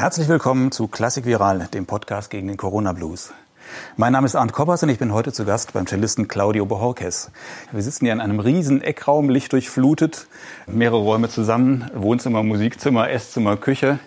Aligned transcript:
Herzlich 0.00 0.28
willkommen 0.28 0.72
zu 0.72 0.88
Klassik 0.88 1.26
Viral, 1.26 1.68
dem 1.74 1.84
Podcast 1.84 2.30
gegen 2.30 2.48
den 2.48 2.56
Corona 2.56 2.94
Blues. 2.94 3.34
Mein 3.98 4.14
Name 4.14 4.24
ist 4.24 4.34
Arndt 4.34 4.54
Koppers 4.54 4.82
und 4.82 4.88
ich 4.88 4.98
bin 4.98 5.12
heute 5.12 5.30
zu 5.30 5.44
Gast 5.44 5.74
beim 5.74 5.86
Cellisten 5.86 6.26
Claudio 6.26 6.64
Bohorques. 6.64 7.30
Wir 7.70 7.82
sitzen 7.82 8.06
hier 8.06 8.14
in 8.14 8.22
einem 8.22 8.40
riesen 8.40 8.80
Eckraum, 8.80 9.28
lichtdurchflutet, 9.28 10.26
mehrere 10.66 11.02
Räume 11.02 11.28
zusammen, 11.28 11.90
Wohnzimmer, 11.92 12.42
Musikzimmer, 12.42 13.10
Esszimmer, 13.10 13.58
Küche. 13.58 13.98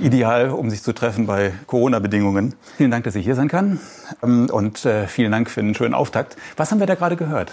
Ideal, 0.00 0.50
um 0.50 0.70
sich 0.70 0.84
zu 0.84 0.92
treffen 0.92 1.26
bei 1.26 1.52
Corona-Bedingungen. 1.66 2.54
Vielen 2.76 2.92
Dank, 2.92 3.02
dass 3.02 3.16
ich 3.16 3.24
hier 3.24 3.34
sein 3.34 3.48
kann 3.48 3.80
ähm, 4.22 4.48
und 4.48 4.84
äh, 4.84 5.08
vielen 5.08 5.32
Dank 5.32 5.50
für 5.50 5.58
einen 5.58 5.74
schönen 5.74 5.94
Auftakt. 5.94 6.36
Was 6.56 6.70
haben 6.70 6.78
wir 6.78 6.86
da 6.86 6.94
gerade 6.94 7.16
gehört? 7.16 7.50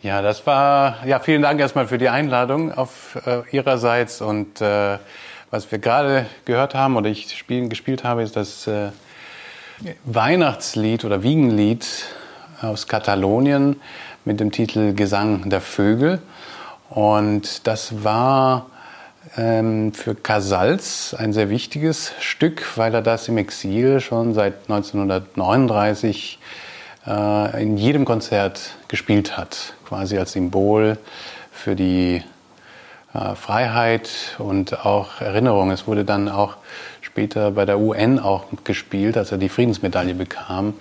Ja, 0.00 0.22
das 0.22 0.46
war, 0.46 1.06
ja, 1.06 1.20
vielen 1.20 1.42
Dank 1.42 1.60
erstmal 1.60 1.86
für 1.86 1.98
die 1.98 2.08
Einladung 2.08 2.72
auf 2.72 3.18
äh, 3.26 3.42
Ihrerseits 3.50 4.22
und 4.22 4.62
äh, 4.62 4.96
was 5.54 5.70
wir 5.70 5.78
gerade 5.78 6.26
gehört 6.46 6.74
haben 6.74 6.96
oder 6.96 7.08
ich 7.08 7.30
spielen, 7.38 7.68
gespielt 7.68 8.02
habe, 8.02 8.24
ist 8.24 8.34
das 8.34 8.66
äh, 8.66 8.90
Weihnachtslied 10.02 11.04
oder 11.04 11.22
Wiegenlied 11.22 11.86
aus 12.60 12.88
Katalonien 12.88 13.80
mit 14.24 14.40
dem 14.40 14.50
Titel 14.50 14.94
Gesang 14.94 15.48
der 15.50 15.60
Vögel. 15.60 16.20
Und 16.90 17.68
das 17.68 18.02
war 18.02 18.66
ähm, 19.36 19.92
für 19.92 20.16
Casals 20.16 21.14
ein 21.16 21.32
sehr 21.32 21.50
wichtiges 21.50 22.10
Stück, 22.18 22.76
weil 22.76 22.92
er 22.92 23.02
das 23.02 23.28
im 23.28 23.38
Exil 23.38 24.00
schon 24.00 24.34
seit 24.34 24.54
1939 24.68 26.40
äh, 27.06 27.62
in 27.62 27.76
jedem 27.76 28.04
Konzert 28.04 28.72
gespielt 28.88 29.36
hat, 29.36 29.74
quasi 29.86 30.18
als 30.18 30.32
Symbol 30.32 30.98
für 31.52 31.76
die 31.76 32.24
Freiheit 33.36 34.36
und 34.38 34.84
auch 34.84 35.20
Erinnerung. 35.20 35.70
Es 35.70 35.86
wurde 35.86 36.04
dann 36.04 36.28
auch 36.28 36.56
später 37.00 37.52
bei 37.52 37.64
der 37.64 37.78
UN 37.78 38.18
auch 38.18 38.44
gespielt, 38.64 39.16
als 39.16 39.30
er 39.30 39.38
die 39.38 39.48
Friedensmedaille 39.48 40.14
bekam. 40.14 40.74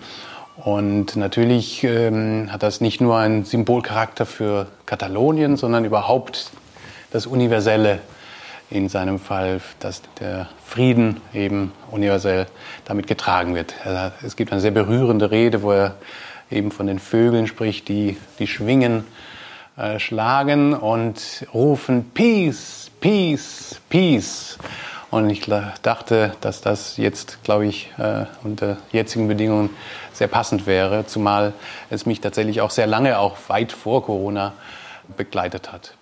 Und 0.57 1.15
natürlich 1.15 1.83
ähm, 1.83 2.51
hat 2.51 2.63
das 2.63 2.81
nicht 2.81 3.01
nur 3.01 3.17
einen 3.17 3.45
Symbolcharakter 3.45 4.25
für 4.25 4.67
Katalonien, 4.85 5.57
sondern 5.57 5.85
überhaupt 5.85 6.51
das 7.11 7.27
Universelle 7.27 7.99
in 8.69 8.89
seinem 8.89 9.19
Fall, 9.19 9.61
dass 9.79 10.01
der 10.19 10.49
Frieden 10.65 11.21
eben 11.33 11.71
universell 11.91 12.47
damit 12.85 13.05
getragen 13.05 13.53
wird. 13.53 13.75
Es 14.23 14.35
gibt 14.35 14.51
eine 14.51 14.61
sehr 14.61 14.71
berührende 14.71 15.29
Rede, 15.29 15.61
wo 15.61 15.71
er 15.71 15.95
eben 16.49 16.71
von 16.71 16.87
den 16.87 16.97
Vögeln 16.97 17.45
spricht, 17.45 17.87
die, 17.87 18.17
die 18.39 18.47
schwingen 18.47 19.05
äh, 19.77 19.99
schlagen 19.99 20.73
und 20.73 21.47
rufen 21.53 22.11
Peace, 22.13 22.91
Peace, 22.99 23.81
Peace. 23.89 24.57
Und 25.09 25.29
ich 25.29 25.49
dachte, 25.81 26.33
dass 26.41 26.61
das 26.61 26.97
jetzt, 26.97 27.43
glaube 27.43 27.67
ich, 27.67 27.91
äh, 27.97 28.25
unter 28.43 28.77
jetzigen 28.91 29.27
Bedingungen 29.27 29.69
sehr 30.11 30.27
passend 30.27 30.65
wäre, 30.65 31.05
zumal 31.05 31.53
es 31.89 32.05
mich 32.05 32.19
tatsächlich 32.19 32.61
auch 32.61 32.71
sehr 32.71 32.87
lange, 32.87 33.19
auch 33.19 33.37
weit 33.47 33.71
vor 33.71 34.03
Corona, 34.03 34.53
begleitet 35.17 35.71
hat. 35.71 35.93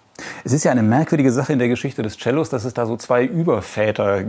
Es 0.44 0.54
ist 0.54 0.64
ja 0.64 0.72
eine 0.72 0.84
merkwürdige 0.84 1.32
Sache 1.32 1.54
in 1.54 1.60
der 1.60 1.68
Geschichte 1.68 2.02
des 2.02 2.18
Cellos, 2.18 2.50
dass 2.50 2.66
es 2.66 2.74
da 2.74 2.86
so 2.86 2.98
zwei 2.98 3.24
Überväter 3.24 4.24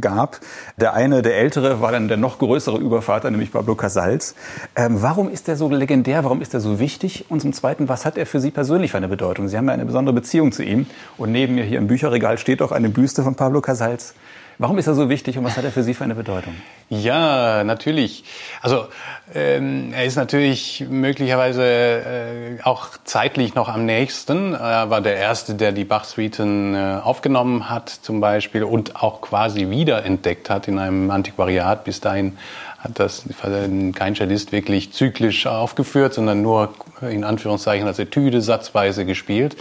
gab. 0.00 0.40
Der 0.76 0.94
eine, 0.94 1.22
der 1.22 1.36
ältere, 1.36 1.80
war 1.80 1.92
dann 1.92 2.08
der 2.08 2.16
noch 2.16 2.38
größere 2.38 2.78
Übervater, 2.78 3.30
nämlich 3.30 3.52
Pablo 3.52 3.74
Casals. 3.74 4.34
Ähm, 4.76 5.02
warum 5.02 5.30
ist 5.30 5.48
der 5.48 5.56
so 5.56 5.68
legendär? 5.68 6.24
Warum 6.24 6.40
ist 6.40 6.54
er 6.54 6.60
so 6.60 6.78
wichtig? 6.78 7.26
Und 7.28 7.40
zum 7.40 7.52
Zweiten, 7.52 7.88
was 7.88 8.04
hat 8.04 8.16
er 8.18 8.26
für 8.26 8.40
Sie 8.40 8.50
persönlich 8.50 8.90
für 8.90 8.98
eine 8.98 9.08
Bedeutung? 9.08 9.48
Sie 9.48 9.56
haben 9.56 9.66
ja 9.66 9.74
eine 9.74 9.86
besondere 9.86 10.14
Beziehung 10.14 10.52
zu 10.52 10.62
ihm. 10.62 10.86
Und 11.18 11.32
neben 11.32 11.54
mir 11.54 11.64
hier 11.64 11.78
im 11.78 11.86
Bücherregal 11.86 12.38
steht 12.38 12.62
auch 12.62 12.72
eine 12.72 12.88
Büste 12.88 13.22
von 13.22 13.34
Pablo 13.34 13.60
Casals. 13.60 14.14
Warum 14.58 14.78
ist 14.78 14.86
er 14.86 14.94
so 14.94 15.08
wichtig 15.08 15.38
und 15.38 15.44
was 15.44 15.56
hat 15.56 15.64
er 15.64 15.72
für 15.72 15.82
Sie 15.82 15.94
für 15.94 16.04
eine 16.04 16.14
Bedeutung? 16.14 16.54
Ja, 16.88 17.64
natürlich. 17.64 18.24
Also 18.60 18.86
ähm, 19.34 19.92
er 19.94 20.04
ist 20.04 20.16
natürlich 20.16 20.84
möglicherweise 20.88 21.64
äh, 21.64 22.62
auch 22.62 22.88
zeitlich 23.04 23.54
noch 23.54 23.68
am 23.68 23.86
nächsten. 23.86 24.54
Er 24.54 24.90
war 24.90 25.00
der 25.00 25.16
Erste, 25.16 25.54
der 25.54 25.72
die 25.72 25.84
Bach-Suiten 25.84 26.74
äh, 26.74 27.00
aufgenommen 27.02 27.70
hat 27.70 27.88
zum 27.88 28.20
Beispiel 28.20 28.62
und 28.62 28.96
auch 29.02 29.20
quasi 29.22 29.70
wiederentdeckt 29.70 30.50
hat 30.50 30.68
in 30.68 30.78
einem 30.78 31.10
Antiquariat. 31.10 31.84
Bis 31.84 32.00
dahin 32.00 32.36
hat 32.78 32.98
das 32.98 33.24
kein 33.40 34.14
Cellist 34.14 34.52
wirklich 34.52 34.92
zyklisch 34.92 35.46
aufgeführt, 35.46 36.14
sondern 36.14 36.42
nur 36.42 36.74
in 37.00 37.24
Anführungszeichen 37.24 37.86
als 37.86 37.98
Etüde 37.98 38.42
satzweise 38.42 39.04
gespielt. 39.06 39.56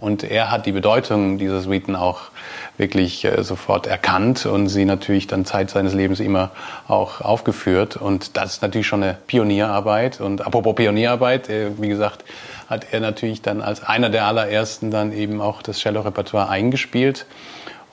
Und 0.00 0.24
er 0.24 0.50
hat 0.50 0.66
die 0.66 0.72
Bedeutung 0.72 1.38
dieser 1.38 1.60
Suiten 1.60 1.94
auch 1.94 2.31
wirklich 2.78 3.24
äh, 3.24 3.42
sofort 3.42 3.86
erkannt 3.86 4.46
und 4.46 4.68
sie 4.68 4.84
natürlich 4.84 5.26
dann 5.26 5.44
Zeit 5.44 5.70
seines 5.70 5.94
Lebens 5.94 6.20
immer 6.20 6.50
auch 6.88 7.20
aufgeführt. 7.20 7.96
Und 7.96 8.36
das 8.36 8.54
ist 8.54 8.62
natürlich 8.62 8.86
schon 8.86 9.02
eine 9.02 9.16
Pionierarbeit. 9.26 10.20
Und 10.20 10.46
apropos 10.46 10.74
Pionierarbeit, 10.74 11.48
äh, 11.48 11.70
wie 11.78 11.88
gesagt, 11.88 12.24
hat 12.68 12.86
er 12.92 13.00
natürlich 13.00 13.42
dann 13.42 13.60
als 13.60 13.82
einer 13.82 14.08
der 14.08 14.26
allerersten 14.26 14.90
dann 14.90 15.12
eben 15.12 15.40
auch 15.40 15.62
das 15.62 15.78
Cello-Repertoire 15.80 16.48
eingespielt. 16.48 17.26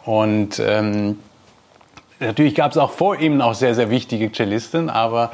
Und 0.05 0.59
ähm, 0.59 1.19
natürlich 2.19 2.55
gab 2.55 2.71
es 2.71 2.77
auch 2.77 2.91
vor 2.91 3.19
ihm 3.19 3.41
auch 3.41 3.53
sehr, 3.53 3.75
sehr 3.75 3.89
wichtige 3.89 4.31
Cellisten, 4.31 4.89
aber 4.89 5.31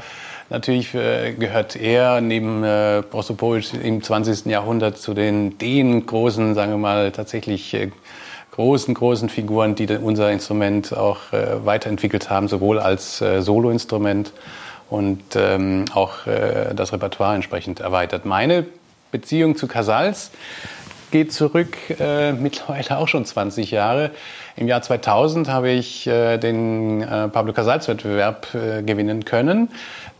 Natürlich 0.49 0.93
äh, 0.93 1.33
gehört 1.33 1.75
er 1.75 2.21
neben 2.21 2.63
äh, 2.63 3.01
Prosopovic 3.01 3.73
im 3.83 4.03
20. 4.03 4.45
Jahrhundert 4.45 4.99
zu 4.99 5.15
den, 5.15 5.57
den 5.57 6.05
großen, 6.05 6.53
sagen 6.53 6.71
wir 6.71 6.77
mal, 6.77 7.11
tatsächlich 7.11 7.73
äh, 7.73 7.89
großen, 8.55 8.93
großen 8.93 9.29
Figuren, 9.29 9.75
die 9.75 9.87
unser 9.97 10.31
Instrument 10.31 10.95
auch 10.95 11.33
äh, 11.33 11.65
weiterentwickelt 11.65 12.29
haben, 12.29 12.47
sowohl 12.47 12.79
als 12.79 13.21
äh, 13.21 13.41
Soloinstrument 13.41 14.31
und 14.89 15.21
ähm, 15.35 15.85
auch 15.93 16.25
äh, 16.25 16.73
das 16.73 16.93
Repertoire 16.93 17.35
entsprechend 17.35 17.79
erweitert. 17.79 18.25
Meine 18.25 18.65
Beziehung 19.11 19.55
zu 19.55 19.67
Casals 19.67 20.31
geht 21.11 21.33
zurück 21.33 21.77
äh, 21.99 22.31
mittlerweile 22.33 22.97
auch 22.97 23.07
schon 23.07 23.25
20 23.25 23.71
Jahre. 23.71 24.11
Im 24.55 24.67
Jahr 24.67 24.81
2000 24.81 25.49
habe 25.49 25.71
ich 25.71 26.07
äh, 26.07 26.37
den 26.37 27.01
äh, 27.01 27.27
Pablo 27.27 27.51
Casals-Wettbewerb 27.51 28.55
äh, 28.55 28.83
gewinnen 28.83 29.25
können 29.25 29.69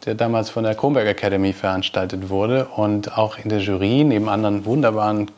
der 0.05 0.15
damals 0.15 0.49
von 0.49 0.63
der 0.63 0.75
Kronberg 0.75 1.07
Academy 1.07 1.53
veranstaltet 1.53 2.29
wurde. 2.29 2.65
Und 2.65 3.17
auch 3.17 3.37
in 3.37 3.49
der 3.49 3.59
Jury, 3.59 4.03
neben 4.03 4.29
anderen 4.29 4.65
wunderbaren 4.65 5.31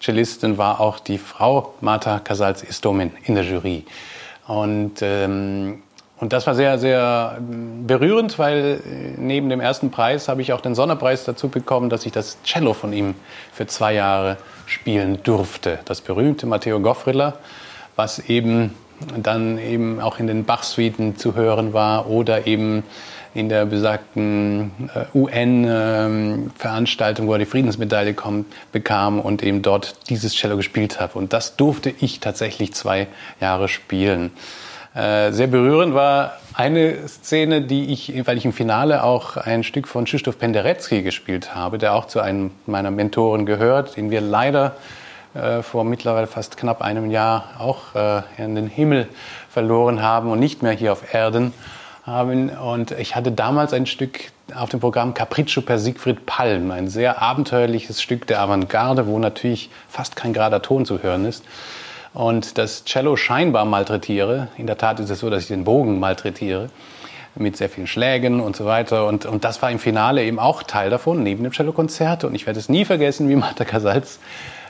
Cellisten, 0.00 0.58
war 0.58 0.80
auch 0.80 0.98
die 0.98 1.18
Frau 1.18 1.74
Marta 1.80 2.18
Casals-Istomin 2.18 3.12
in 3.24 3.34
der 3.34 3.44
Jury. 3.44 3.84
Und, 4.46 5.00
ähm, 5.00 5.82
und 6.18 6.32
das 6.32 6.46
war 6.46 6.54
sehr, 6.54 6.78
sehr 6.78 7.38
berührend, 7.40 8.38
weil 8.38 8.80
äh, 8.84 9.20
neben 9.20 9.48
dem 9.48 9.60
ersten 9.60 9.90
Preis 9.90 10.28
habe 10.28 10.42
ich 10.42 10.52
auch 10.52 10.60
den 10.60 10.74
Sonderpreis 10.74 11.24
dazu 11.24 11.48
bekommen, 11.48 11.90
dass 11.90 12.06
ich 12.06 12.12
das 12.12 12.42
Cello 12.44 12.74
von 12.74 12.92
ihm 12.92 13.14
für 13.52 13.66
zwei 13.66 13.94
Jahre 13.94 14.36
spielen 14.66 15.22
durfte. 15.22 15.78
Das 15.84 16.00
berühmte 16.00 16.46
Matteo 16.46 16.80
Goffriller, 16.80 17.38
was 17.96 18.18
eben 18.28 18.74
dann 19.16 19.58
eben 19.58 20.00
auch 20.00 20.18
in 20.18 20.26
den 20.26 20.44
Bach-Suiten 20.44 21.16
zu 21.16 21.34
hören 21.34 21.72
war 21.72 22.08
oder 22.08 22.46
eben 22.46 22.84
in 23.34 23.48
der 23.48 23.66
besagten 23.66 24.70
äh, 24.94 25.04
UN-Veranstaltung, 25.16 27.24
ähm, 27.24 27.28
wo 27.28 27.34
er 27.34 27.40
die 27.40 27.46
Friedensmedaille 27.46 28.14
kommt, 28.14 28.46
bekam 28.72 29.20
und 29.20 29.42
eben 29.42 29.62
dort 29.62 29.96
dieses 30.08 30.34
Cello 30.34 30.56
gespielt 30.56 31.00
habe. 31.00 31.18
Und 31.18 31.32
das 31.32 31.56
durfte 31.56 31.92
ich 32.00 32.20
tatsächlich 32.20 32.74
zwei 32.74 33.08
Jahre 33.40 33.68
spielen. 33.68 34.30
Äh, 34.94 35.32
sehr 35.32 35.48
berührend 35.48 35.94
war 35.94 36.34
eine 36.54 37.08
Szene, 37.08 37.62
die 37.62 37.92
ich, 37.92 38.14
weil 38.26 38.38
ich 38.38 38.44
im 38.44 38.52
Finale 38.52 39.02
auch 39.02 39.36
ein 39.36 39.64
Stück 39.64 39.88
von 39.88 40.04
Krzysztof 40.04 40.38
Penderecki 40.38 41.02
gespielt 41.02 41.56
habe, 41.56 41.78
der 41.78 41.94
auch 41.94 42.06
zu 42.06 42.20
einem 42.20 42.52
meiner 42.66 42.92
Mentoren 42.92 43.44
gehört, 43.44 43.96
den 43.96 44.12
wir 44.12 44.20
leider 44.20 44.76
äh, 45.34 45.62
vor 45.62 45.82
mittlerweile 45.82 46.28
fast 46.28 46.56
knapp 46.56 46.80
einem 46.80 47.10
Jahr 47.10 47.54
auch 47.58 47.96
äh, 47.96 48.22
in 48.38 48.54
den 48.54 48.68
Himmel 48.68 49.08
verloren 49.50 50.00
haben 50.00 50.30
und 50.30 50.38
nicht 50.38 50.62
mehr 50.62 50.72
hier 50.72 50.92
auf 50.92 51.12
Erden 51.12 51.52
haben. 52.06 52.50
Und 52.50 52.90
ich 52.92 53.16
hatte 53.16 53.32
damals 53.32 53.72
ein 53.72 53.86
Stück 53.86 54.32
auf 54.54 54.68
dem 54.68 54.80
Programm 54.80 55.14
Capriccio 55.14 55.62
per 55.62 55.78
Siegfried 55.78 56.26
Palm, 56.26 56.70
ein 56.70 56.88
sehr 56.88 57.22
abenteuerliches 57.22 58.02
Stück 58.02 58.26
der 58.26 58.40
Avantgarde, 58.40 59.06
wo 59.06 59.18
natürlich 59.18 59.70
fast 59.88 60.16
kein 60.16 60.32
gerader 60.32 60.62
Ton 60.62 60.84
zu 60.84 61.02
hören 61.02 61.24
ist. 61.24 61.44
Und 62.12 62.58
das 62.58 62.84
Cello 62.84 63.16
scheinbar 63.16 63.64
malträtiere. 63.64 64.48
In 64.56 64.66
der 64.66 64.78
Tat 64.78 65.00
ist 65.00 65.10
es 65.10 65.18
so, 65.18 65.30
dass 65.30 65.42
ich 65.42 65.48
den 65.48 65.64
Bogen 65.64 65.98
malträtiere 65.98 66.70
mit 67.34 67.56
sehr 67.56 67.68
vielen 67.68 67.88
Schlägen 67.88 68.40
und 68.40 68.54
so 68.54 68.64
weiter. 68.64 69.06
Und, 69.06 69.26
und 69.26 69.42
das 69.42 69.60
war 69.62 69.70
im 69.70 69.80
Finale 69.80 70.22
eben 70.22 70.38
auch 70.38 70.62
Teil 70.62 70.90
davon, 70.90 71.24
neben 71.24 71.42
dem 71.42 71.52
Cellokonzert. 71.52 72.22
Und 72.22 72.36
ich 72.36 72.46
werde 72.46 72.60
es 72.60 72.68
nie 72.68 72.84
vergessen, 72.84 73.28
wie 73.28 73.34
Marta 73.34 73.64
Casals 73.64 74.20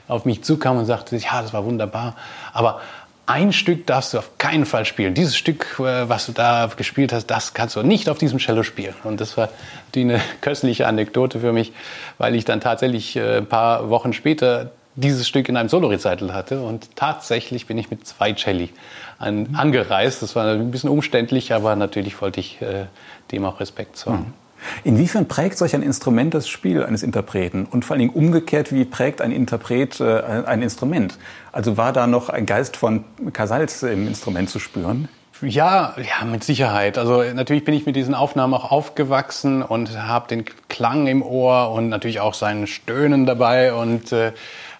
auf 0.08 0.25
mich 0.25 0.42
zukam 0.42 0.78
und 0.78 0.87
sagte, 0.87 1.16
ja, 1.16 1.42
das 1.42 1.52
war 1.52 1.64
wunderbar. 1.64 2.14
Aber 2.54 2.80
ein 3.26 3.53
Stück 3.53 3.87
darfst 3.87 4.15
du 4.15 4.19
auf 4.19 4.38
keinen 4.38 4.67
Fall 4.67 4.85
spielen. 4.85 5.15
Dieses 5.15 5.37
Stück, 5.37 5.79
äh, 5.79 6.09
was 6.09 6.26
du 6.26 6.32
da 6.32 6.71
gespielt 6.76 7.12
hast, 7.12 7.26
das 7.26 7.55
kannst 7.55 7.76
du 7.76 7.82
nicht 7.82 8.09
auf 8.09 8.19
diesem 8.19 8.38
Cello 8.38 8.62
spielen. 8.62 8.94
Und 9.05 9.21
das 9.21 9.37
war 9.37 9.49
die 9.94 10.03
eine 10.03 10.21
köstliche 10.41 10.87
Anekdote 10.87 11.41
für 11.41 11.53
mich, 11.53 11.73
weil 12.19 12.35
ich 12.35 12.44
dann 12.44 12.61
tatsächlich 12.61 13.17
äh, 13.17 13.38
ein 13.38 13.47
paar 13.47 13.91
Wochen 13.91 14.12
später 14.12 14.73
dieses 14.97 15.26
Stück 15.26 15.49
in 15.49 15.56
einem 15.56 15.69
Solo-Recital 15.69 16.32
hatte. 16.32 16.61
Und 16.61 16.97
tatsächlich 16.97 17.67
bin 17.67 17.79
ich 17.79 17.91
mit 17.91 18.06
zwei 18.06 18.35
Celli 18.35 18.71
an, 19.19 19.49
angereist. 19.55 20.23
Das 20.23 20.37
war 20.37 20.47
ein 20.47 20.71
bisschen 20.71 20.91
umständlich, 20.91 21.53
aber 21.53 21.75
natürlich 21.76 22.21
wollte 22.21 22.41
ich 22.41 22.61
äh, 22.62 22.87
dem 23.32 23.44
auch 23.44 23.61
Respekt 23.61 23.97
zollen. 23.97 24.21
Mhm. 24.21 24.44
Inwiefern 24.84 25.28
prägt 25.28 25.58
solch 25.58 25.75
ein 25.75 25.82
Instrument 25.82 26.34
das 26.34 26.49
Spiel 26.49 26.84
eines 26.84 27.02
Interpreten? 27.02 27.66
Und 27.66 27.84
vor 27.84 27.94
allen 27.94 28.00
Dingen 28.00 28.14
umgekehrt, 28.14 28.72
wie 28.72 28.84
prägt 28.84 29.20
ein 29.20 29.32
Interpret 29.32 30.00
äh, 30.00 30.22
ein 30.46 30.62
Instrument? 30.62 31.19
Also 31.52 31.76
war 31.76 31.93
da 31.93 32.06
noch 32.06 32.28
ein 32.28 32.46
Geist 32.46 32.76
von 32.76 33.05
Casals 33.32 33.82
im 33.82 34.06
Instrument 34.06 34.50
zu 34.50 34.58
spüren? 34.58 35.08
Ja, 35.43 35.94
ja, 35.99 36.25
mit 36.25 36.44
Sicherheit. 36.44 36.96
Also 36.96 37.22
natürlich 37.34 37.64
bin 37.64 37.75
ich 37.75 37.87
mit 37.87 37.96
diesen 37.96 38.14
Aufnahmen 38.14 38.55
auch 38.55 38.70
aufgewachsen 38.70 39.62
und 39.62 40.00
habe 40.00 40.28
den 40.28 40.44
Klang 40.69 41.06
im 41.06 41.22
Ohr 41.22 41.72
und 41.72 41.88
natürlich 41.88 42.20
auch 42.20 42.34
sein 42.34 42.66
Stöhnen 42.66 43.26
dabei 43.26 43.75
und 43.75 44.12
äh, 44.12 44.32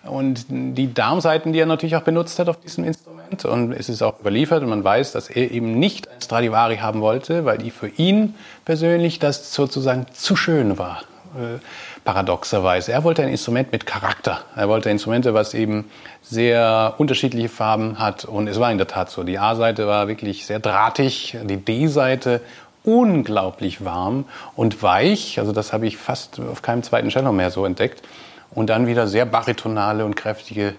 und 0.07 0.47
die 0.51 0.93
Darmseiten, 0.93 1.55
die 1.55 1.61
er 1.61 1.67
natürlich 1.67 1.97
auch 1.97 2.03
benutzt 2.03 2.39
hat 2.39 2.49
auf 2.49 2.61
diesem 2.61 2.85
Instrument. 2.85 3.14
Und 3.43 3.73
es 3.73 3.89
ist 3.89 4.03
auch 4.03 4.21
überliefert 4.21 4.63
und 4.63 4.69
man 4.69 4.85
weiß, 4.85 5.13
dass 5.13 5.29
er 5.29 5.51
eben 5.51 5.79
nicht 5.79 6.09
ein 6.09 6.21
Stradivari 6.23 6.77
haben 6.77 7.01
wollte, 7.01 7.45
weil 7.45 7.59
die 7.59 7.71
für 7.71 7.89
ihn 7.89 8.35
persönlich 8.65 9.19
das 9.19 9.53
sozusagen 9.53 10.07
zu 10.13 10.37
schön 10.37 10.79
war. 10.79 11.03
Äh, 11.35 11.59
paradoxerweise. 12.05 12.93
Er 12.93 13.03
wollte 13.03 13.23
ein 13.23 13.31
Instrument 13.31 13.73
mit 13.73 13.87
Charakter. 13.87 14.43
Er 14.55 14.69
wollte 14.69 14.91
Instrumente, 14.91 15.33
was 15.33 15.55
eben 15.55 15.91
sehr 16.23 16.95
unterschiedliche 16.99 17.49
Farben 17.49 17.99
hat. 17.99 18.25
Und 18.25 18.47
es 18.47 18.61
war 18.61 18.71
in 18.71 18.79
der 18.79 18.87
Tat 18.87 19.11
so. 19.11 19.25
Die 19.25 19.39
A-Seite 19.39 19.87
war 19.87 20.07
wirklich 20.07 20.47
sehr 20.47 20.61
drahtig, 20.61 21.37
die 21.43 21.57
D-Seite 21.57 22.43
unglaublich 22.85 23.85
warm 23.85 24.27
und 24.55 24.83
weich. 24.83 25.39
Also 25.39 25.53
das 25.53 25.73
habe 25.73 25.87
ich 25.87 25.97
fast 25.97 26.39
auf 26.39 26.63
keinem 26.63 26.83
zweiten 26.83 27.09
Cello 27.09 27.33
mehr 27.33 27.51
so 27.51 27.65
entdeckt 27.65 28.03
und 28.51 28.69
dann 28.71 28.87
wieder 28.87 29.07
sehr 29.07 29.25
baritonale 29.25 30.05
und 30.05 30.15
kräftige 30.15 30.75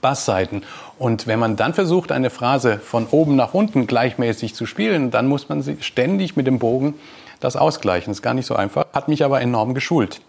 Bassseiten. 0.00 0.62
Und 0.98 1.26
wenn 1.26 1.38
man 1.38 1.56
dann 1.56 1.74
versucht, 1.74 2.12
eine 2.12 2.30
Phrase 2.30 2.78
von 2.78 3.06
oben 3.10 3.36
nach 3.36 3.54
unten 3.54 3.86
gleichmäßig 3.86 4.54
zu 4.54 4.66
spielen, 4.66 5.10
dann 5.10 5.26
muss 5.26 5.48
man 5.48 5.62
sie 5.62 5.78
ständig 5.80 6.36
mit 6.36 6.46
dem 6.46 6.58
Bogen 6.58 6.94
das 7.40 7.56
ausgleichen. 7.56 8.10
Ist 8.10 8.22
gar 8.22 8.34
nicht 8.34 8.46
so 8.46 8.56
einfach, 8.56 8.86
hat 8.92 9.08
mich 9.08 9.24
aber 9.24 9.40
enorm 9.40 9.74
geschult. 9.74 10.20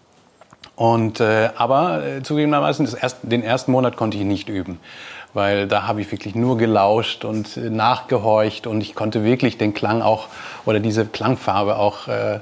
Und, 0.76 1.20
äh, 1.20 1.50
aber 1.56 2.04
äh, 2.06 2.22
zugegebenermaßen, 2.22 2.88
erst, 3.00 3.18
den 3.22 3.42
ersten 3.42 3.72
Monat 3.72 3.96
konnte 3.96 4.16
ich 4.16 4.24
nicht 4.24 4.48
üben, 4.48 4.78
weil 5.34 5.66
da 5.66 5.88
habe 5.88 6.00
ich 6.00 6.12
wirklich 6.12 6.36
nur 6.36 6.56
gelauscht 6.56 7.24
und 7.24 7.56
äh, 7.56 7.68
nachgehorcht 7.68 8.68
und 8.68 8.80
ich 8.80 8.94
konnte 8.94 9.24
wirklich 9.24 9.58
den 9.58 9.74
Klang 9.74 10.02
auch 10.02 10.28
oder 10.66 10.78
diese 10.78 11.04
Klangfarbe 11.04 11.76
auch 11.78 12.06
äh, 12.06 12.36
äh, 12.36 12.40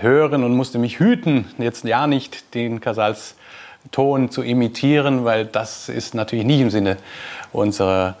hören 0.00 0.42
und 0.42 0.56
musste 0.56 0.78
mich 0.78 0.98
hüten, 0.98 1.46
jetzt 1.58 1.84
ja 1.84 2.08
nicht 2.08 2.54
den 2.54 2.80
Casals 2.80 3.36
Ton 3.90 4.30
zu 4.30 4.42
imitieren, 4.42 5.24
weil 5.24 5.44
das 5.44 5.88
ist 5.88 6.14
natürlich 6.14 6.44
nicht 6.44 6.60
im 6.60 6.70
Sinne 6.70 6.96
unserer 7.52 8.16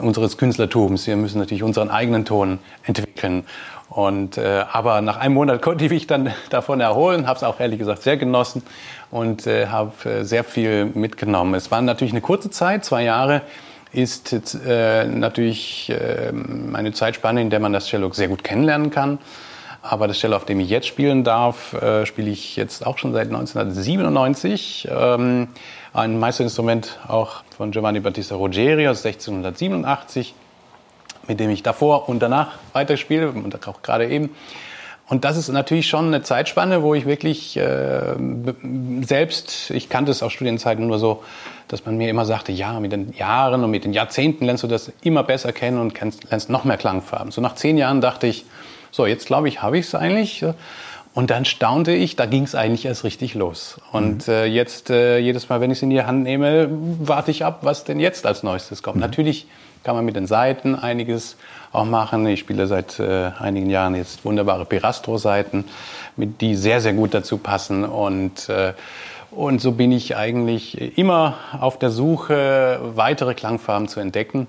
unseres 0.00 0.36
Künstlertums. 0.36 1.06
Wir 1.06 1.16
müssen 1.16 1.38
natürlich 1.38 1.62
unseren 1.62 1.88
eigenen 1.88 2.24
Ton 2.24 2.58
entwickeln. 2.84 3.44
Und, 3.88 4.38
äh, 4.38 4.64
aber 4.72 5.02
nach 5.02 5.18
einem 5.18 5.34
Monat 5.34 5.60
konnte 5.60 5.84
ich 5.84 5.90
mich 5.90 6.06
dann 6.06 6.32
davon 6.50 6.80
erholen, 6.80 7.26
habe 7.26 7.36
es 7.36 7.42
auch 7.42 7.60
ehrlich 7.60 7.78
gesagt 7.78 8.02
sehr 8.02 8.16
genossen 8.16 8.62
und 9.10 9.46
äh, 9.46 9.66
habe 9.66 9.92
äh, 10.08 10.24
sehr 10.24 10.44
viel 10.44 10.86
mitgenommen. 10.86 11.54
Es 11.54 11.70
war 11.70 11.82
natürlich 11.82 12.12
eine 12.12 12.22
kurze 12.22 12.50
Zeit, 12.50 12.84
zwei 12.84 13.04
Jahre 13.04 13.42
ist 13.92 14.32
äh, 14.66 15.04
natürlich 15.06 15.90
äh, 15.90 16.32
eine 16.72 16.92
Zeitspanne, 16.92 17.42
in 17.42 17.50
der 17.50 17.60
man 17.60 17.74
das 17.74 17.86
Cello 17.86 18.10
sehr 18.12 18.28
gut 18.28 18.42
kennenlernen 18.42 18.90
kann. 18.90 19.18
Aber 19.82 20.06
das 20.06 20.20
Cello, 20.20 20.36
auf 20.36 20.44
dem 20.44 20.60
ich 20.60 20.70
jetzt 20.70 20.86
spielen 20.86 21.24
darf, 21.24 21.72
äh, 21.74 22.06
spiele 22.06 22.30
ich 22.30 22.54
jetzt 22.54 22.86
auch 22.86 22.98
schon 22.98 23.12
seit 23.12 23.26
1997. 23.26 24.88
Ähm, 24.88 25.48
ein 25.92 26.20
Meisterinstrument 26.20 27.00
auch 27.08 27.42
von 27.56 27.72
Giovanni 27.72 27.98
Battista 27.98 28.36
Rogeri 28.36 28.86
aus 28.86 29.04
1687, 29.04 30.34
mit 31.26 31.40
dem 31.40 31.50
ich 31.50 31.64
davor 31.64 32.08
und 32.08 32.20
danach 32.20 32.58
weiterspiele 32.72 33.30
und 33.30 33.68
auch 33.68 33.82
gerade 33.82 34.08
eben. 34.08 34.30
Und 35.08 35.24
das 35.24 35.36
ist 35.36 35.48
natürlich 35.48 35.88
schon 35.88 36.06
eine 36.06 36.22
Zeitspanne, 36.22 36.82
wo 36.82 36.94
ich 36.94 37.04
wirklich 37.04 37.56
äh, 37.56 38.14
selbst, 39.02 39.70
ich 39.70 39.88
kannte 39.88 40.12
es 40.12 40.22
aus 40.22 40.32
Studienzeiten 40.32 40.86
nur 40.86 41.00
so, 41.00 41.24
dass 41.66 41.84
man 41.84 41.96
mir 41.96 42.08
immer 42.08 42.24
sagte, 42.24 42.52
ja, 42.52 42.78
mit 42.78 42.92
den 42.92 43.12
Jahren 43.12 43.64
und 43.64 43.70
mit 43.70 43.84
den 43.84 43.92
Jahrzehnten 43.92 44.46
lernst 44.46 44.62
du 44.62 44.68
das 44.68 44.92
immer 45.02 45.24
besser 45.24 45.52
kennen 45.52 45.80
und 45.80 45.92
kennst, 45.92 46.30
lernst 46.30 46.50
noch 46.50 46.64
mehr 46.64 46.76
Klangfarben. 46.76 47.32
So 47.32 47.40
nach 47.40 47.56
zehn 47.56 47.76
Jahren 47.76 48.00
dachte 48.00 48.28
ich, 48.28 48.46
so, 48.92 49.06
jetzt 49.06 49.26
glaube 49.26 49.48
ich, 49.48 49.62
habe 49.62 49.78
ich 49.78 49.86
es 49.86 49.94
eigentlich. 49.94 50.44
Und 51.14 51.30
dann 51.30 51.44
staunte 51.44 51.92
ich, 51.92 52.16
da 52.16 52.26
ging 52.26 52.44
es 52.44 52.54
eigentlich 52.54 52.86
erst 52.86 53.04
richtig 53.04 53.34
los. 53.34 53.80
Und 53.90 54.28
mhm. 54.28 54.32
äh, 54.32 54.44
jetzt, 54.46 54.90
äh, 54.90 55.18
jedes 55.18 55.48
Mal, 55.48 55.60
wenn 55.60 55.70
ich 55.70 55.78
es 55.78 55.82
in 55.82 55.90
die 55.90 56.02
Hand 56.02 56.22
nehme, 56.22 56.68
warte 56.70 57.30
ich 57.30 57.44
ab, 57.44 57.60
was 57.62 57.84
denn 57.84 58.00
jetzt 58.00 58.24
als 58.24 58.42
Neuestes 58.42 58.82
kommt. 58.82 58.96
Mhm. 58.96 59.02
Natürlich 59.02 59.46
kann 59.82 59.96
man 59.96 60.04
mit 60.04 60.14
den 60.14 60.26
Seiten 60.26 60.74
einiges 60.74 61.36
auch 61.72 61.84
machen. 61.84 62.26
Ich 62.26 62.40
spiele 62.40 62.66
seit 62.66 62.98
äh, 62.98 63.30
einigen 63.38 63.68
Jahren 63.68 63.94
jetzt 63.94 64.24
wunderbare 64.24 64.64
Pirastro-Seiten, 64.64 65.64
die 66.16 66.54
sehr, 66.54 66.80
sehr 66.80 66.92
gut 66.92 67.14
dazu 67.14 67.38
passen. 67.38 67.84
Und, 67.84 68.48
äh, 68.48 68.74
und 69.30 69.60
so 69.60 69.72
bin 69.72 69.92
ich 69.92 70.16
eigentlich 70.16 70.98
immer 70.98 71.36
auf 71.58 71.78
der 71.78 71.90
Suche, 71.90 72.80
weitere 72.94 73.34
Klangfarben 73.34 73.88
zu 73.88 74.00
entdecken 74.00 74.46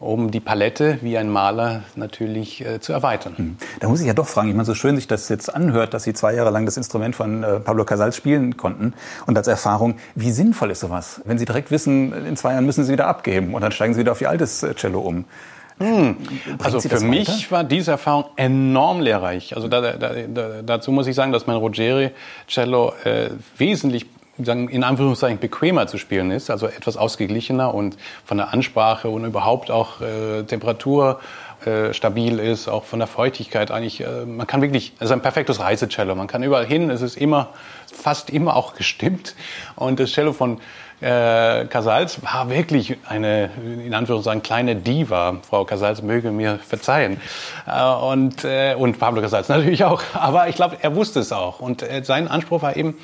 um 0.00 0.30
die 0.30 0.40
Palette 0.40 0.98
wie 1.02 1.18
ein 1.18 1.28
Maler 1.28 1.82
natürlich 1.96 2.64
äh, 2.64 2.80
zu 2.80 2.92
erweitern. 2.92 3.34
Hm. 3.36 3.56
Da 3.80 3.88
muss 3.88 4.00
ich 4.00 4.06
ja 4.06 4.14
doch 4.14 4.28
fragen, 4.28 4.48
ich 4.48 4.54
meine, 4.54 4.64
so 4.64 4.74
schön 4.74 4.94
sich 4.94 5.08
das 5.08 5.28
jetzt 5.28 5.52
anhört, 5.52 5.92
dass 5.92 6.04
Sie 6.04 6.12
zwei 6.12 6.34
Jahre 6.34 6.50
lang 6.50 6.66
das 6.66 6.76
Instrument 6.76 7.16
von 7.16 7.42
äh, 7.42 7.60
Pablo 7.60 7.84
Casals 7.84 8.16
spielen 8.16 8.56
konnten 8.56 8.94
und 9.26 9.36
als 9.36 9.48
Erfahrung, 9.48 9.96
wie 10.14 10.30
sinnvoll 10.30 10.70
ist 10.70 10.80
sowas? 10.80 11.20
Wenn 11.24 11.38
Sie 11.38 11.46
direkt 11.46 11.70
wissen, 11.70 12.12
in 12.26 12.36
zwei 12.36 12.52
Jahren 12.52 12.64
müssen 12.64 12.84
Sie 12.84 12.92
wieder 12.92 13.08
abgeben 13.08 13.54
und 13.54 13.62
dann 13.62 13.72
steigen 13.72 13.94
Sie 13.94 14.00
wieder 14.00 14.12
auf 14.12 14.20
Ihr 14.20 14.30
altes 14.30 14.62
äh, 14.62 14.74
Cello 14.74 15.00
um. 15.00 15.24
Hm. 15.78 16.16
Also 16.62 16.80
für 16.80 17.00
mich 17.00 17.50
war 17.52 17.62
diese 17.62 17.92
Erfahrung 17.92 18.24
enorm 18.36 19.00
lehrreich. 19.00 19.54
Also 19.54 19.68
da, 19.68 19.80
da, 19.80 19.96
da, 19.96 20.62
dazu 20.64 20.90
muss 20.90 21.06
ich 21.06 21.14
sagen, 21.14 21.32
dass 21.32 21.46
mein 21.46 21.56
Rogeri 21.56 22.10
Cello 22.48 22.94
äh, 23.04 23.30
wesentlich 23.56 24.06
in 24.38 24.84
Anführungszeichen 24.84 25.38
bequemer 25.38 25.86
zu 25.86 25.98
spielen 25.98 26.30
ist, 26.30 26.50
also 26.50 26.66
etwas 26.66 26.96
ausgeglichener 26.96 27.74
und 27.74 27.96
von 28.24 28.38
der 28.38 28.52
Ansprache 28.52 29.08
und 29.08 29.24
überhaupt 29.24 29.70
auch 29.70 30.00
äh, 30.00 30.44
Temperatur 30.44 31.20
äh, 31.66 31.92
stabil 31.92 32.38
ist, 32.38 32.68
auch 32.68 32.84
von 32.84 33.00
der 33.00 33.08
Feuchtigkeit 33.08 33.72
eigentlich. 33.72 34.00
Äh, 34.00 34.26
man 34.26 34.46
kann 34.46 34.62
wirklich, 34.62 34.92
es 34.98 35.06
ist 35.06 35.10
ein 35.10 35.22
perfektes 35.22 35.58
Reisecello. 35.58 36.14
Man 36.14 36.28
kann 36.28 36.44
überall 36.44 36.66
hin, 36.66 36.88
es 36.88 37.02
ist 37.02 37.16
immer, 37.16 37.48
fast 37.92 38.30
immer 38.30 38.54
auch 38.54 38.74
gestimmt. 38.74 39.34
Und 39.74 39.98
das 39.98 40.12
Cello 40.12 40.32
von 40.32 40.60
äh, 41.00 41.64
Casals 41.66 42.22
war 42.22 42.48
wirklich 42.48 42.96
eine, 43.08 43.50
in 43.64 43.92
Anführungszeichen, 43.92 44.42
kleine 44.42 44.76
Diva. 44.76 45.38
Frau 45.48 45.64
Casals 45.64 46.02
möge 46.02 46.30
mir 46.30 46.58
verzeihen. 46.58 47.20
Äh, 47.66 47.82
und, 47.82 48.44
äh, 48.44 48.74
und 48.74 48.98
Pablo 49.00 49.20
Casals 49.20 49.48
natürlich 49.48 49.84
auch. 49.84 50.02
Aber 50.14 50.48
ich 50.48 50.54
glaube, 50.54 50.76
er 50.80 50.94
wusste 50.94 51.18
es 51.20 51.32
auch. 51.32 51.58
Und 51.58 51.82
äh, 51.82 52.02
sein 52.04 52.28
Anspruch 52.28 52.62
war 52.62 52.76
eben, 52.76 52.96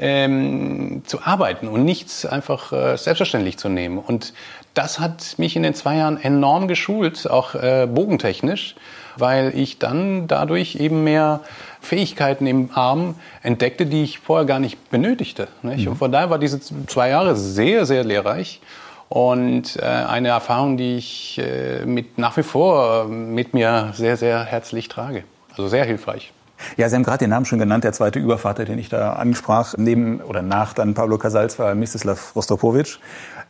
ähm, 0.00 1.02
zu 1.06 1.22
arbeiten 1.22 1.68
und 1.68 1.84
nichts 1.84 2.24
einfach 2.26 2.72
äh, 2.72 2.96
selbstverständlich 2.96 3.58
zu 3.58 3.68
nehmen. 3.68 3.98
Und 3.98 4.32
das 4.74 4.98
hat 4.98 5.38
mich 5.38 5.56
in 5.56 5.62
den 5.62 5.74
zwei 5.74 5.96
Jahren 5.96 6.20
enorm 6.20 6.68
geschult, 6.68 7.28
auch 7.28 7.54
äh, 7.54 7.86
bogentechnisch, 7.86 8.76
weil 9.16 9.52
ich 9.54 9.78
dann 9.78 10.26
dadurch 10.26 10.76
eben 10.76 11.04
mehr 11.04 11.40
Fähigkeiten 11.80 12.46
im 12.46 12.70
Arm 12.74 13.16
entdeckte, 13.42 13.86
die 13.86 14.04
ich 14.04 14.18
vorher 14.18 14.46
gar 14.46 14.58
nicht 14.58 14.90
benötigte. 14.90 15.48
Nicht? 15.62 15.84
Mhm. 15.84 15.92
Und 15.92 15.96
von 15.96 16.12
daher 16.12 16.30
war 16.30 16.38
diese 16.38 16.60
zwei 16.60 17.10
Jahre 17.10 17.36
sehr, 17.36 17.86
sehr 17.86 18.04
lehrreich. 18.04 18.60
Und 19.08 19.76
äh, 19.76 19.82
eine 19.82 20.28
Erfahrung, 20.28 20.76
die 20.76 20.96
ich 20.96 21.38
äh, 21.38 21.84
mit, 21.84 22.16
nach 22.16 22.36
wie 22.36 22.44
vor 22.44 23.06
mit 23.06 23.54
mir 23.54 23.90
sehr, 23.94 24.16
sehr 24.16 24.44
herzlich 24.44 24.88
trage. 24.88 25.24
Also 25.50 25.66
sehr 25.66 25.84
hilfreich. 25.84 26.32
Ja, 26.76 26.88
Sie 26.88 26.96
haben 26.96 27.02
gerade 27.02 27.18
den 27.18 27.30
Namen 27.30 27.46
schon 27.46 27.58
genannt, 27.58 27.84
der 27.84 27.92
zweite 27.92 28.18
Übervater, 28.18 28.64
den 28.64 28.78
ich 28.78 28.88
da 28.88 29.14
ansprach, 29.14 29.74
neben 29.76 30.20
oder 30.20 30.42
nach 30.42 30.72
dann 30.72 30.94
Pablo 30.94 31.18
Casals 31.18 31.58
war 31.58 31.74
Mistislav 31.74 32.34
Rostropowitsch. 32.34 32.98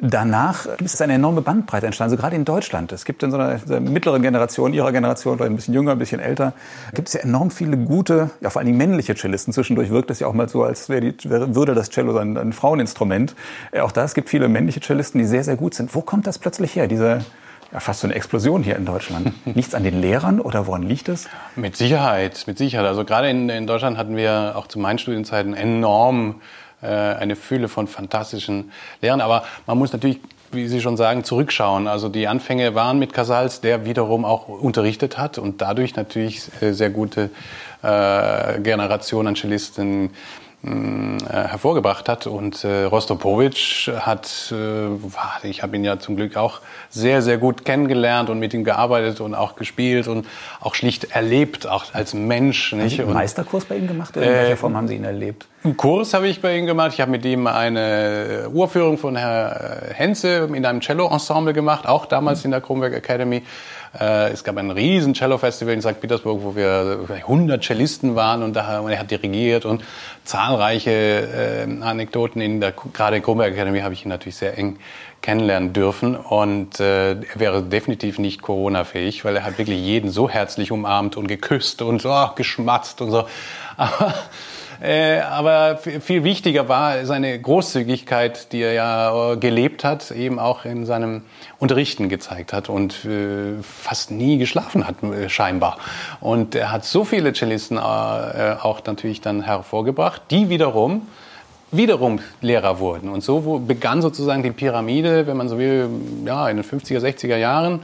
Danach 0.03 0.67
ist 0.79 0.95
es 0.95 1.01
eine 1.03 1.15
enorme 1.15 1.43
Bandbreite 1.43 1.85
entstanden, 1.85 2.17
so 2.17 2.17
gerade 2.17 2.35
in 2.35 2.47
Deutschland. 2.47 2.91
Es 2.93 3.05
gibt 3.05 3.23
in 3.23 3.31
so 3.31 3.37
einer, 3.37 3.61
einer 3.69 3.81
mittleren 3.81 4.23
Generation, 4.23 4.73
Ihrer 4.73 4.93
Generation, 4.93 5.37
vielleicht 5.37 5.51
ein 5.51 5.57
bisschen 5.57 5.75
jünger, 5.75 5.93
ein 5.93 5.99
bisschen 5.99 6.21
älter, 6.21 6.55
gibt 6.95 7.09
es 7.09 7.15
ja 7.15 7.21
enorm 7.21 7.51
viele 7.51 7.77
gute, 7.77 8.31
ja 8.41 8.49
vor 8.49 8.61
allen 8.61 8.67
Dingen 8.67 8.79
männliche 8.79 9.15
Cellisten. 9.15 9.53
Zwischendurch 9.53 9.91
wirkt 9.91 10.11
es 10.11 10.21
ja 10.21 10.27
auch 10.27 10.33
mal 10.33 10.49
so, 10.49 10.65
als 10.65 10.89
wäre 10.89 11.01
die, 11.01 11.31
würde 11.31 11.75
das 11.75 11.91
Cello 11.91 12.17
ein, 12.17 12.39
ein 12.39 12.55
Fraueninstrument. 12.55 13.35
Auch 13.79 13.93
da, 13.93 14.05
es 14.05 14.15
gibt 14.15 14.31
viele 14.31 14.49
männliche 14.49 14.81
Cellisten, 14.81 15.19
die 15.21 15.27
sehr, 15.27 15.45
sehr 15.45 15.57
gut 15.57 15.75
sind. 15.75 15.95
Wo 15.95 16.01
kommt 16.01 16.27
das 16.27 16.39
plötzlich 16.39 16.77
her, 16.77 16.87
diese 16.87 17.21
ja, 17.73 17.81
fast 17.81 18.01
so 18.01 18.07
eine 18.07 18.15
Explosion 18.15 18.63
hier 18.63 18.77
in 18.77 18.85
Deutschland. 18.85 19.33
Nichts 19.57 19.75
an 19.75 19.85
den 19.85 20.01
Lehrern 20.01 20.41
oder 20.41 20.67
woran 20.67 20.83
liegt 20.83 21.09
es? 21.09 21.29
Mit 21.57 21.77
Sicherheit, 21.77 22.45
mit 22.47 22.59
Sicherheit. 22.59 22.87
Also 22.87 23.05
gerade 23.05 23.31
in, 23.31 23.49
in 23.49 23.67
Deutschland 23.67 23.97
hatten 23.97 24.17
wir 24.17 24.55
auch 24.57 24.67
zu 24.67 24.79
meinen 24.79 24.99
Studienzeiten 24.99 25.55
enorm 25.55 26.41
äh, 26.83 26.87
eine 26.87 27.37
Fülle 27.37 27.69
von 27.69 27.87
fantastischen 27.87 28.73
Lehrern. 29.03 29.21
Aber 29.21 29.45
man 29.67 29.79
muss 29.79 29.93
natürlich 29.93 30.21
wie 30.53 30.67
Sie 30.67 30.81
schon 30.81 30.97
sagen, 30.97 31.25
zurückschauen. 31.25 31.87
Also 31.87 32.09
die 32.09 32.27
Anfänge 32.27 32.75
waren 32.75 32.99
mit 32.99 33.13
Casals, 33.13 33.61
der 33.61 33.85
wiederum 33.85 34.25
auch 34.25 34.49
unterrichtet 34.49 35.17
hat 35.17 35.39
und 35.39 35.61
dadurch 35.61 35.97
natürlich 35.97 36.51
äh, 36.61 36.73
sehr 36.73 36.91
gute 36.91 37.31
äh, 37.83 38.61
Generation 38.61 39.27
an 39.27 39.37
Cellisten 39.37 40.11
hervorgebracht 40.63 42.09
hat. 42.09 42.27
Und 42.27 42.65
äh, 42.65 42.85
Rostropowitsch 42.85 43.89
hat, 43.89 44.53
äh, 44.53 45.49
ich 45.49 45.63
habe 45.63 45.77
ihn 45.77 45.85
ja 45.85 45.99
zum 45.99 46.17
Glück 46.17 46.37
auch 46.37 46.61
sehr, 46.91 47.23
sehr 47.23 47.39
gut 47.39 47.65
kennengelernt 47.65 48.29
und 48.29 48.39
mit 48.39 48.53
ihm 48.53 48.65
gearbeitet 48.65 49.21
und 49.21 49.35
auch 49.35 49.57
gespielt 49.57 50.07
und 50.07 50.27
auch 50.61 50.75
schlicht 50.75 51.13
erlebt, 51.13 51.67
auch 51.67 51.95
als 51.95 52.13
Mensch. 52.13 52.73
Nicht? 52.73 52.83
Haben 52.83 52.91
Sie 52.91 53.03
einen 53.03 53.13
Meisterkurs 53.15 53.65
bei 53.65 53.77
ihm 53.77 53.89
gemacht? 53.89 54.17
in 54.17 54.23
welcher 54.23 54.57
Form 54.57 54.77
haben 54.77 54.89
Sie 54.89 54.97
ihn 54.97 55.05
erlebt? 55.05 55.47
Einen 55.65 55.77
Kurs 55.77 56.15
habe 56.15 56.29
ich 56.29 56.41
bei 56.41 56.57
ihm 56.57 56.67
gemacht. 56.67 56.93
Ich 56.95 57.01
habe 57.01 57.11
mit 57.11 57.25
ihm 57.25 57.47
eine 57.47 58.49
Urführung 58.53 58.99
von 58.99 59.17
Herr 59.17 59.93
Henze 59.95 60.49
in 60.53 60.65
einem 60.65 60.81
Cello-Ensemble 60.81 61.53
gemacht, 61.53 61.87
auch 61.87 62.07
damals 62.07 62.45
in 62.45 62.51
der 62.51 62.61
Kronberg 62.61 62.95
Academy. 62.95 63.43
Äh, 63.99 64.31
es 64.31 64.45
gab 64.45 64.57
ein 64.57 64.71
riesen 64.71 65.15
Cello-Festival 65.15 65.75
in 65.75 65.83
St. 65.83 66.01
Petersburg, 66.01 66.41
wo 66.43 66.55
wir 66.55 67.07
100 67.09 67.65
Cellisten 67.65 68.15
waren 68.15 68.43
und, 68.43 68.55
da, 68.55 68.81
und 68.81 68.91
er 68.91 69.01
hat 69.01 69.11
dirigiert 69.11 69.65
und 69.65 69.83
zahlreiche 70.25 70.91
äh, 70.91 71.83
Anekdoten 71.83 72.41
in 72.41 72.61
der 72.61 72.73
gerade 72.93 73.21
Kronberg 73.21 73.53
Academy 73.53 73.81
habe 73.81 73.95
ich 73.95 74.05
ihn 74.05 74.11
natürlich 74.11 74.37
sehr 74.37 74.57
eng 74.57 74.79
kennenlernen 75.23 75.73
dürfen 75.73 76.17
und 76.17 76.81
äh, 76.81 77.13
er 77.13 77.25
wäre 77.35 77.63
definitiv 77.63 78.19
nicht 78.19 78.41
Corona-fähig, 78.41 79.25
weil 79.25 79.37
er 79.37 79.45
hat 79.45 79.59
wirklich 79.59 79.81
jeden 79.81 80.11
so 80.11 80.31
herzlich 80.31 80.73
umarmt 80.73 81.17
und 81.17 81.27
geküsst 81.27 81.83
und 81.83 82.01
so 82.01 82.11
oh, 82.11 82.31
geschmatzt 82.37 83.03
und 83.03 83.11
so. 83.11 83.27
Aber 83.77 84.15
äh, 84.83 85.21
aber 85.21 85.77
viel 85.77 86.25
wichtiger 86.25 86.69
war 86.69 87.05
seine 87.05 87.39
Großzügigkeit, 87.41 88.53
die 88.53 88.63
er 88.63 88.73
ja 88.73 89.33
äh, 89.33 89.37
gelebt 89.37 89.85
hat, 89.85 90.11
eben 90.11 90.39
auch 90.39 90.65
in 90.65 90.87
seinem 90.87 91.23
Unterrichten 91.59 92.09
gezeigt 92.09 92.53
hat 92.53 92.69
und 92.69 93.05
äh, 93.05 93.63
fast 93.63 94.11
nie 94.11 94.39
geschlafen 94.39 94.87
hat, 94.87 94.97
scheinbar. 95.29 95.79
Und 96.21 96.55
er 96.55 96.73
hat 96.73 96.85
so 96.85 97.05
viele 97.05 97.33
Cellisten 97.33 97.79
auch 97.79 98.85
natürlich 98.87 99.21
dann 99.21 99.43
hervorgebracht, 99.43 100.23
die 100.31 100.49
wiederum 100.49 101.07
wiederum 101.73 102.19
Lehrer 102.41 102.81
wurden. 102.81 103.09
Und 103.09 103.23
so 103.23 103.61
begann 103.61 104.03
sozusagen 104.03 104.43
die 104.43 104.51
Pyramide, 104.51 105.27
wenn 105.27 105.37
man 105.37 105.49
so 105.49 105.59
will, 105.59 105.89
ja, 106.25 106.49
in 106.49 106.57
den 106.57 106.65
50er, 106.65 106.99
60er 106.99 107.37
Jahren 107.37 107.81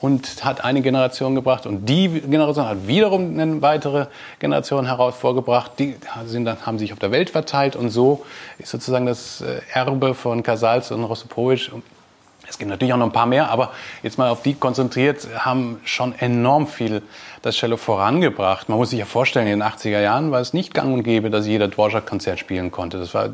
und 0.00 0.44
hat 0.44 0.64
eine 0.64 0.82
Generation 0.82 1.34
gebracht 1.34 1.66
und 1.66 1.86
die 1.86 2.08
Generation 2.08 2.66
hat 2.66 2.86
wiederum 2.86 3.38
eine 3.38 3.62
weitere 3.62 4.06
Generation 4.38 4.86
hervorgebracht. 4.86 5.72
Die 5.78 5.96
sind 6.26 6.44
dann, 6.44 6.66
haben 6.66 6.78
sich 6.78 6.92
auf 6.92 6.98
der 6.98 7.10
Welt 7.10 7.30
verteilt 7.30 7.76
und 7.76 7.90
so 7.90 8.24
ist 8.58 8.70
sozusagen 8.70 9.06
das 9.06 9.40
äh, 9.40 9.60
Erbe 9.72 10.14
von 10.14 10.42
Casals 10.42 10.90
und 10.90 11.04
Rostropowitsch 11.04 11.70
es 12.48 12.58
gibt 12.58 12.70
natürlich 12.70 12.92
auch 12.92 12.98
noch 12.98 13.06
ein 13.06 13.12
paar 13.12 13.26
mehr, 13.26 13.50
aber 13.50 13.72
jetzt 14.02 14.18
mal 14.18 14.28
auf 14.28 14.42
die 14.42 14.54
konzentriert, 14.54 15.26
haben 15.38 15.80
schon 15.84 16.14
enorm 16.18 16.66
viel 16.66 17.02
das 17.42 17.56
Cello 17.56 17.76
vorangebracht. 17.76 18.68
Man 18.68 18.78
muss 18.78 18.90
sich 18.90 18.98
ja 18.98 19.06
vorstellen, 19.06 19.46
in 19.46 19.60
den 19.60 19.68
80er 19.68 20.00
Jahren 20.00 20.30
war 20.30 20.40
es 20.40 20.52
nicht 20.52 20.74
gang 20.74 20.92
und 20.92 21.02
gäbe, 21.02 21.30
dass 21.30 21.46
jeder 21.46 21.68
Dvorak-Konzert 21.68 22.38
spielen 22.38 22.70
konnte. 22.70 22.98
Das 22.98 23.14
war 23.14 23.30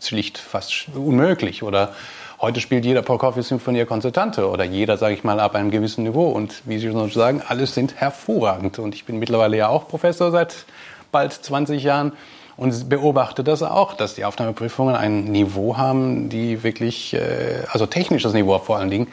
schlicht 0.00 0.38
fast 0.38 0.88
unmöglich. 0.94 1.62
Oder 1.62 1.94
Heute 2.44 2.60
spielt 2.60 2.84
jeder 2.84 3.02
Prokofjew-Symphonie 3.02 3.84
Konzertante 3.84 4.50
oder 4.50 4.64
jeder, 4.64 4.96
sage 4.96 5.14
ich 5.14 5.22
mal, 5.22 5.38
ab 5.38 5.54
einem 5.54 5.70
gewissen 5.70 6.02
Niveau. 6.02 6.28
Und 6.28 6.62
wie 6.64 6.78
Sie 6.78 6.90
schon 6.90 7.08
sagen, 7.08 7.40
alles 7.46 7.72
sind 7.72 7.94
hervorragend. 7.94 8.80
Und 8.80 8.96
ich 8.96 9.04
bin 9.04 9.20
mittlerweile 9.20 9.56
ja 9.56 9.68
auch 9.68 9.86
Professor 9.86 10.32
seit 10.32 10.64
bald 11.12 11.32
20 11.32 11.84
Jahren 11.84 12.10
und 12.56 12.88
beobachte 12.88 13.44
das 13.44 13.62
auch, 13.62 13.94
dass 13.94 14.14
die 14.14 14.24
Aufnahmeprüfungen 14.24 14.96
ein 14.96 15.26
Niveau 15.26 15.76
haben, 15.76 16.30
die 16.30 16.64
wirklich, 16.64 17.14
äh, 17.14 17.62
also 17.70 17.86
technisches 17.86 18.32
Niveau 18.32 18.58
vor 18.58 18.78
allen 18.78 18.90
Dingen, 18.90 19.06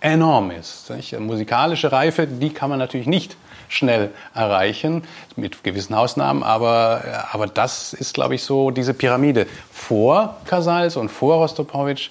enorm 0.00 0.50
ist. 0.50 0.92
Musikalische 1.18 1.90
Reife, 1.90 2.26
die 2.26 2.50
kann 2.50 2.68
man 2.68 2.78
natürlich 2.78 3.06
nicht 3.06 3.38
schnell 3.68 4.10
erreichen, 4.34 5.04
mit 5.36 5.64
gewissen 5.64 5.94
Ausnahmen, 5.94 6.42
aber, 6.42 7.02
aber 7.32 7.46
das 7.46 7.94
ist, 7.94 8.12
glaube 8.12 8.34
ich, 8.34 8.42
so 8.42 8.70
diese 8.70 8.92
Pyramide. 8.92 9.46
Vor 9.72 10.36
Casals 10.44 10.98
und 10.98 11.08
vor 11.08 11.36
Rostropowitsch 11.36 12.10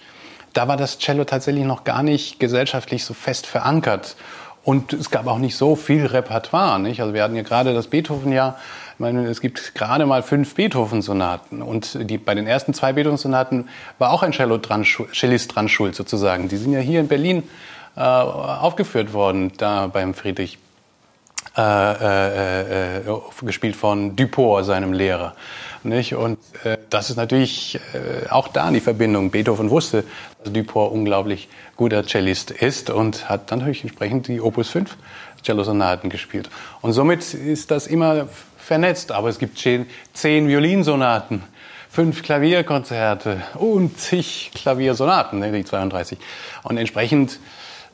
da 0.54 0.68
war 0.68 0.78
das 0.78 1.00
Cello 1.00 1.24
tatsächlich 1.24 1.66
noch 1.66 1.84
gar 1.84 2.04
nicht 2.04 2.40
gesellschaftlich 2.40 3.04
so 3.04 3.14
fest 3.14 3.46
verankert. 3.46 4.16
Und 4.64 4.94
es 4.94 5.10
gab 5.10 5.28
auch 5.28 5.40
nicht 5.40 5.58
so 5.58 5.76
viel 5.76 6.06
Repertoire. 6.06 6.80
Nicht? 6.80 7.02
Also 7.02 7.14
wir 7.14 7.24
hatten 7.24 7.36
ja 7.36 7.42
gerade 7.42 7.74
das 7.74 7.88
Beethoven-Jahr. 7.88 8.58
Ich 8.94 9.00
meine, 9.00 9.26
es 9.26 9.42
gibt 9.42 9.76
gerade 9.76 10.06
mal 10.06 10.24
fünf 10.24 10.56
Beethoven-Sonaten. 10.56 11.62
Und 11.62 12.10
die, 12.10 12.18
bei 12.18 12.34
den 12.34 12.48
ersten 12.48 12.74
zwei 12.74 12.94
Beethoven-Sonaten 12.94 13.68
war 13.98 14.12
auch 14.12 14.24
ein 14.24 14.32
Cello 14.32 14.58
dran, 14.58 14.86
Cellist 14.86 15.54
dran 15.54 15.68
schuld 15.68 15.96
sozusagen. 15.96 16.48
Die 16.48 16.58
sind 16.58 16.72
ja 16.72 16.80
hier 16.80 17.02
in 17.02 17.10
Berlin 17.10 17.44
äh, 17.98 18.00
aufgeführt 18.00 19.12
worden, 19.12 19.52
da 19.58 19.88
beim 19.88 20.14
Friedrich. 20.14 20.60
Äh, 21.56 21.62
äh, 21.62 22.98
äh, 22.98 23.02
gespielt 23.44 23.76
von 23.76 24.16
Dupont, 24.16 24.66
seinem 24.66 24.92
Lehrer. 24.92 25.36
Nicht? 25.84 26.16
Und 26.16 26.40
äh, 26.64 26.80
das 26.90 27.12
ist 27.12 27.18
natürlich 27.18 27.80
äh, 27.94 28.28
auch 28.30 28.48
da 28.48 28.72
die 28.72 28.80
Verbindung. 28.80 29.30
Beethoven 29.30 29.70
wusste, 29.70 30.04
dass 30.44 30.54
Dupont 30.54 30.92
unglaublich 30.92 31.50
guter 31.76 32.06
Cellist 32.06 32.52
ist 32.52 32.90
und 32.90 33.30
hat 33.30 33.52
dann 33.52 33.60
natürlich 33.60 33.84
entsprechend 33.84 34.28
die 34.28 34.42
Opus 34.42 34.70
5 34.70 34.96
Cellosonaten 35.44 36.10
gespielt. 36.10 36.50
Und 36.82 36.94
somit 36.94 37.34
ist 37.34 37.72
das 37.72 37.88
immer 37.88 38.28
vernetzt. 38.64 39.12
Aber 39.12 39.30
es 39.30 39.40
gibt 39.40 39.58
zehn, 39.60 40.48
Violinsonaten, 40.48 41.44
fünf 41.90 42.24
Klavierkonzerte 42.24 43.42
und 43.56 44.00
zig 44.00 44.52
Klaviersonaten, 44.54 45.40
ne, 45.40 45.52
die 45.52 45.66
32. 45.66 46.18
Und 46.64 46.78
entsprechend 46.78 47.40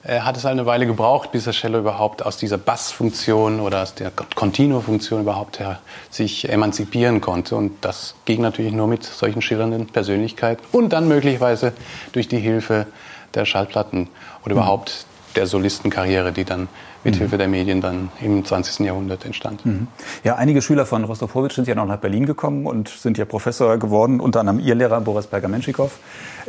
hat 0.07 0.37
es 0.37 0.45
halt 0.45 0.53
eine 0.53 0.65
Weile 0.65 0.85
gebraucht, 0.85 1.31
bis 1.31 1.43
das 1.43 1.57
Cello 1.57 1.79
überhaupt 1.79 2.25
aus 2.25 2.37
dieser 2.37 2.57
Bassfunktion 2.57 3.59
oder 3.59 3.83
aus 3.83 3.95
der 3.95 4.11
Continuo-Funktion 4.11 5.21
überhaupt 5.21 5.59
her 5.59 5.79
sich 6.09 6.49
emanzipieren 6.49 7.19
konnte. 7.19 7.55
Und 7.55 7.73
das 7.81 8.15
ging 8.25 8.41
natürlich 8.41 8.71
nur 8.71 8.87
mit 8.87 9.03
solchen 9.03 9.41
schillernden 9.41 9.87
Persönlichkeiten 9.87 10.63
und 10.71 10.93
dann 10.93 11.07
möglicherweise 11.07 11.73
durch 12.13 12.27
die 12.27 12.39
Hilfe 12.39 12.87
der 13.33 13.45
Schallplatten 13.45 14.07
oder 14.45 14.55
mhm. 14.55 14.61
überhaupt 14.61 15.05
der 15.35 15.45
Solistenkarriere, 15.47 16.31
die 16.31 16.45
dann 16.45 16.69
mit 17.03 17.15
mhm. 17.15 17.19
Hilfe 17.19 17.37
der 17.37 17.47
Medien 17.47 17.81
dann 17.81 18.09
im 18.21 18.43
20. 18.43 18.85
Jahrhundert 18.85 19.25
entstand. 19.25 19.65
Mhm. 19.65 19.87
Ja, 20.23 20.35
einige 20.35 20.61
Schüler 20.61 20.85
von 20.85 21.03
Rostropowitsch 21.03 21.55
sind 21.55 21.67
ja 21.67 21.75
noch 21.75 21.85
nach 21.85 21.97
Berlin 21.97 22.25
gekommen 22.25 22.65
und 22.65 22.89
sind 22.89 23.17
ja 23.17 23.25
Professor 23.25 23.77
geworden, 23.77 24.19
unter 24.19 24.39
anderem 24.39 24.59
Ihr 24.59 24.75
Lehrer 24.75 25.01
Boris 25.01 25.27
Berger-Menschikow. 25.27 25.91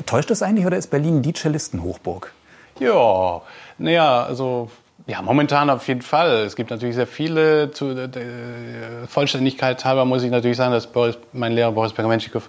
Täuscht 0.07 0.31
das 0.31 0.43
eigentlich 0.43 0.67
oder 0.67 0.77
ist 0.77 0.91
Berlin 0.91 1.23
die 1.23 1.33
Cellistenhochburg? 1.33 2.33
Ja, 2.81 3.43
naja, 3.79 4.25
also 4.25 4.71
ja, 5.07 5.23
momentan 5.23 5.71
auf 5.71 5.87
jeden 5.87 6.03
Fall. 6.03 6.45
Es 6.45 6.57
gibt 6.57 6.71
natürlich 6.71 6.95
sehr 6.95 7.07
viele. 7.07 7.71
Zu 7.73 7.91
äh, 7.91 9.07
Vollständigkeit 9.07 9.85
halber 9.85 10.05
muss 10.05 10.23
ich 10.23 10.31
natürlich 10.31 10.57
sagen, 10.57 10.73
dass 10.73 10.87
Boris, 10.87 11.19
mein 11.33 11.53
Lehrer 11.53 11.73
Boris 11.73 11.93
Pergamenschikow 11.93 12.49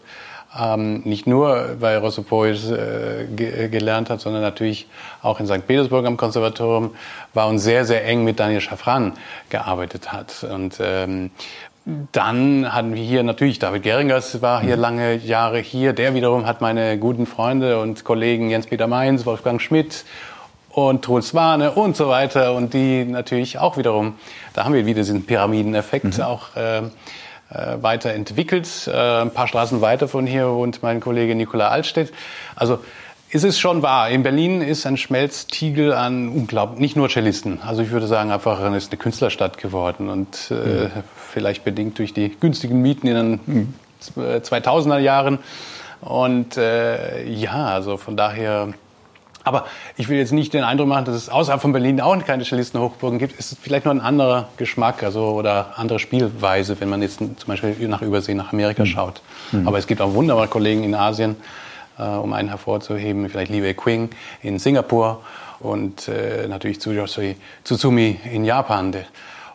ähm, 0.57 1.01
nicht 1.03 1.27
nur 1.27 1.75
bei 1.79 1.97
Rostropovich 1.97 2.69
äh, 2.69 3.25
ge 3.27 3.69
gelernt 3.69 4.09
hat, 4.09 4.21
sondern 4.21 4.41
natürlich 4.41 4.87
auch 5.21 5.39
in 5.39 5.47
St. 5.47 5.65
Petersburg 5.65 6.05
am 6.05 6.17
Konservatorium 6.17 6.93
war 7.33 7.47
und 7.47 7.59
sehr, 7.59 7.85
sehr 7.85 8.05
eng 8.05 8.23
mit 8.23 8.39
Daniel 8.39 8.61
Schaffran 8.61 9.13
gearbeitet 9.49 10.11
hat. 10.11 10.43
Und 10.43 10.77
ähm, 10.81 11.31
dann 12.11 12.71
hatten 12.73 12.93
wir 12.93 13.03
hier 13.03 13.23
natürlich 13.23 13.59
David 13.59 13.83
Geringers 13.83 14.41
war 14.41 14.61
hier 14.61 14.75
mhm. 14.75 14.81
lange 14.81 15.15
Jahre 15.15 15.59
hier. 15.59 15.93
Der 15.93 16.13
wiederum 16.13 16.45
hat 16.45 16.61
meine 16.61 16.97
guten 16.97 17.25
Freunde 17.25 17.79
und 17.79 18.03
Kollegen 18.03 18.49
Jens-Peter 18.49 18.87
Mainz, 18.87 19.25
Wolfgang 19.25 19.61
Schmidt 19.61 20.05
und 20.69 21.03
Truls 21.03 21.33
Warne 21.33 21.71
und 21.71 21.95
so 21.95 22.07
weiter. 22.07 22.53
Und 22.53 22.73
die 22.73 23.05
natürlich 23.05 23.59
auch 23.59 23.77
wiederum, 23.77 24.15
da 24.53 24.65
haben 24.65 24.73
wir 24.73 24.85
wieder 24.85 25.01
diesen 25.01 25.25
Pyramideneffekt 25.25 26.17
mhm. 26.17 26.23
auch 26.23 26.55
äh, 26.55 26.79
äh, 26.79 27.77
weiterentwickelt. 27.81 28.87
Äh, 28.87 29.21
ein 29.21 29.31
paar 29.31 29.47
Straßen 29.47 29.81
weiter 29.81 30.07
von 30.07 30.25
hier 30.25 30.49
wohnt 30.49 30.83
mein 30.83 30.99
Kollege 30.99 31.35
Nikola 31.35 31.67
Altstedt. 31.67 32.13
Also 32.55 32.79
ist 33.31 33.45
es 33.45 33.59
schon 33.59 33.81
wahr. 33.81 34.09
In 34.09 34.23
Berlin 34.23 34.61
ist 34.61 34.85
ein 34.85 34.97
Schmelztiegel 34.97 35.93
an 35.93 36.27
unglaublich, 36.27 36.79
nicht 36.79 36.95
nur 36.97 37.09
Cellisten. 37.09 37.61
Also 37.61 37.81
ich 37.81 37.91
würde 37.91 38.05
sagen, 38.05 38.29
einfach 38.29 38.59
ist 38.73 38.91
eine 38.91 38.99
Künstlerstadt 38.99 39.57
geworden 39.57 40.09
und 40.09 40.51
äh, 40.51 40.53
mhm. 40.53 40.89
vielleicht 41.31 41.63
bedingt 41.63 41.97
durch 41.97 42.13
die 42.13 42.35
günstigen 42.37 42.81
Mieten 42.81 43.07
in 43.07 43.39
den 43.47 43.73
2000er 44.17 44.97
mhm. 44.97 45.03
Jahren. 45.03 45.39
Und 46.01 46.57
äh, 46.57 47.25
ja, 47.29 47.67
also 47.67 47.97
von 47.97 48.17
daher. 48.17 48.73
Aber 49.43 49.65
ich 49.97 50.07
will 50.07 50.17
jetzt 50.17 50.33
nicht 50.33 50.53
den 50.53 50.63
Eindruck 50.63 50.87
machen, 50.87 51.05
dass 51.05 51.15
es 51.15 51.29
außerhalb 51.29 51.59
von 51.59 51.71
Berlin 51.71 51.99
auch 51.99 52.15
keine 52.23 52.43
Cellistenhochburgen 52.43 53.17
gibt. 53.17 53.39
Es 53.39 53.51
ist 53.51 53.59
vielleicht 53.59 53.85
nur 53.85 53.93
ein 53.93 54.01
anderer 54.01 54.49
Geschmack, 54.57 55.01
also 55.01 55.29
oder 55.29 55.79
andere 55.79 55.97
Spielweise, 55.97 56.79
wenn 56.79 56.89
man 56.89 57.01
jetzt 57.01 57.17
zum 57.17 57.47
Beispiel 57.47 57.87
nach 57.87 58.03
Übersee 58.03 58.35
nach 58.35 58.53
Amerika 58.53 58.83
mhm. 58.83 58.87
schaut. 58.87 59.21
Mhm. 59.51 59.67
Aber 59.67 59.79
es 59.79 59.87
gibt 59.87 59.99
auch 60.01 60.13
wunderbare 60.13 60.47
Kollegen 60.47 60.83
in 60.83 60.93
Asien, 60.93 61.31
äh, 61.31 61.60
um 62.05 62.33
einen 62.33 62.49
hervorzuheben, 62.49 63.29
vielleicht 63.29 63.51
Li 63.51 63.63
Wei 63.63 63.73
Qing 63.73 64.09
in 64.41 64.59
Singapur 64.59 65.21
und 65.59 66.07
äh, 66.07 66.47
natürlich 66.47 66.79
Tsuyoshi 66.79 67.35
Tsutsumi 67.63 68.19
in 68.31 68.45
Japan. 68.45 68.95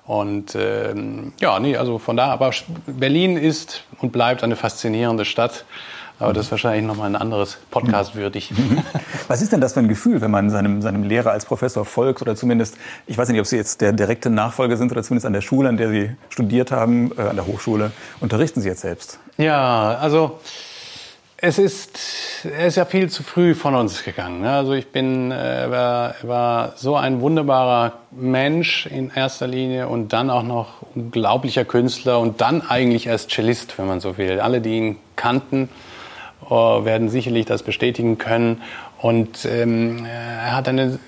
Und 0.07 0.55
ähm, 0.55 1.33
ja, 1.41 1.59
nee, 1.59 1.77
also 1.77 1.99
von 1.99 2.17
da, 2.17 2.29
aber 2.29 2.51
Berlin 2.87 3.37
ist 3.37 3.83
und 3.99 4.13
bleibt 4.13 4.45
eine 4.45 4.55
faszinierende 4.55 5.25
Stadt. 5.25 5.65
Aber 6.19 6.33
das 6.33 6.47
ist 6.47 6.51
wahrscheinlich 6.51 6.87
nochmal 6.87 7.11
ein 7.11 7.17
anderes 7.17 7.59
Podcast 7.71 8.15
würdig. 8.15 8.51
Was 9.29 9.43
ist 9.43 9.53
denn 9.53 9.61
das 9.61 9.75
für 9.75 9.81
ein 9.81 9.89
Gefühl, 9.89 10.23
wenn 10.23 10.31
man 10.31 10.49
seinem, 10.49 10.81
seinem 10.81 11.03
Lehrer 11.03 11.33
als 11.33 11.45
Professor 11.45 11.85
folgt 11.85 12.23
oder 12.23 12.35
zumindest, 12.35 12.79
ich 13.07 13.19
weiß 13.19 13.29
nicht, 13.29 13.39
ob 13.39 13.47
Sie 13.47 13.57
jetzt 13.57 13.83
der 13.83 13.93
direkte 13.93 14.31
Nachfolger 14.31 14.79
sind 14.79 14.91
oder 14.93 15.03
zumindest 15.03 15.27
an 15.27 15.35
der 15.35 15.43
Schule, 15.43 15.69
an 15.69 15.77
der 15.77 15.91
Sie 15.91 16.11
studiert 16.31 16.71
haben, 16.73 17.13
äh, 17.19 17.23
an 17.23 17.37
der 17.37 17.47
Hochschule, 17.47 17.93
unterrichten 18.21 18.63
Sie 18.63 18.69
jetzt 18.69 18.81
selbst? 18.81 19.19
Ja, 19.37 19.99
also 20.01 20.39
es 21.47 21.59
ist, 21.59 22.01
er 22.45 22.67
ist 22.67 22.77
ja 22.77 22.85
viel 22.85 23.09
zu 23.09 23.23
früh 23.23 23.55
von 23.55 23.77
uns 23.77 24.03
gegangen. 24.03 24.41
Ne? 24.41 24.51
Also 24.51 24.73
ich 24.73 24.89
bin, 24.89 25.31
er 25.31 25.71
war, 25.71 26.15
er 26.21 26.29
war 26.29 26.73
so 26.75 26.97
ein 26.97 27.21
wunderbarer 27.21 27.93
Mensch 28.11 28.87
in 28.87 29.11
erster 29.15 29.47
Linie 29.47 29.87
und 29.87 30.13
dann 30.13 30.29
auch 30.29 30.43
noch 30.43 30.83
unglaublicher 30.97 31.65
Künstler 31.65 32.19
und 32.19 32.41
dann 32.41 32.63
eigentlich 32.63 33.07
erst 33.07 33.31
Cellist, 33.31 33.79
wenn 33.79 33.87
man 33.87 34.01
so 34.01 34.19
will. 34.19 34.41
Alle, 34.41 34.61
die 34.61 34.77
ihn 34.77 34.97
kannten, 35.15 35.69
äh, 36.45 36.51
werden 36.51 37.09
sicherlich 37.11 37.47
das 37.47 37.63
bestätigen 37.63 38.19
können. 38.19 38.63
Und 38.99 39.45
ähm, 39.45 40.05
er 40.05 40.57
hat 40.57 40.69
eine 40.69 40.99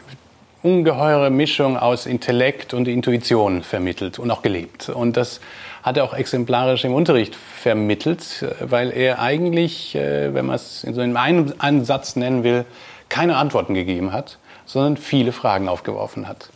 ungeheure 0.63 1.31
Mischung 1.31 1.77
aus 1.77 2.07
Intellekt 2.07 2.75
und 2.75 2.89
Intuition 2.89 3.63
vermittelt 3.63 4.19
und 4.19 4.31
auch 4.31 4.43
gelebt. 4.43 4.89
Und 4.89 5.17
das 5.17 5.41
hat 5.83 5.97
er 5.97 6.05
auch 6.05 6.15
exemplarisch 6.15 6.85
im 6.85 6.93
Unterricht 6.93 7.35
vermittelt, 7.37 8.45
weil 8.61 8.91
er 8.91 9.21
eigentlich, 9.21 9.95
äh, 9.95 10.35
wenn 10.35 10.47
man 10.47 10.57
es 10.57 10.85
in 10.85 10.95
so 10.95 11.01
einem 11.01 11.17
einen 11.17 11.85
Satz 11.85 12.17
nennen 12.17 12.45
will, 12.45 12.65
keine 13.09 13.37
Antworten 13.37 13.75
gegeben 13.75 14.13
hat, 14.13 14.39
sondern 14.67 14.97
viele 14.97 15.33
Fragen 15.33 15.69
aufgeworfen 15.69 16.29
hat. 16.29 16.51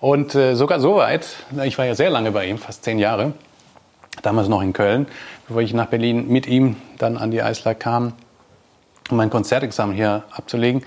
Und 0.00 0.34
äh, 0.34 0.54
sogar 0.54 0.80
so 0.80 0.96
weit, 0.96 1.26
ich 1.64 1.78
war 1.78 1.84
ja 1.84 1.94
sehr 1.94 2.10
lange 2.10 2.32
bei 2.32 2.46
ihm, 2.46 2.58
fast 2.58 2.84
zehn 2.84 2.98
Jahre, 2.98 3.34
damals 4.22 4.48
noch 4.48 4.62
in 4.62 4.72
Köln, 4.72 5.06
bevor 5.46 5.62
ich 5.62 5.74
nach 5.74 5.86
Berlin 5.86 6.28
mit 6.28 6.46
ihm 6.46 6.76
dann 6.98 7.16
an 7.16 7.30
die 7.30 7.42
Eisler 7.42 7.74
kam, 7.74 8.14
um 9.10 9.16
mein 9.16 9.30
Konzertexamen 9.30 9.94
hier 9.94 10.24
abzulegen, 10.30 10.82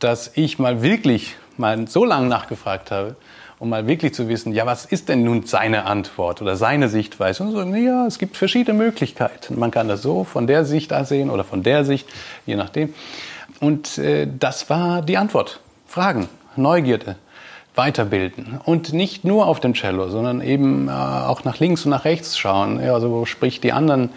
dass 0.00 0.32
ich 0.34 0.58
mal 0.58 0.82
wirklich 0.82 1.36
mal 1.58 1.86
so 1.88 2.04
lange 2.04 2.28
nachgefragt 2.28 2.90
habe, 2.90 3.16
um 3.58 3.68
mal 3.68 3.86
wirklich 3.86 4.12
zu 4.14 4.28
wissen, 4.28 4.52
ja, 4.52 4.66
was 4.66 4.84
ist 4.84 5.08
denn 5.08 5.22
nun 5.22 5.44
seine 5.46 5.84
Antwort 5.84 6.42
oder 6.42 6.56
seine 6.56 6.88
Sichtweise? 6.88 7.44
Und 7.44 7.52
so, 7.52 7.62
ja, 7.62 8.06
es 8.06 8.18
gibt 8.18 8.36
verschiedene 8.36 8.76
Möglichkeiten. 8.76 9.58
Man 9.58 9.70
kann 9.70 9.88
das 9.88 10.02
so 10.02 10.24
von 10.24 10.46
der 10.46 10.64
Sicht 10.64 10.92
sehen 11.04 11.30
oder 11.30 11.44
von 11.44 11.62
der 11.62 11.84
Sicht, 11.84 12.08
je 12.44 12.56
nachdem. 12.56 12.92
Und 13.60 13.98
äh, 13.98 14.26
das 14.38 14.68
war 14.68 15.02
die 15.02 15.16
Antwort. 15.16 15.60
Fragen, 15.86 16.28
Neugierde, 16.56 17.16
weiterbilden. 17.74 18.58
Und 18.64 18.92
nicht 18.92 19.24
nur 19.24 19.46
auf 19.46 19.60
dem 19.60 19.74
Cello, 19.74 20.08
sondern 20.08 20.40
eben 20.40 20.88
äh, 20.88 20.90
auch 20.90 21.44
nach 21.44 21.60
links 21.60 21.84
und 21.84 21.90
nach 21.90 22.04
rechts 22.04 22.36
schauen. 22.36 22.82
Ja, 22.82 22.94
also 22.94 23.24
sprich 23.26 23.60
die 23.60 23.72
anderen 23.72 24.10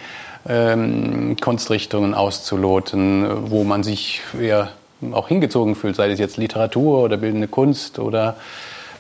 ähm, 0.48 1.36
Kunstrichtungen 1.40 2.14
auszuloten, 2.14 3.52
wo 3.52 3.64
man 3.64 3.84
sich 3.84 4.22
eher 4.40 4.70
auch 5.14 5.28
hingezogen 5.28 5.76
fühlt, 5.76 5.96
sei 5.96 6.10
es 6.10 6.20
jetzt 6.20 6.38
Literatur 6.38 7.04
oder 7.04 7.18
bildende 7.18 7.48
Kunst 7.48 8.00
oder 8.00 8.36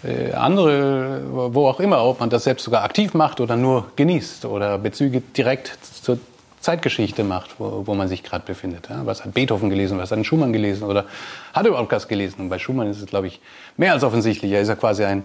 äh, 0.03 0.33
andere, 0.33 1.21
wo 1.53 1.67
auch 1.67 1.79
immer, 1.79 2.03
ob 2.03 2.19
man 2.19 2.29
das 2.29 2.43
selbst 2.43 2.63
sogar 2.63 2.83
aktiv 2.83 3.13
macht 3.13 3.39
oder 3.39 3.55
nur 3.55 3.87
genießt 3.95 4.45
oder 4.45 4.77
Bezüge 4.77 5.21
direkt 5.21 5.77
zur 5.81 6.19
Zeitgeschichte 6.59 7.23
macht, 7.23 7.59
wo, 7.59 7.83
wo 7.85 7.93
man 7.93 8.07
sich 8.07 8.23
gerade 8.23 8.43
befindet. 8.45 8.89
Ja? 8.89 9.05
Was 9.05 9.23
hat 9.23 9.33
Beethoven 9.33 9.69
gelesen, 9.69 9.97
was 9.97 10.11
hat 10.11 10.25
Schumann 10.25 10.51
gelesen 10.51 10.83
oder 10.83 11.05
hat 11.53 11.65
überhaupt 11.65 11.91
was 11.91 12.07
gelesen? 12.07 12.41
Und 12.41 12.49
bei 12.49 12.59
Schumann 12.59 12.89
ist 12.89 12.99
es, 13.01 13.05
glaube 13.05 13.27
ich, 13.27 13.39
mehr 13.77 13.93
als 13.93 14.03
offensichtlich. 14.03 14.51
Er 14.51 14.61
ist 14.61 14.67
ja 14.67 14.75
quasi 14.75 15.03
ein, 15.03 15.23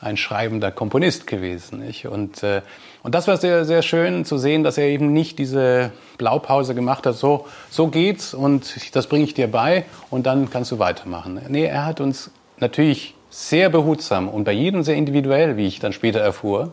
ein 0.00 0.16
schreibender 0.16 0.70
Komponist 0.70 1.26
gewesen. 1.26 1.80
Nicht? 1.80 2.06
Und, 2.06 2.42
äh, 2.42 2.60
und 3.02 3.14
das 3.14 3.26
war 3.26 3.36
sehr, 3.36 3.64
sehr 3.64 3.82
schön 3.82 4.24
zu 4.24 4.38
sehen, 4.38 4.62
dass 4.62 4.78
er 4.78 4.86
eben 4.86 5.12
nicht 5.12 5.38
diese 5.38 5.90
Blaupause 6.18 6.74
gemacht 6.74 7.06
hat, 7.06 7.16
so, 7.16 7.46
so 7.68 7.88
geht's 7.88 8.32
und 8.32 8.94
das 8.94 9.08
bringe 9.08 9.24
ich 9.24 9.34
dir 9.34 9.50
bei 9.50 9.84
und 10.10 10.26
dann 10.26 10.50
kannst 10.50 10.70
du 10.70 10.78
weitermachen. 10.78 11.40
Nee, 11.48 11.64
er 11.64 11.84
hat 11.84 12.00
uns 12.00 12.30
natürlich 12.58 13.14
sehr 13.28 13.70
behutsam 13.70 14.28
und 14.28 14.44
bei 14.44 14.52
jedem 14.52 14.82
sehr 14.82 14.94
individuell, 14.94 15.56
wie 15.56 15.66
ich 15.66 15.80
dann 15.80 15.92
später 15.92 16.20
erfuhr, 16.20 16.72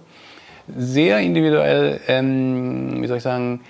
sehr 0.78 1.20
individuell, 1.20 2.00
ähm, 2.08 3.02
wie 3.02 3.08
soll 3.08 3.18
ich 3.18 3.24
sagen, 3.24 3.62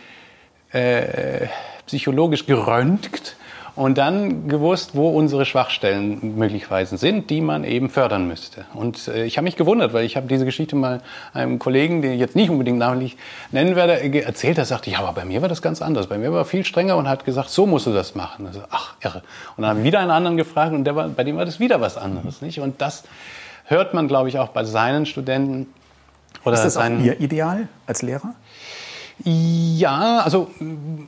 äh, 0.72 1.48
psychologisch 1.86 2.46
geröntgt 2.46 3.38
und 3.80 3.98
dann 3.98 4.50
gewusst, 4.50 4.94
wo 4.94 5.08
unsere 5.08 5.46
Schwachstellen 5.46 6.36
möglicherweise 6.38 6.98
sind, 6.98 7.30
die 7.30 7.40
man 7.40 7.64
eben 7.64 7.90
fördern 7.90 8.28
müsste. 8.28 8.66
Und 8.74 9.08
äh, 9.08 9.24
ich 9.24 9.38
habe 9.38 9.46
mich 9.46 9.56
gewundert, 9.56 9.94
weil 9.94 10.04
ich 10.04 10.18
habe 10.18 10.28
diese 10.28 10.44
Geschichte 10.44 10.76
mal 10.76 11.00
einem 11.34 11.60
Kollegen, 11.60 12.02
den 12.02 12.12
ich 12.12 12.20
jetzt 12.20 12.36
nicht 12.36 12.50
unbedingt 12.50 12.78
namentlich 12.78 13.16
nennen 13.54 13.78
werde, 13.78 14.02
erzählt. 14.22 14.58
Er 14.58 14.66
sagte, 14.66 14.92
ja, 14.92 15.00
aber 15.00 15.14
bei 15.14 15.24
mir 15.24 15.42
war 15.42 15.48
das 15.48 15.62
ganz 15.62 15.82
anders. 15.82 16.08
Bei 16.08 16.18
mir 16.18 16.30
war 16.34 16.40
er 16.40 16.46
viel 16.46 16.66
strenger 16.66 16.98
und 16.98 17.08
hat 17.08 17.24
gesagt, 17.24 17.52
so 17.52 17.66
musst 17.66 17.86
du 17.86 17.94
das 17.94 18.16
machen. 18.16 18.48
Also, 18.48 18.60
ach, 18.70 18.96
irre. 19.02 19.24
Und 19.56 19.62
dann 19.62 19.70
haben 19.70 19.78
wir 19.78 19.86
wieder 19.86 20.02
einen 20.02 20.12
anderen 20.12 20.36
gefragt 20.36 20.74
und 20.74 20.84
der 20.84 20.98
war, 20.98 21.08
bei 21.08 21.24
dem 21.24 21.38
war 21.38 21.46
das 21.46 21.62
wieder 21.62 21.80
was 21.80 21.98
anderes. 21.98 22.42
Nicht? 22.42 22.60
Und 22.60 22.82
das 22.82 23.06
hört 23.64 23.94
man, 23.94 24.10
glaube 24.10 24.28
ich, 24.28 24.40
auch 24.40 24.50
bei 24.50 24.66
seinen 24.66 25.06
Studenten. 25.06 25.68
Oder 26.44 26.56
Ist 26.56 26.64
das 26.64 26.76
auch 26.76 26.90
Ihr 26.90 27.18
Ideal 27.22 27.70
als 27.88 28.02
Lehrer? 28.02 28.36
Ja, 29.24 30.20
also 30.20 30.50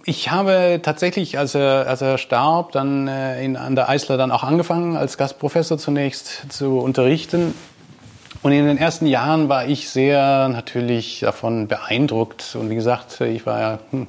ich 0.06 0.32
habe 0.32 0.80
tatsächlich, 0.84 1.38
als 1.38 1.56
er, 1.56 1.88
als 1.88 2.02
er 2.02 2.18
starb, 2.18 2.74
dann 2.74 3.08
äh, 3.08 3.44
in, 3.44 3.56
an 3.56 3.76
der 3.76 3.88
Eisler 3.88 4.18
dann 4.18 4.32
auch 4.32 4.44
angefangen, 4.44 4.98
als 4.98 5.18
Gastprofessor 5.18 5.78
zunächst 5.78 6.52
zu 6.52 6.80
unterrichten. 6.80 7.54
Und 8.44 8.52
in 8.52 8.66
den 8.66 8.78
ersten 8.78 9.06
Jahren 9.06 9.50
war 9.50 9.66
ich 9.66 9.90
sehr 9.90 10.50
natürlich 10.50 11.22
davon 11.22 11.68
beeindruckt. 11.68 12.56
Und 12.60 12.70
wie 12.70 12.76
gesagt, 12.76 13.22
ich 13.22 13.46
war 13.46 13.60
ja 13.62 13.80
hm, 13.92 14.08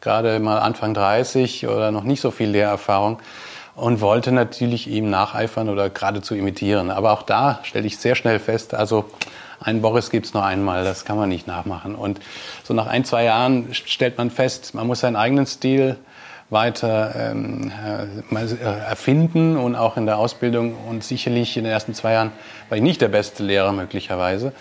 gerade 0.00 0.38
mal 0.38 0.58
Anfang 0.58 0.94
30 0.94 1.66
oder 1.66 1.90
noch 1.90 2.04
nicht 2.04 2.20
so 2.20 2.30
viel 2.30 2.50
Lehrerfahrung 2.50 3.18
und 3.74 4.00
wollte 4.00 4.30
natürlich 4.30 4.88
ihm 4.88 5.10
nacheifern 5.10 5.68
oder 5.68 5.90
geradezu 5.90 6.34
imitieren. 6.34 6.90
Aber 6.90 7.12
auch 7.12 7.22
da 7.22 7.60
stellte 7.62 7.86
ich 7.86 7.98
sehr 7.98 8.14
schnell 8.14 8.38
fest, 8.38 8.74
also 8.74 9.06
ein 9.62 9.82
Boris 9.82 10.10
gibt's 10.10 10.34
nur 10.34 10.44
einmal, 10.44 10.84
das 10.84 11.04
kann 11.04 11.16
man 11.16 11.28
nicht 11.28 11.46
nachmachen. 11.46 11.94
Und 11.94 12.20
so 12.64 12.74
nach 12.74 12.86
ein, 12.86 13.04
zwei 13.04 13.24
Jahren 13.24 13.68
stellt 13.72 14.18
man 14.18 14.30
fest, 14.30 14.74
man 14.74 14.86
muss 14.86 15.00
seinen 15.00 15.16
eigenen 15.16 15.46
Stil 15.46 15.96
weiter 16.50 17.14
ähm, 17.16 17.72
äh, 17.84 18.62
erfinden 18.62 19.56
und 19.56 19.74
auch 19.74 19.96
in 19.96 20.06
der 20.06 20.18
Ausbildung. 20.18 20.74
Und 20.88 21.02
sicherlich 21.02 21.56
in 21.56 21.64
den 21.64 21.72
ersten 21.72 21.94
zwei 21.94 22.12
Jahren 22.12 22.32
war 22.68 22.76
ich 22.76 22.82
nicht 22.82 23.00
der 23.00 23.08
beste 23.08 23.42
Lehrer 23.42 23.72
möglicherweise. 23.72 24.52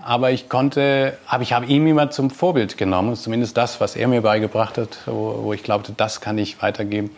Aber 0.00 0.30
ich 0.30 0.48
konnte, 0.48 1.16
aber 1.26 1.42
ich 1.42 1.52
habe 1.52 1.66
ihm 1.66 1.86
immer 1.86 2.10
zum 2.10 2.30
Vorbild 2.30 2.76
genommen, 2.76 3.16
zumindest 3.16 3.56
das, 3.56 3.80
was 3.80 3.96
er 3.96 4.06
mir 4.06 4.20
beigebracht 4.20 4.78
hat, 4.78 4.98
wo, 5.06 5.44
wo 5.44 5.52
ich 5.52 5.62
glaubte, 5.62 5.92
das 5.96 6.20
kann 6.20 6.38
ich 6.38 6.60
weitergeben, 6.62 7.10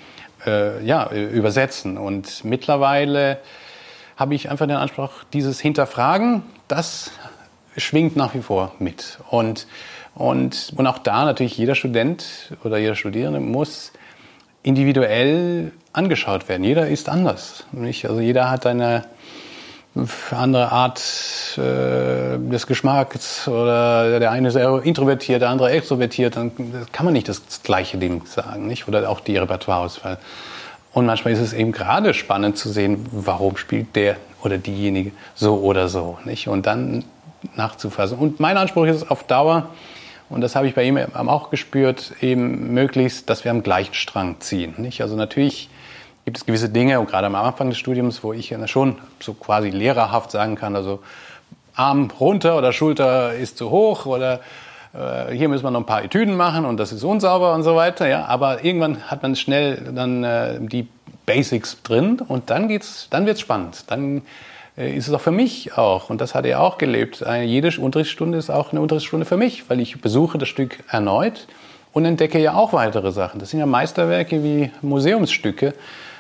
äh, 0.47 0.85
ja, 0.85 1.11
übersetzen. 1.11 1.99
Und 1.99 2.45
mittlerweile 2.45 3.39
habe 4.17 4.35
ich 4.35 4.51
einfach 4.51 4.67
den 4.67 4.77
Anspruch, 4.77 5.11
dieses 5.33 5.61
Hinterfragen, 5.61 6.43
das 6.69 7.11
schwingt 7.77 8.17
nach 8.17 8.35
wie 8.35 8.43
vor 8.43 8.73
mit. 8.79 9.19
Und, 9.31 9.67
und, 10.15 10.73
und 10.77 10.87
auch 10.87 10.99
da 10.99 11.25
natürlich 11.25 11.59
jeder 11.59 11.75
Student 11.75 12.53
oder 12.65 12.79
jeder 12.79 12.95
Studierende 12.95 13.41
muss 13.41 13.93
individuell 14.63 15.73
angeschaut 15.93 16.49
werden. 16.49 16.65
Jeder 16.65 16.89
ist 16.89 17.09
anders. 17.09 17.65
Nicht? 17.73 18.07
Also 18.07 18.21
jeder 18.21 18.51
hat 18.51 18.67
eine 18.67 19.05
andere 20.31 20.73
Art 20.73 21.01
äh, 21.57 22.39
des 22.39 22.67
Geschmacks 22.67 23.49
oder 23.49 24.19
der 24.21 24.31
eine 24.31 24.49
ist 24.49 24.57
introvertiert, 24.57 25.41
der 25.41 25.49
andere 25.49 25.71
extrovertiert, 25.71 26.37
dann 26.37 26.53
kann 26.93 27.07
man 27.07 27.15
nicht 27.15 27.29
das 27.29 27.63
gleiche 27.63 27.97
Ding 27.97 28.27
sagen, 28.27 28.67
nicht? 28.67 28.89
Oder 28.89 29.09
auch 29.09 29.21
die 29.21 29.39
Repertoireauswahl. 29.39 30.19
Und 30.93 31.07
manchmal 31.07 31.33
ist 31.33 31.41
es 31.41 31.53
eben 31.53 31.73
gerade 31.73 32.15
spannend 32.15 32.59
zu 32.59 32.69
sehen, 32.69 33.07
warum 33.11 33.57
spielt 33.57 33.97
der 33.97 34.17
oder 34.47 34.59
diejenige 34.59 35.13
so 35.35 35.57
oder 35.57 35.89
so. 35.89 36.19
Nicht? 36.25 36.49
Und 36.49 36.67
dann 36.67 37.05
nachzufassen. 37.55 38.19
Und 38.19 38.41
mein 38.41 38.57
Anspruch 38.57 38.87
ist 38.87 39.11
auf 39.11 39.25
Dauer, 39.25 39.69
und 40.29 40.41
das 40.41 40.57
habe 40.57 40.67
ich 40.67 40.75
bei 40.75 40.83
ihm 40.83 40.99
auch 41.15 41.51
gespürt, 41.51 42.15
eben 42.21 42.73
möglichst, 42.75 43.31
dass 43.31 43.45
wir 43.45 43.53
am 43.53 43.63
gleichen 43.63 43.95
Strang 43.95 44.41
ziehen. 44.41 44.75
Nicht? 44.79 45.01
Also 45.01 45.15
natürlich 45.15 45.69
gibt 46.25 46.39
es 46.39 46.47
gewisse 46.47 46.69
Dinge, 46.69 46.99
und 46.99 47.09
gerade 47.09 47.27
am 47.27 47.37
Anfang 47.37 47.69
des 47.69 47.79
Studiums, 47.79 48.25
wo 48.25 48.33
ich 48.33 48.55
schon 48.67 48.97
so 49.21 49.35
quasi 49.35 49.71
lehrerhaft 49.71 50.33
sagen 50.33 50.57
kann, 50.57 50.75
also 50.75 51.01
Arm 51.77 52.11
runter 52.19 52.59
oder 52.59 52.73
Schulter 52.73 53.35
ist 53.35 53.59
zu 53.59 53.71
hoch 53.71 54.07
oder 54.07 54.41
äh, 54.95 55.33
hier 55.33 55.49
müssen 55.49 55.65
wir 55.65 55.71
noch 55.71 55.81
ein 55.81 55.87
paar 55.87 56.03
Etüden 56.03 56.35
machen 56.35 56.65
und 56.65 56.79
das 56.79 56.91
ist 56.91 57.05
unsauber 57.05 57.55
und 57.55 57.63
so 57.63 57.77
weiter. 57.77 58.09
Ja? 58.09 58.25
Aber 58.25 58.65
irgendwann 58.65 59.03
hat 59.05 59.23
man 59.23 59.37
schnell 59.37 59.93
dann 59.95 60.25
äh, 60.25 60.59
die 60.61 60.89
Basics 61.27 61.83
drin 61.83 62.21
und 62.27 62.51
dann 62.51 62.69
geht's, 62.69 63.09
dann 63.11 63.27
wird's 63.27 63.41
spannend. 63.41 63.85
Dann 63.89 64.23
äh, 64.79 64.97
ist 64.97 65.09
es 65.09 65.15
auch 65.15 65.21
für 65.21 65.33
mich 65.33 65.77
auch, 65.77 66.09
und 66.11 66.21
das 66.21 66.35
hat 66.35 66.47
er 66.47 66.61
auch 66.61 66.79
gelebt, 66.79 67.23
eine, 67.25 67.45
jede 67.45 67.79
Unterrichtsstunde 67.81 68.39
ist 68.39 68.51
auch 68.51 68.73
eine 68.73 68.81
Unterrichtsstunde 68.81 69.27
für 69.27 69.37
mich, 69.37 69.69
weil 69.69 69.81
ich 69.81 70.01
besuche 70.01 70.39
das 70.39 70.49
Stück 70.49 70.79
erneut 70.89 71.47
und 71.93 72.05
entdecke 72.05 72.39
ja 72.39 72.55
auch 72.55 72.73
weitere 72.73 73.13
Sachen. 73.13 73.41
Das 73.41 73.51
sind 73.51 73.61
ja 73.61 73.67
Meisterwerke 73.67 74.43
wie 74.43 74.71
Museumsstücke. 74.83 75.75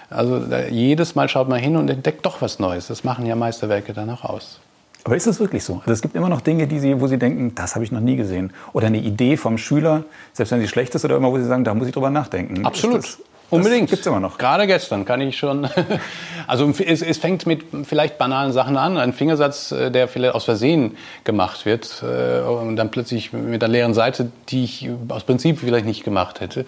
Also 0.08 0.42
jedes 0.70 1.14
Mal 1.14 1.28
schaut 1.28 1.48
man 1.48 1.58
hin 1.58 1.76
und 1.76 1.90
entdeckt 1.90 2.24
doch 2.24 2.40
was 2.40 2.58
Neues. 2.58 2.86
Das 2.86 3.04
machen 3.04 3.26
ja 3.26 3.34
Meisterwerke 3.34 3.92
dann 3.92 4.08
auch 4.10 4.24
aus. 4.24 4.60
Aber 5.04 5.16
ist 5.16 5.26
das 5.26 5.38
wirklich 5.38 5.62
so? 5.62 5.74
Also 5.80 5.92
es 5.92 6.02
gibt 6.02 6.16
immer 6.16 6.28
noch 6.28 6.40
Dinge, 6.40 6.66
die 6.66 6.80
Sie, 6.80 7.00
wo 7.00 7.06
Sie 7.06 7.18
denken, 7.18 7.54
das 7.54 7.74
habe 7.74 7.84
ich 7.84 7.92
noch 7.92 8.00
nie 8.00 8.16
gesehen. 8.16 8.52
Oder 8.72 8.88
eine 8.88 8.98
Idee 8.98 9.36
vom 9.36 9.58
Schüler, 9.58 10.04
selbst 10.32 10.50
wenn 10.50 10.60
sie 10.60 10.66
schlecht 10.66 10.94
ist, 10.96 11.04
oder 11.04 11.16
immer, 11.16 11.30
wo 11.30 11.38
Sie 11.38 11.44
sagen, 11.44 11.62
da 11.62 11.74
muss 11.74 11.86
ich 11.86 11.92
drüber 11.92 12.10
nachdenken. 12.10 12.66
Absolut. 12.66 13.18
Unbedingt. 13.50 13.90
Gibt 13.90 14.00
es 14.00 14.06
immer 14.06 14.20
noch. 14.20 14.38
Gerade 14.38 14.66
gestern 14.66 15.04
kann 15.04 15.20
ich 15.20 15.38
schon. 15.38 15.68
also 16.46 16.68
es, 16.70 17.02
es, 17.02 17.18
fängt 17.18 17.46
mit 17.46 17.64
vielleicht 17.84 18.18
banalen 18.18 18.52
Sachen 18.52 18.76
an. 18.76 18.98
Ein 18.98 19.12
Fingersatz, 19.12 19.72
äh, 19.72 19.90
der 19.90 20.08
vielleicht 20.08 20.34
aus 20.34 20.44
Versehen 20.44 20.96
gemacht 21.24 21.64
wird 21.64 22.02
äh, 22.02 22.40
und 22.40 22.76
dann 22.76 22.90
plötzlich 22.90 23.32
mit 23.32 23.62
einer 23.62 23.72
leeren 23.72 23.94
Seite, 23.94 24.30
die 24.48 24.64
ich 24.64 24.90
aus 25.08 25.24
Prinzip 25.24 25.60
vielleicht 25.60 25.86
nicht 25.86 26.04
gemacht 26.04 26.40
hätte. 26.40 26.66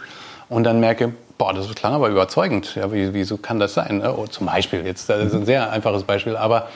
Und 0.49 0.65
dann 0.65 0.81
merke, 0.81 1.13
boah, 1.37 1.53
das 1.53 1.73
klang 1.75 1.95
aber 1.95 2.09
überzeugend. 2.09 2.75
Ja, 2.75 2.93
wie, 2.93 3.13
wieso 3.13 3.37
kann 3.37 3.59
das 3.59 3.75
sein? 3.75 4.03
Oh, 4.07 4.27
zum 4.27 4.47
Beispiel 4.47 4.87
jetzt, 4.87 5.09
das 5.09 5.27
ist 5.27 5.35
ein 5.35 5.47
sehr 5.47 5.71
einfaches 5.71 6.05
Beispiel, 6.05 6.37
aber 6.37 6.69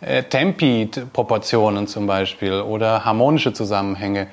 äh, 0.00 0.22
Tempi-Proportionen 0.22 1.86
zum 1.86 2.06
Beispiel 2.06 2.60
oder 2.60 3.04
harmonische 3.04 3.52
Zusammenhänge, 3.52 4.28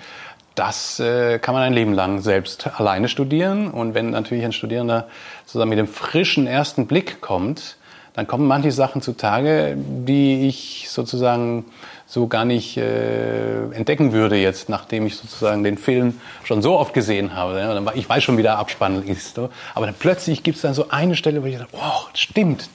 das 0.58 1.00
äh, 1.00 1.38
kann 1.38 1.54
man 1.54 1.64
ein 1.64 1.74
Leben 1.74 1.94
lang 1.94 2.20
selbst 2.20 2.68
alleine 2.80 3.10
studieren. 3.10 3.70
Und 3.70 3.94
wenn 3.94 4.10
natürlich 4.10 4.44
ein 4.44 4.54
Studierender 4.54 5.08
zusammen 5.46 5.70
mit 5.70 5.80
dem 5.80 5.88
frischen 5.88 6.48
ersten 6.48 6.88
Blick 6.88 7.22
kommt, 7.22 7.78
dann 8.14 8.26
kommen 8.26 8.48
manche 8.48 8.72
Sachen 8.72 9.04
zutage, 9.04 9.78
die 9.78 10.48
ich 10.48 10.88
sozusagen 10.90 11.66
so 12.08 12.26
gar 12.26 12.46
nicht 12.46 12.76
äh, 12.78 13.70
entdecken 13.72 14.14
würde 14.14 14.38
jetzt, 14.38 14.70
nachdem 14.70 15.06
ich 15.06 15.18
sozusagen 15.18 15.64
den 15.64 15.78
Film 15.78 16.20
schon 16.44 16.64
so 16.64 16.80
oft 16.80 16.96
gesehen 16.96 17.36
habe. 17.36 17.92
Ich 17.94 18.10
weiß 18.10 18.24
schon, 18.24 18.38
wie 18.38 18.44
der 18.44 18.58
Abspann 18.58 19.04
ist. 19.04 19.38
Aber 19.76 19.86
dann 19.86 19.96
plötzlich 19.98 20.42
gibt 20.42 20.56
es 20.56 20.64
dann 20.64 20.74
so 20.74 20.90
eine 20.90 21.16
Stelle, 21.16 21.44
wo 21.44 21.46
ich 21.46 21.58
sage, 21.58 21.70
wow, 21.74 22.10
stimmt, 22.16 22.70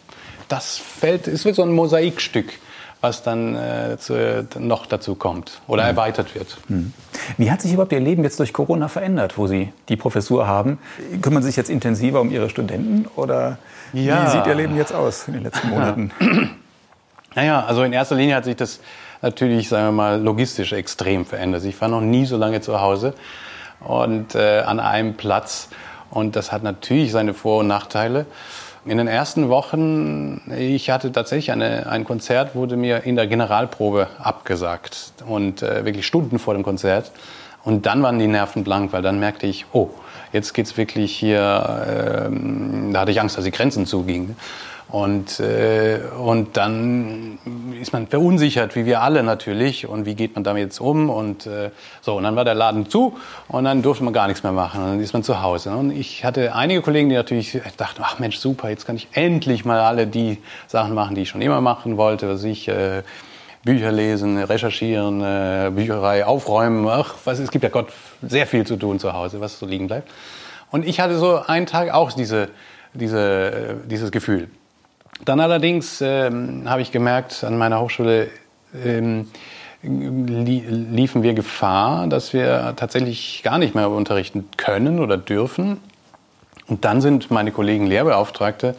das 0.49 0.79
fällt, 0.79 1.27
es 1.27 1.45
wird 1.45 1.57
so 1.57 1.63
ein 1.63 1.73
Mosaikstück 1.73 2.53
was 3.03 3.23
dann 3.23 3.57
äh, 3.57 3.99
zu, 3.99 4.47
noch 4.59 4.87
dazu 4.87 5.17
kommt 5.17 5.61
oder 5.67 5.83
mhm. 5.83 5.89
erweitert 5.91 6.35
wird. 6.35 6.57
Mhm. 6.69 6.95
Wie 7.37 7.51
hat 7.51 7.61
sich 7.61 7.73
überhaupt 7.73 7.93
Ihr 7.93 8.01
Leben 8.01 8.23
jetzt 8.23 8.39
durch 8.39 8.53
Corona 8.53 8.89
verändert, 8.89 9.37
wo 9.37 9.47
Sie 9.47 9.73
die 9.89 9.97
Professur 9.97 10.47
haben? 10.47 10.79
Kümmern 11.21 11.43
Sie 11.43 11.49
sich 11.49 11.57
jetzt 11.57 11.69
intensiver 11.69 12.21
um 12.21 12.31
Ihre 12.31 12.49
Studenten 12.49 13.07
oder 13.17 13.59
ja. 13.93 14.25
wie 14.25 14.31
sieht 14.31 14.47
Ihr 14.47 14.55
Leben 14.55 14.77
jetzt 14.77 14.95
aus 14.95 15.27
in 15.27 15.35
den 15.35 15.43
letzten 15.43 15.69
Monaten? 15.69 16.11
Naja, 17.35 17.65
also 17.65 17.83
in 17.83 17.95
erster 17.95 18.15
Linie 18.15 18.35
hat 18.35 18.45
sich 18.45 18.57
das 18.57 18.81
natürlich, 19.23 19.71
sagen 19.71 19.87
wir 19.87 19.93
mal, 19.93 20.21
logistisch 20.21 20.75
extrem 20.75 21.25
verändert. 21.25 21.65
Ich 21.65 21.81
war 21.81 21.89
noch 21.89 22.03
nie 22.03 22.27
so 22.27 22.37
lange 22.37 22.61
zu 22.61 22.79
Hause 22.79 23.15
und 23.81 24.35
äh, 24.35 24.61
an 24.61 24.81
einem 24.81 25.15
Platz 25.15 25.71
und 26.11 26.37
das 26.37 26.53
hat 26.53 26.63
natürlich 26.63 27.11
seine 27.11 27.33
Vor- 27.33 27.61
und 27.61 27.69
Nachteile. 27.69 28.27
In 28.85 28.99
den 28.99 29.07
ersten 29.07 29.49
Wochen, 29.49 30.41
ich 30.59 30.91
hatte 30.91 31.13
tatsächlich 31.13 31.53
eine, 31.53 31.87
ein 31.87 32.03
Konzert, 32.03 32.57
wurde 32.57 32.77
mir 32.77 33.05
in 33.05 33.15
der 33.15 33.29
Generalprobe 33.29 34.09
abgesagt 34.19 35.13
und 35.25 35.63
äh, 35.63 35.85
wirklich 35.85 36.05
Stunden 36.05 36.41
vor 36.41 36.55
dem 36.55 36.65
Konzert. 36.65 37.13
Und 37.63 37.87
dann 37.87 38.03
waren 38.03 38.19
die 38.19 38.27
Nerven 38.27 38.65
blank, 38.65 38.93
weil 38.93 39.03
dann 39.03 39.21
merkte 39.21 39.47
ich, 39.47 39.67
oh, 39.73 39.91
jetzt 40.33 40.53
geht's 40.53 40.77
wirklich 40.77 41.17
hier, 41.17 42.27
ähm, 42.27 42.91
da 42.93 43.03
hatte 43.03 43.13
ich 43.13 43.21
Angst, 43.21 43.39
dass 43.39 43.45
die 43.45 43.53
Grenzen 43.53 43.87
zugingen. 43.87 44.37
Und, 44.93 45.41
äh, 45.41 46.01
und 46.23 46.59
dann 46.59 47.39
ist 47.81 47.95
man 47.95 48.07
verunsichert, 48.07 48.77
wie 48.77 48.85
wir 48.85 49.01
alle 49.01 49.23
natürlich. 49.23 49.89
Und 49.89 50.05
wie 50.05 50.15
geht 50.15 50.35
man 50.35 50.45
damit 50.45 50.65
jetzt 50.65 50.81
um? 50.83 51.09
Und 51.09 51.47
äh, 51.47 51.71
so, 52.03 52.19
und 52.19 52.25
dann 52.25 52.37
war 52.37 52.45
der 52.45 52.55
Laden 52.55 52.91
zu 52.91 53.17
und 53.49 53.65
dann 53.65 53.81
durfte 53.81 54.05
man 54.05 54.13
gar 54.13 54.27
nichts 54.27 54.43
mehr 54.43 54.53
machen. 54.53 54.83
Und 54.83 54.89
dann 54.91 55.01
ist 55.01 55.15
man 55.15 55.23
zu 55.23 55.41
Hause. 55.41 55.71
Und 55.71 55.93
ich 55.93 56.27
hatte 56.27 56.55
einige 56.55 56.83
Kollegen, 56.83 57.09
die 57.09 57.15
natürlich 57.15 57.59
dachten, 57.79 58.03
ach 58.05 58.19
Mensch, 58.19 58.37
super, 58.37 58.69
jetzt 58.69 58.85
kann 58.85 58.97
ich 58.97 59.09
endlich 59.13 59.65
mal 59.65 59.81
alle 59.81 60.07
die 60.07 60.37
Sachen 60.67 60.93
machen, 60.93 61.15
die 61.15 61.23
ich 61.23 61.31
schon 61.31 61.41
immer 61.41 61.63
machen 61.63 61.97
wollte. 61.97 62.29
Was 62.29 62.45
ich, 62.45 62.69
äh, 62.69 63.03
Bücher 63.65 63.93
lesen, 63.93 64.37
recherchieren, 64.37 65.23
äh, 65.23 65.71
Bücherei 65.75 66.27
aufräumen. 66.27 66.87
Ach, 66.87 67.15
was, 67.25 67.39
es 67.39 67.51
gibt 67.51 67.65
ja 67.65 67.71
Gott 67.71 67.89
sehr 68.21 68.47
viel 68.47 68.67
zu 68.67 68.77
tun 68.77 68.99
zu 68.99 69.15
Hause, 69.15 69.41
was 69.41 69.59
so 69.59 69.65
liegen 69.65 69.87
bleibt. 69.87 70.11
Und 70.71 70.87
ich 70.87 71.01
hatte 71.01 71.17
so 71.17 71.37
einen 71.37 71.65
Tag 71.65 71.95
auch 71.95 72.13
diese, 72.13 72.51
diese, 72.93 73.79
äh, 73.85 73.89
dieses 73.89 74.11
Gefühl. 74.11 74.51
Dann 75.25 75.41
allerdings 75.41 76.01
ähm, 76.01 76.65
habe 76.69 76.83
ich 76.83 76.91
gemerkt, 76.91 77.45
an 77.45 77.57
meiner 77.57 77.81
Hochschule 77.81 78.29
ähm, 78.85 79.29
liefen 79.83 81.23
wir 81.23 81.35
Gefahr, 81.35 82.07
dass 82.07 82.33
wir 82.33 82.75
tatsächlich 82.77 83.43
gar 83.43 83.59
nicht 83.59 83.75
mehr 83.75 83.91
unterrichten 83.91 84.49
können 84.57 85.01
oder 85.01 85.17
dürfen. 85.17 85.81
Und 86.67 86.85
dann 86.85 87.01
sind 87.01 87.31
meine 87.31 87.53
Kollegen 87.53 87.87
Lehrbeauftragte 87.87 88.77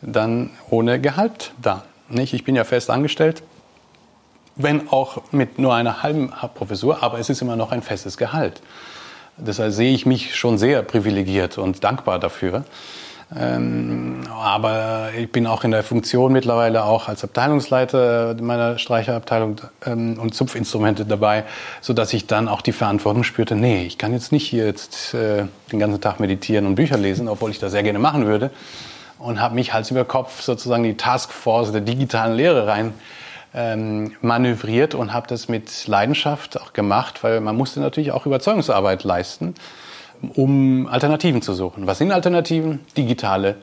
dann 0.00 0.50
ohne 0.70 1.00
Gehalt 1.00 1.52
da. 1.60 1.84
Nicht? 2.08 2.34
Ich 2.34 2.44
bin 2.44 2.56
ja 2.56 2.64
fest 2.64 2.90
angestellt, 2.90 3.42
wenn 4.56 4.88
auch 4.90 5.22
mit 5.32 5.58
nur 5.58 5.74
einer 5.74 6.02
halben 6.02 6.32
Professur, 6.54 7.02
aber 7.02 7.18
es 7.18 7.30
ist 7.30 7.42
immer 7.42 7.56
noch 7.56 7.72
ein 7.72 7.82
festes 7.82 8.16
Gehalt. 8.16 8.60
Deshalb 9.36 9.72
sehe 9.72 9.92
ich 9.92 10.06
mich 10.06 10.36
schon 10.36 10.58
sehr 10.58 10.82
privilegiert 10.82 11.58
und 11.58 11.82
dankbar 11.82 12.18
dafür. 12.18 12.64
Ähm, 13.36 14.20
aber 14.42 15.10
ich 15.18 15.30
bin 15.32 15.46
auch 15.46 15.64
in 15.64 15.70
der 15.70 15.82
Funktion 15.82 16.32
mittlerweile 16.32 16.84
auch 16.84 17.08
als 17.08 17.24
Abteilungsleiter 17.24 18.36
meiner 18.40 18.78
Streicherabteilung 18.78 19.60
ähm, 19.86 20.18
und 20.20 20.34
Zupfinstrumente 20.34 21.04
dabei, 21.04 21.44
so 21.80 21.92
dass 21.92 22.12
ich 22.12 22.26
dann 22.26 22.48
auch 22.48 22.60
die 22.60 22.72
Verantwortung 22.72 23.24
spürte, 23.24 23.56
nee, 23.56 23.84
ich 23.84 23.98
kann 23.98 24.12
jetzt 24.12 24.30
nicht 24.30 24.46
hier 24.46 24.66
jetzt 24.66 25.14
äh, 25.14 25.44
den 25.72 25.78
ganzen 25.78 26.00
Tag 26.00 26.20
meditieren 26.20 26.66
und 26.66 26.74
Bücher 26.74 26.98
lesen, 26.98 27.28
obwohl 27.28 27.50
ich 27.50 27.58
das 27.58 27.72
sehr 27.72 27.82
gerne 27.82 27.98
machen 27.98 28.26
würde. 28.26 28.50
Und 29.18 29.40
habe 29.40 29.54
mich 29.54 29.72
Hals 29.72 29.90
über 29.90 30.04
Kopf 30.04 30.42
sozusagen 30.42 30.82
die 30.82 30.96
Taskforce 30.96 31.72
der 31.72 31.80
digitalen 31.80 32.34
Lehre 32.34 32.66
rein 32.66 32.92
ähm, 33.54 34.12
manövriert 34.20 34.94
und 34.94 35.12
habe 35.12 35.26
das 35.28 35.48
mit 35.48 35.86
Leidenschaft 35.86 36.60
auch 36.60 36.72
gemacht, 36.72 37.22
weil 37.22 37.40
man 37.40 37.56
musste 37.56 37.80
natürlich 37.80 38.12
auch 38.12 38.26
Überzeugungsarbeit 38.26 39.04
leisten 39.04 39.54
um 40.30 40.86
Alternativen 40.86 41.42
zu 41.42 41.54
suchen. 41.54 41.86
Was 41.86 41.98
sind 41.98 42.12
Alternativen? 42.12 42.80
Digitale 42.96 43.56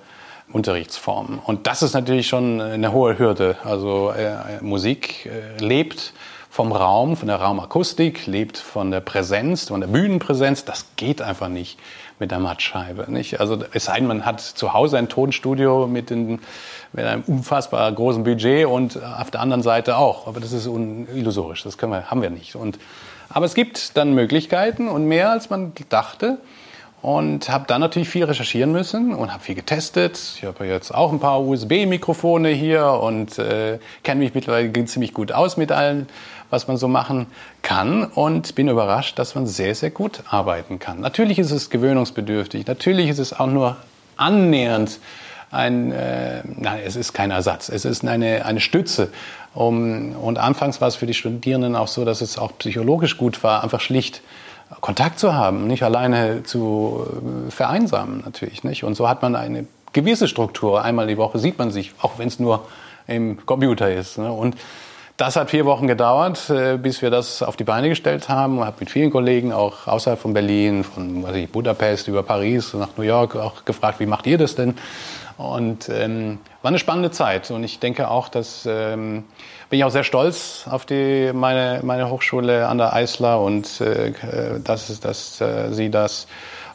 Unterrichtsformen. 0.51 1.39
Und 1.39 1.67
das 1.67 1.81
ist 1.81 1.93
natürlich 1.93 2.27
schon 2.27 2.61
eine 2.61 2.91
hohe 2.91 3.17
Hürde. 3.17 3.57
Also 3.63 4.11
äh, 4.11 4.61
Musik 4.61 5.25
äh, 5.25 5.63
lebt 5.63 6.13
vom 6.49 6.73
Raum, 6.73 7.15
von 7.15 7.29
der 7.29 7.37
Raumakustik, 7.37 8.27
lebt 8.27 8.57
von 8.57 8.91
der 8.91 8.99
Präsenz, 8.99 9.69
von 9.69 9.79
der 9.79 9.87
Bühnenpräsenz. 9.87 10.65
Das 10.65 10.85
geht 10.97 11.21
einfach 11.21 11.47
nicht 11.47 11.79
mit 12.19 12.31
der 12.31 12.39
Mattscheibe. 12.39 13.09
Nicht? 13.09 13.39
Also 13.39 13.63
es 13.71 13.85
sei 13.85 13.95
denn, 13.95 14.07
man 14.07 14.25
hat 14.25 14.41
zu 14.41 14.73
Hause 14.73 14.97
ein 14.97 15.07
Tonstudio 15.07 15.87
mit, 15.87 16.09
den, 16.09 16.39
mit 16.91 17.05
einem 17.05 17.23
unfassbar 17.25 17.89
großen 17.91 18.23
Budget 18.23 18.65
und 18.65 19.01
auf 19.01 19.31
der 19.31 19.39
anderen 19.39 19.63
Seite 19.63 19.95
auch. 19.95 20.27
Aber 20.27 20.41
das 20.41 20.51
ist 20.51 20.67
illusorisch. 20.67 21.63
Das 21.63 21.77
können 21.77 21.93
wir, 21.93 22.11
haben 22.11 22.21
wir 22.21 22.29
nicht. 22.29 22.55
Und 22.55 22.77
aber 23.33 23.45
es 23.45 23.53
gibt 23.53 23.97
dann 23.97 24.13
Möglichkeiten 24.13 24.87
und 24.87 25.05
mehr 25.05 25.31
als 25.31 25.49
man 25.49 25.73
dachte. 25.89 26.37
Und 27.01 27.49
habe 27.49 27.65
dann 27.67 27.81
natürlich 27.81 28.09
viel 28.09 28.25
recherchieren 28.25 28.71
müssen 28.71 29.15
und 29.15 29.33
habe 29.33 29.41
viel 29.41 29.55
getestet. 29.55 30.19
Ich 30.37 30.43
habe 30.45 30.67
jetzt 30.67 30.93
auch 30.93 31.11
ein 31.11 31.19
paar 31.19 31.41
USB-Mikrofone 31.41 32.49
hier 32.49 32.85
und 32.85 33.39
äh, 33.39 33.79
kenne 34.03 34.19
mich 34.19 34.35
mittlerweile 34.35 34.85
ziemlich 34.85 35.11
gut 35.11 35.31
aus 35.31 35.57
mit 35.57 35.71
allen, 35.71 36.07
was 36.51 36.67
man 36.67 36.77
so 36.77 36.87
machen 36.87 37.25
kann. 37.63 38.03
Und 38.03 38.53
bin 38.53 38.67
überrascht, 38.67 39.17
dass 39.17 39.33
man 39.33 39.47
sehr, 39.47 39.73
sehr 39.73 39.89
gut 39.89 40.21
arbeiten 40.29 40.77
kann. 40.77 40.99
Natürlich 40.99 41.39
ist 41.39 41.49
es 41.49 41.71
gewöhnungsbedürftig. 41.71 42.67
Natürlich 42.67 43.09
ist 43.09 43.17
es 43.17 43.33
auch 43.33 43.47
nur 43.47 43.77
annähernd 44.15 44.99
ein, 45.51 45.91
äh, 45.91 46.41
nein, 46.45 46.79
es 46.85 46.95
ist 46.95 47.13
kein 47.13 47.31
Ersatz, 47.31 47.69
es 47.69 47.85
ist 47.85 48.05
eine, 48.07 48.45
eine 48.45 48.59
Stütze. 48.59 49.09
Um, 49.53 50.15
und 50.15 50.39
anfangs 50.39 50.79
war 50.79 50.87
es 50.87 50.95
für 50.95 51.05
die 51.05 51.13
Studierenden 51.13 51.75
auch 51.75 51.89
so, 51.89 52.05
dass 52.05 52.21
es 52.21 52.37
auch 52.37 52.57
psychologisch 52.57 53.17
gut 53.17 53.43
war, 53.43 53.63
einfach 53.63 53.81
schlicht 53.81 54.21
Kontakt 54.79 55.19
zu 55.19 55.33
haben, 55.33 55.67
nicht 55.67 55.83
alleine 55.83 56.43
zu 56.43 57.05
äh, 57.47 57.51
vereinsamen 57.51 58.21
natürlich. 58.23 58.63
Nicht? 58.63 58.85
Und 58.85 58.95
so 58.95 59.09
hat 59.09 59.21
man 59.21 59.35
eine 59.35 59.67
gewisse 59.91 60.29
Struktur. 60.29 60.83
Einmal 60.83 61.07
die 61.07 61.17
Woche 61.17 61.39
sieht 61.39 61.57
man 61.57 61.71
sich, 61.71 61.91
auch 62.01 62.17
wenn 62.17 62.29
es 62.29 62.39
nur 62.39 62.65
im 63.07 63.45
Computer 63.45 63.91
ist. 63.91 64.17
Ne? 64.17 64.31
Und 64.31 64.55
das 65.17 65.35
hat 65.35 65.49
vier 65.49 65.65
Wochen 65.65 65.87
gedauert, 65.87 66.49
äh, 66.49 66.77
bis 66.77 67.01
wir 67.01 67.09
das 67.09 67.43
auf 67.43 67.57
die 67.57 67.65
Beine 67.65 67.89
gestellt 67.89 68.29
haben. 68.29 68.59
Ich 68.59 68.65
habe 68.65 68.77
mit 68.79 68.89
vielen 68.89 69.11
Kollegen, 69.11 69.51
auch 69.51 69.87
außerhalb 69.87 70.19
von 70.19 70.33
Berlin, 70.33 70.85
von 70.85 71.25
ich, 71.35 71.51
Budapest 71.51 72.07
über 72.07 72.23
Paris 72.23 72.73
nach 72.73 72.89
New 72.97 73.03
York, 73.03 73.35
auch 73.35 73.65
gefragt, 73.65 73.99
wie 73.99 74.05
macht 74.05 74.25
ihr 74.25 74.37
das 74.37 74.55
denn? 74.55 74.75
Und 75.41 75.89
ähm, 75.89 76.39
war 76.61 76.69
eine 76.69 76.79
spannende 76.79 77.11
Zeit. 77.11 77.51
Und 77.51 77.63
ich 77.63 77.79
denke 77.79 78.09
auch, 78.09 78.29
dass 78.29 78.67
ähm, 78.69 79.23
bin 79.69 79.79
ich 79.79 79.85
auch 79.85 79.91
sehr 79.91 80.03
stolz 80.03 80.65
auf 80.69 80.85
die, 80.85 81.31
meine, 81.33 81.79
meine 81.83 82.09
Hochschule 82.09 82.67
an 82.67 82.77
der 82.77 82.93
Eisler 82.93 83.39
und 83.39 83.79
äh, 83.81 84.11
dass, 84.63 84.99
dass 84.99 85.39
äh, 85.39 85.71
sie 85.71 85.89
das 85.89 86.27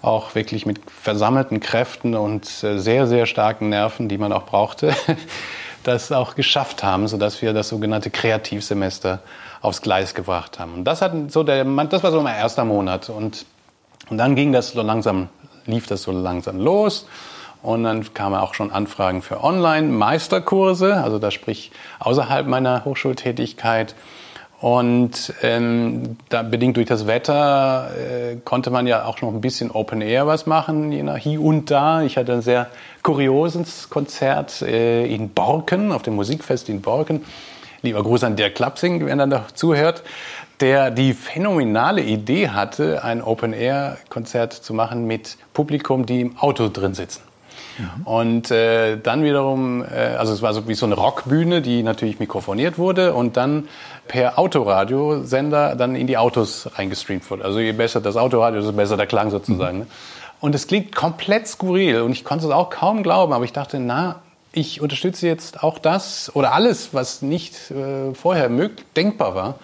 auch 0.02 0.34
wirklich 0.34 0.64
mit 0.66 0.80
versammelten 0.90 1.60
Kräften 1.60 2.14
und 2.14 2.44
äh, 2.64 2.78
sehr, 2.78 3.06
sehr 3.06 3.26
starken 3.26 3.68
Nerven, 3.68 4.08
die 4.08 4.18
man 4.18 4.32
auch 4.32 4.46
brauchte, 4.46 4.94
das 5.82 6.10
auch 6.10 6.34
geschafft 6.34 6.82
haben, 6.82 7.06
sodass 7.06 7.42
wir 7.42 7.52
das 7.52 7.68
sogenannte 7.68 8.10
Kreativsemester 8.10 9.20
aufs 9.60 9.82
Gleis 9.82 10.14
gebracht 10.14 10.58
haben. 10.58 10.74
Und 10.74 10.84
das, 10.84 11.02
hat 11.02 11.12
so 11.28 11.42
der, 11.42 11.64
das 11.64 12.02
war 12.02 12.12
so 12.12 12.22
mein 12.22 12.36
erster 12.36 12.64
Monat. 12.64 13.10
Und, 13.10 13.44
und 14.08 14.16
dann 14.16 14.36
ging 14.36 14.52
das 14.52 14.70
so 14.70 14.80
langsam, 14.82 15.28
lief 15.66 15.86
das 15.86 16.02
so 16.02 16.12
langsam 16.12 16.60
los. 16.60 17.06
Und 17.66 17.82
dann 17.82 18.14
kamen 18.14 18.36
auch 18.36 18.54
schon 18.54 18.70
Anfragen 18.70 19.22
für 19.22 19.42
Online-Meisterkurse, 19.42 21.02
also 21.02 21.18
da 21.18 21.32
sprich 21.32 21.72
außerhalb 21.98 22.46
meiner 22.46 22.84
Hochschultätigkeit. 22.84 23.96
Und 24.60 25.34
ähm, 25.42 26.16
da, 26.28 26.44
bedingt 26.44 26.76
durch 26.76 26.86
das 26.86 27.08
Wetter 27.08 27.90
äh, 27.90 28.36
konnte 28.44 28.70
man 28.70 28.86
ja 28.86 29.04
auch 29.04 29.20
noch 29.20 29.30
ein 29.30 29.40
bisschen 29.40 29.72
Open 29.72 30.00
Air 30.00 30.28
was 30.28 30.46
machen, 30.46 30.92
je 30.92 31.02
nach 31.02 31.16
hier 31.16 31.42
und 31.42 31.68
da. 31.68 32.02
Ich 32.02 32.16
hatte 32.16 32.34
ein 32.34 32.40
sehr 32.40 32.68
kurioses 33.02 33.90
Konzert 33.90 34.62
äh, 34.62 35.04
in 35.04 35.30
Borken, 35.30 35.90
auf 35.90 36.02
dem 36.02 36.14
Musikfest 36.14 36.68
in 36.68 36.82
Borken. 36.82 37.24
Lieber 37.82 38.00
Gruß 38.00 38.22
an 38.22 38.36
Dirk 38.36 38.54
Klapsing, 38.54 39.04
wenn 39.04 39.18
er 39.18 39.26
da 39.26 39.46
zuhört, 39.54 40.04
der 40.60 40.92
die 40.92 41.14
phänomenale 41.14 42.02
Idee 42.02 42.50
hatte, 42.50 43.02
ein 43.02 43.22
Open 43.22 43.52
Air 43.52 43.98
Konzert 44.08 44.52
zu 44.52 44.72
machen 44.72 45.08
mit 45.08 45.36
Publikum, 45.52 46.06
die 46.06 46.20
im 46.20 46.38
Auto 46.38 46.68
drin 46.68 46.94
sitzen. 46.94 47.22
Mhm. 47.78 48.06
Und 48.06 48.50
äh, 48.50 48.96
dann 48.96 49.24
wiederum, 49.24 49.82
äh, 49.82 50.16
also 50.18 50.32
es 50.32 50.42
war 50.42 50.54
so 50.54 50.66
wie 50.68 50.74
so 50.74 50.86
eine 50.86 50.94
Rockbühne, 50.94 51.62
die 51.62 51.82
natürlich 51.82 52.18
mikrofoniert 52.18 52.78
wurde 52.78 53.14
und 53.14 53.36
dann 53.36 53.68
per 54.08 54.38
Autoradiosender 54.38 55.76
dann 55.76 55.96
in 55.96 56.06
die 56.06 56.16
Autos 56.16 56.68
reingestreamt 56.74 57.30
wurde. 57.30 57.44
Also 57.44 57.58
je 57.58 57.72
besser 57.72 58.00
das 58.00 58.16
Autoradio, 58.16 58.60
desto 58.60 58.72
besser 58.72 58.96
der 58.96 59.06
Klang 59.06 59.30
sozusagen. 59.30 59.78
Mhm. 59.78 59.82
Ne? 59.84 59.90
Und 60.40 60.54
es 60.54 60.66
klingt 60.66 60.94
komplett 60.94 61.48
skurril 61.48 62.02
und 62.02 62.12
ich 62.12 62.24
konnte 62.24 62.46
es 62.46 62.52
auch 62.52 62.70
kaum 62.70 63.02
glauben, 63.02 63.32
aber 63.32 63.44
ich 63.44 63.52
dachte, 63.52 63.80
na, 63.80 64.16
ich 64.52 64.80
unterstütze 64.80 65.26
jetzt 65.26 65.62
auch 65.62 65.78
das 65.78 66.34
oder 66.34 66.52
alles, 66.52 66.90
was 66.92 67.22
nicht 67.22 67.70
äh, 67.70 68.14
vorher 68.14 68.48
möglich, 68.48 68.86
denkbar 68.96 69.34
war, 69.34 69.54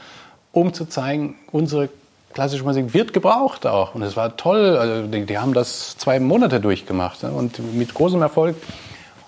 um 0.53 0.75
zu 0.75 0.87
zeigen, 0.87 1.37
unsere 1.51 1.89
klassische 2.33 2.65
Musik 2.65 2.95
wird 2.95 3.13
gebraucht 3.13 3.67
auch. 3.67 3.95
Und 3.95 4.03
es 4.03 4.17
war 4.17 4.37
toll. 4.37 4.77
Also 4.77 5.07
die, 5.07 5.27
die 5.27 5.39
haben 5.39 5.55
das 5.55 5.97
zwei 5.97 6.21
Monate 6.21 6.61
durchgemacht 6.61 7.23
ne? 7.23 7.31
und 7.31 7.75
mit 7.75 7.95
großem 7.95 8.21
Erfolg. 8.23 8.57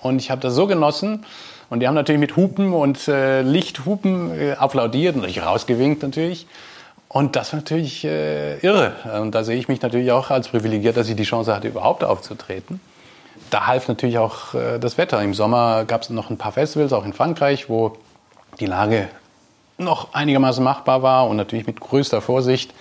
Und 0.00 0.18
ich 0.20 0.30
habe 0.30 0.40
das 0.40 0.54
so 0.54 0.66
genossen. 0.66 1.24
Und 1.70 1.80
die 1.80 1.88
haben 1.88 1.94
natürlich 1.94 2.20
mit 2.20 2.36
Hupen 2.36 2.72
und 2.72 3.08
äh, 3.08 3.42
Lichthupen 3.42 4.38
äh, 4.38 4.52
applaudiert 4.52 5.16
und 5.16 5.24
ich 5.24 5.42
rausgewinkt 5.42 6.02
natürlich. 6.02 6.46
Und 7.08 7.36
das 7.36 7.52
war 7.52 7.60
natürlich 7.60 8.04
äh, 8.04 8.58
irre. 8.58 8.92
Und 9.20 9.34
da 9.34 9.44
sehe 9.44 9.56
ich 9.56 9.68
mich 9.68 9.80
natürlich 9.80 10.12
auch 10.12 10.30
als 10.30 10.48
privilegiert, 10.48 10.96
dass 10.96 11.08
ich 11.08 11.16
die 11.16 11.24
Chance 11.24 11.54
hatte, 11.54 11.68
überhaupt 11.68 12.04
aufzutreten. 12.04 12.80
Da 13.50 13.66
half 13.66 13.88
natürlich 13.88 14.18
auch 14.18 14.54
äh, 14.54 14.78
das 14.78 14.98
Wetter. 14.98 15.22
Im 15.22 15.32
Sommer 15.32 15.84
gab 15.84 16.02
es 16.02 16.10
noch 16.10 16.30
ein 16.30 16.38
paar 16.38 16.52
Festivals, 16.52 16.92
auch 16.92 17.04
in 17.04 17.12
Frankreich, 17.12 17.68
wo 17.68 17.96
die 18.60 18.66
Lage 18.66 19.08
noch 19.78 20.14
einigermaßen 20.14 20.62
machbar 20.62 21.02
war 21.02 21.28
und 21.28 21.36
natürlich 21.36 21.66
mit 21.66 21.80
größter 21.80 22.20
Vorsicht 22.20 22.72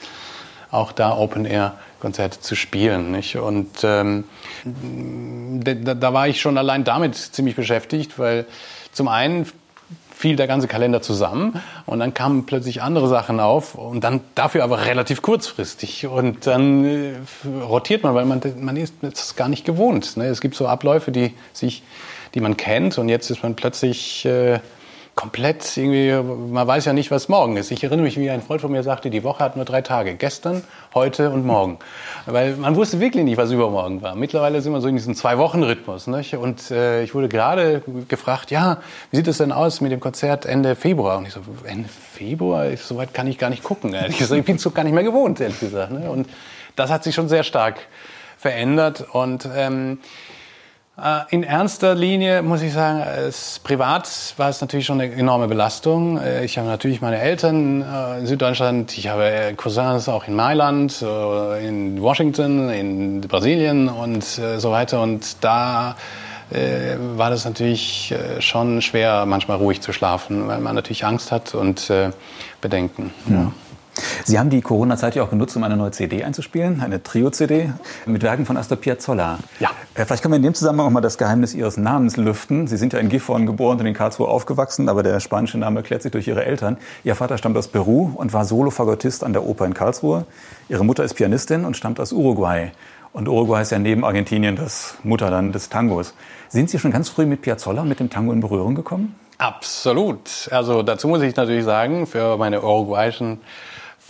auch 0.72 0.92
da 0.92 1.16
Open 1.16 1.46
Air 1.46 1.74
Konzerte 2.00 2.42
zu 2.42 2.56
spielen. 2.56 3.12
Nicht? 3.12 3.38
Und 3.38 3.70
ähm, 3.84 4.26
da, 4.66 5.94
da 5.94 6.14
war 6.14 6.28
ich 6.28 6.42
schon 6.42 6.58
allein 6.58 6.84
damit 6.84 7.16
ziemlich 7.16 7.56
beschäftigt, 7.56 8.20
weil 8.20 8.46
zum 8.92 9.08
einen 9.08 9.50
fiel 10.14 10.36
der 10.36 10.48
ganze 10.48 10.68
Kalender 10.68 11.02
zusammen 11.02 11.62
und 11.86 12.00
dann 12.00 12.14
kamen 12.14 12.46
plötzlich 12.46 12.82
andere 12.82 13.08
Sachen 13.08 13.40
auf 13.40 13.76
und 13.76 14.04
dann 14.04 14.22
dafür 14.36 14.64
aber 14.64 14.86
relativ 14.86 15.22
kurzfristig 15.22 16.08
und 16.08 16.46
dann 16.46 16.86
äh, 16.86 17.14
rotiert 17.62 18.04
man, 18.04 18.16
weil 18.16 18.26
man, 18.26 18.42
man 18.60 18.78
ist 18.78 18.94
es 19.02 19.36
gar 19.36 19.50
nicht 19.50 19.66
gewohnt. 19.66 20.18
Ne? 20.18 20.26
Es 20.26 20.42
gibt 20.42 20.56
so 20.56 20.68
Abläufe, 20.68 21.12
die 21.12 21.34
sich, 21.52 21.84
die 22.36 22.42
man 22.42 22.58
kennt 22.58 22.98
und 22.98 23.10
jetzt 23.10 23.32
ist 23.32 23.44
man 23.44 23.56
plötzlich 23.56 24.26
äh, 24.26 24.60
komplett 25.16 25.78
irgendwie, 25.78 26.12
man 26.52 26.66
weiß 26.66 26.86
ja 26.86 26.94
nicht, 26.94 27.12
was 27.12 27.30
morgen 27.30 27.56
ist. 27.56 27.70
Ich 27.72 27.84
erinnere 27.84 28.04
mich, 28.04 28.18
wie 28.18 28.30
ein 28.32 28.42
Freund 28.42 28.62
von 28.62 28.72
mir 28.72 28.82
sagte, 28.82 29.12
die 29.12 29.24
Woche 29.24 29.44
hat 29.44 29.56
nur 29.56 29.66
drei 29.66 29.82
Tage. 29.82 30.16
Gestern, 30.16 30.64
heute 30.96 31.30
und 31.30 31.46
morgen. 31.46 31.78
Weil 32.26 32.56
man 32.56 32.76
wusste 32.76 33.00
wirklich 33.00 33.24
nicht, 33.24 33.38
was 33.38 33.52
übermorgen 33.52 34.02
war. 34.02 34.16
Mittlerweile 34.16 34.62
sind 34.62 34.74
wir 34.74 34.82
so 34.82 34.88
in 34.88 34.96
diesem 34.96 35.14
Zwei-Wochen-Rhythmus. 35.14 36.08
Nicht? 36.08 36.36
Und 36.36 36.72
äh, 36.72 37.04
ich 37.04 37.14
wurde 37.14 37.30
gerade 37.30 37.84
gefragt, 38.08 38.50
ja, 38.50 38.78
wie 39.12 39.18
sieht 39.18 39.28
es 39.28 39.38
denn 39.38 39.52
aus 39.52 39.82
mit 39.82 39.92
dem 39.92 40.00
Konzert 40.00 40.46
Ende 40.48 40.76
Februar? 40.76 41.20
Und 41.20 41.28
ich 41.28 41.34
so, 41.34 41.42
Ende 41.64 41.90
Februar? 41.90 42.76
So 42.76 42.98
weit 42.98 43.14
kann 43.14 43.28
ich 43.28 43.38
gar 43.38 43.52
nicht 43.52 43.64
gucken. 43.64 43.94
Ehrlich 43.94 44.18
gesagt. 44.18 44.40
Ich 44.40 44.46
bin 44.46 44.56
es 44.56 44.74
gar 44.74 44.84
nicht 44.84 44.94
mehr 44.94 45.04
gewohnt, 45.04 45.40
ehrlich 45.40 45.60
gesagt. 45.60 45.92
Ne? 45.92 46.10
Und 46.10 46.28
das 46.76 46.90
hat 46.90 47.04
sich 47.04 47.14
schon 47.14 47.30
sehr 47.30 47.44
stark 47.44 47.76
verändert. 48.40 49.06
Und 49.14 49.48
ähm, 49.56 50.00
äh, 50.00 50.33
in 51.32 51.44
ernster 51.44 51.96
Linie 51.96 52.44
muss 52.44 52.62
ich 52.62 52.72
sagen, 52.72 53.00
es, 53.00 53.58
privat 53.58 54.08
war 54.38 54.50
es 54.50 54.62
natürlich 54.62 54.86
schon 54.86 55.02
eine 55.02 55.12
enorme 55.12 55.48
Belastung. 55.48 56.20
Äh, 56.20 56.46
ich 56.46 56.60
habe 56.60 56.68
natürlich 56.68 57.02
meine 57.02 57.20
Eltern 57.20 57.82
äh, 57.82 58.20
in 58.20 58.28
Süddeutschland, 58.28 58.96
ich 58.96 59.08
habe 59.08 59.54
Cousins 59.58 60.08
auch 60.08 60.28
in 60.28 60.36
Mailand, 60.36 61.02
in 61.02 62.00
Washington, 62.00 62.70
in 62.70 63.22
Brasilien 63.22 63.90
und 63.90 64.24
so 64.24 64.72
weiter. 64.72 65.02
Und 65.02 65.44
da 65.44 65.96
war 66.52 67.32
das 67.32 67.46
natürlich 67.46 68.14
schon 68.38 68.84
schwer, 68.84 69.26
manchmal 69.26 69.58
ruhig 69.58 69.82
zu 69.82 69.92
schlafen, 69.92 70.48
weil 70.48 70.60
man 70.60 70.76
natürlich 70.76 71.04
Angst 71.04 71.32
hat 71.32 71.56
und 71.56 71.92
Bedenken. 72.62 73.12
Ja. 73.28 73.52
Sie 74.26 74.40
haben 74.40 74.50
die 74.50 74.62
Corona-Zeit 74.62 75.16
ja 75.16 75.24
auch 75.24 75.30
genutzt, 75.30 75.56
um 75.56 75.64
eine 75.64 75.78
neue 75.78 75.92
CD 75.92 76.24
einzuspielen, 76.24 76.82
eine 76.82 77.04
Trio-CD 77.04 77.72
mit 78.06 78.24
Werken 78.24 78.46
von 78.46 78.58
Astor 78.58 78.78
Piazzolla. 78.78 79.40
Ja. 79.60 79.70
Äh, 79.96 80.06
vielleicht 80.06 80.24
können 80.24 80.34
wir 80.34 80.38
in 80.38 80.44
dem 80.44 80.54
Zusammenhang 80.54 80.88
auch 80.88 80.92
mal 80.92 81.02
das 81.02 81.18
Geheimnis 81.18 81.54
Ihres 81.54 81.78
Namens 81.78 82.18
lüften. 82.18 82.68
Sie 82.68 82.78
sind 82.78 82.94
ja 82.94 83.00
in 83.00 83.10
Gifhorn 83.10 83.46
geboren 83.46 83.80
und 83.80 83.86
in 83.86 83.94
Karlsruhe 83.94 84.28
aufgewachsen, 84.28 84.90
aber 84.90 85.04
der 85.04 85.20
spanische 85.20 85.58
Name 85.58 85.80
erklärt 85.80 86.02
sich 86.02 86.12
durch 86.12 86.28
Ihre 86.28 86.46
Eltern. 86.46 86.78
Ihr 87.04 87.16
Vater 87.16 87.38
stammt 87.38 87.58
aus 87.58 87.68
Peru 87.68 88.12
und 88.16 88.34
war 88.34 88.46
Solo-Fagottist 88.46 89.24
an 89.24 89.34
der 89.34 89.46
Oper 89.46 89.66
in 89.66 89.74
Karlsruhe. 89.74 90.26
Ihre 90.70 90.84
Mutter 90.86 91.04
ist 91.04 91.14
Pianistin 91.16 91.66
und 91.66 91.78
stammt 91.78 92.00
aus 92.00 92.12
Uruguay. 92.14 92.72
Und 93.14 93.28
Uruguay 93.28 93.62
ist 93.62 93.72
ja 93.72 93.78
neben 93.78 94.04
Argentinien 94.04 94.56
das 94.56 94.96
Mutterland 95.04 95.54
des 95.54 95.70
Tangos. 95.70 96.16
Sind 96.50 96.70
Sie 96.70 96.80
schon 96.80 96.92
ganz 96.92 97.10
früh 97.10 97.28
mit 97.28 97.44
Piazzolla, 97.44 97.84
mit 97.84 98.00
dem 98.00 98.10
Tango 98.10 98.32
in 98.32 98.40
Berührung 98.40 98.74
gekommen? 98.74 99.16
Absolut. 99.38 100.48
Also 100.52 100.84
dazu 100.84 101.08
muss 101.08 101.22
ich 101.22 101.36
natürlich 101.36 101.66
sagen, 101.66 102.08
für 102.08 102.38
meine 102.38 102.62
uruguayischen 102.62 103.42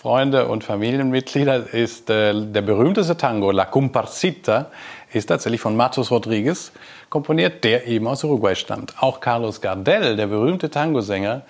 Freunde 0.04 0.50
und 0.50 0.66
Familienmitglieder 0.66 1.74
ist 1.74 2.10
äh, 2.10 2.34
der 2.36 2.62
berühmteste 2.62 3.16
Tango, 3.16 3.52
La 3.52 3.64
Comparsita, 3.64 4.66
ist 5.14 5.28
tatsächlich 5.28 5.62
von 5.62 5.78
Matos 5.78 6.12
Rodriguez 6.12 6.74
komponiert, 7.10 7.64
der 7.64 7.88
eben 7.88 8.06
aus 8.08 8.22
Uruguay 8.26 8.54
stammt. 8.54 9.02
Auch 9.02 9.22
Carlos 9.22 9.62
Gardel, 9.62 10.18
der 10.18 10.28
berühmte 10.28 10.70
Tangosänger, 10.70 11.44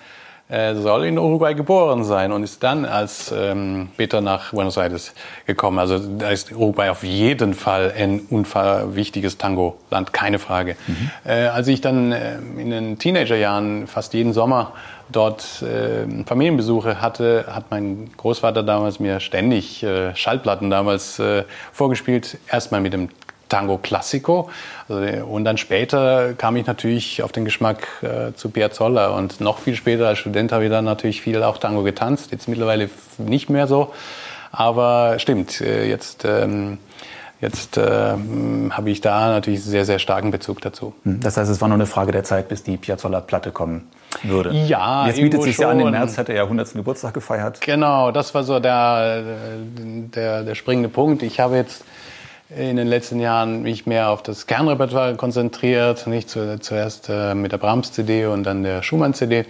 äh, 0.48 0.76
soll 0.76 1.06
in 1.06 1.18
Uruguay 1.18 1.54
geboren 1.54 2.04
sein 2.04 2.30
und 2.30 2.44
ist 2.44 2.62
dann 2.62 2.84
als 2.84 3.34
ähm, 3.36 3.88
später 3.94 4.20
nach 4.20 4.52
Buenos 4.52 4.76
Aires 4.76 5.14
gekommen. 5.46 5.80
Also 5.80 5.98
da 5.98 6.30
ist 6.30 6.52
Uruguay 6.52 6.90
auf 6.90 7.02
jeden 7.02 7.54
Fall 7.54 7.92
ein 7.96 8.20
wichtiges 8.94 9.36
Tango-Land, 9.36 10.12
keine 10.12 10.38
Frage. 10.38 10.76
Mhm. 10.86 11.10
Äh, 11.24 11.46
als 11.46 11.66
ich 11.66 11.80
dann 11.80 12.12
äh, 12.12 12.36
in 12.56 12.70
den 12.70 12.98
Teenagerjahren 12.98 13.88
fast 13.88 14.14
jeden 14.14 14.32
Sommer 14.32 14.74
dort 15.10 15.62
äh, 15.62 16.06
Familienbesuche 16.24 17.00
hatte, 17.00 17.46
hat 17.48 17.70
mein 17.70 18.10
Großvater 18.16 18.62
damals 18.62 19.00
mir 19.00 19.20
ständig 19.20 19.82
äh, 19.82 20.14
Schallplatten 20.14 20.70
damals 20.70 21.18
äh, 21.18 21.44
vorgespielt. 21.72 22.38
Erstmal 22.50 22.80
mit 22.80 22.92
dem 22.92 23.08
Tango 23.48 23.78
Classico. 23.78 24.50
Also, 24.88 25.24
und 25.26 25.44
dann 25.44 25.58
später 25.58 26.34
kam 26.34 26.56
ich 26.56 26.66
natürlich 26.66 27.22
auf 27.22 27.32
den 27.32 27.44
Geschmack 27.44 27.86
äh, 28.02 28.32
zu 28.34 28.50
Piazzolla. 28.50 29.08
Und 29.08 29.40
noch 29.40 29.58
viel 29.58 29.76
später 29.76 30.08
als 30.08 30.18
Student 30.18 30.52
habe 30.52 30.64
ich 30.64 30.70
dann 30.70 30.84
natürlich 30.84 31.20
viel 31.20 31.42
auch 31.42 31.58
Tango 31.58 31.82
getanzt. 31.82 32.32
Jetzt 32.32 32.48
mittlerweile 32.48 32.90
nicht 33.18 33.50
mehr 33.50 33.66
so. 33.66 33.92
Aber 34.50 35.18
stimmt, 35.18 35.60
äh, 35.60 35.88
jetzt, 35.88 36.24
ähm, 36.24 36.78
jetzt 37.40 37.76
äh, 37.76 38.14
habe 38.70 38.90
ich 38.90 39.00
da 39.00 39.28
natürlich 39.28 39.62
sehr, 39.62 39.84
sehr 39.84 39.98
starken 39.98 40.30
Bezug 40.30 40.60
dazu. 40.60 40.94
Hm, 41.04 41.20
das 41.20 41.36
heißt, 41.36 41.50
es 41.50 41.60
war 41.60 41.68
nur 41.68 41.76
eine 41.76 41.86
Frage 41.86 42.12
der 42.12 42.24
Zeit, 42.24 42.48
bis 42.48 42.62
die 42.62 42.76
Piazzolla-Platte 42.76 43.50
kommen 43.50 43.88
würde. 44.22 44.50
Ja, 44.52 45.06
Jetzt 45.06 45.20
bietet 45.20 45.42
sich 45.42 45.58
ja 45.58 45.70
an, 45.70 45.80
im 45.80 45.90
März 45.90 46.18
hat 46.18 46.28
er 46.28 46.36
ja 46.36 46.42
100. 46.44 46.74
Geburtstag 46.74 47.14
gefeiert. 47.14 47.60
Genau, 47.60 48.10
das 48.10 48.34
war 48.34 48.44
so 48.44 48.60
der, 48.60 49.22
der, 50.14 50.44
der 50.44 50.54
springende 50.54 50.88
Punkt. 50.88 51.22
Ich 51.22 51.40
habe 51.40 51.56
jetzt 51.56 51.84
in 52.56 52.76
den 52.76 52.86
letzten 52.86 53.20
Jahren 53.20 53.62
mich 53.62 53.86
mehr 53.86 54.10
auf 54.10 54.22
das 54.22 54.46
Kernrepertoire 54.46 55.16
konzentriert, 55.16 56.06
nicht 56.06 56.30
zuerst 56.30 57.08
äh, 57.08 57.34
mit 57.34 57.52
der 57.52 57.58
Brahms-CD 57.58 58.26
und 58.26 58.44
dann 58.44 58.62
der 58.62 58.82
Schumann-CD 58.82 59.46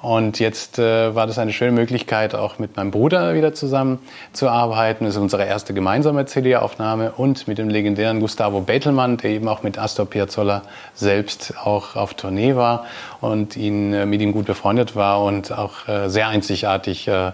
und 0.00 0.38
jetzt 0.38 0.78
äh, 0.78 1.14
war 1.16 1.26
das 1.26 1.38
eine 1.38 1.52
schöne 1.52 1.72
Möglichkeit, 1.72 2.36
auch 2.36 2.60
mit 2.60 2.76
meinem 2.76 2.92
Bruder 2.92 3.34
wieder 3.34 3.52
zusammen 3.52 3.98
zu 4.32 4.48
arbeiten. 4.48 5.04
Das 5.04 5.16
ist 5.16 5.20
unsere 5.20 5.44
erste 5.44 5.74
gemeinsame 5.74 6.24
CD-Aufnahme 6.24 7.12
und 7.16 7.48
mit 7.48 7.58
dem 7.58 7.68
legendären 7.68 8.20
Gustavo 8.20 8.60
Betelmann, 8.60 9.16
der 9.16 9.30
eben 9.30 9.48
auch 9.48 9.64
mit 9.64 9.76
Astor 9.76 10.06
Piazzolla 10.06 10.62
selbst 10.94 11.54
auch 11.64 11.96
auf 11.96 12.14
Tournee 12.14 12.54
war 12.54 12.86
und 13.20 13.56
ihn, 13.56 13.92
äh, 13.92 14.06
mit 14.06 14.20
ihm 14.20 14.32
gut 14.32 14.46
befreundet 14.46 14.94
war 14.94 15.24
und 15.24 15.50
auch 15.50 15.88
äh, 15.88 16.08
sehr 16.08 16.28
einzigartig 16.28 17.08
äh, 17.08 17.32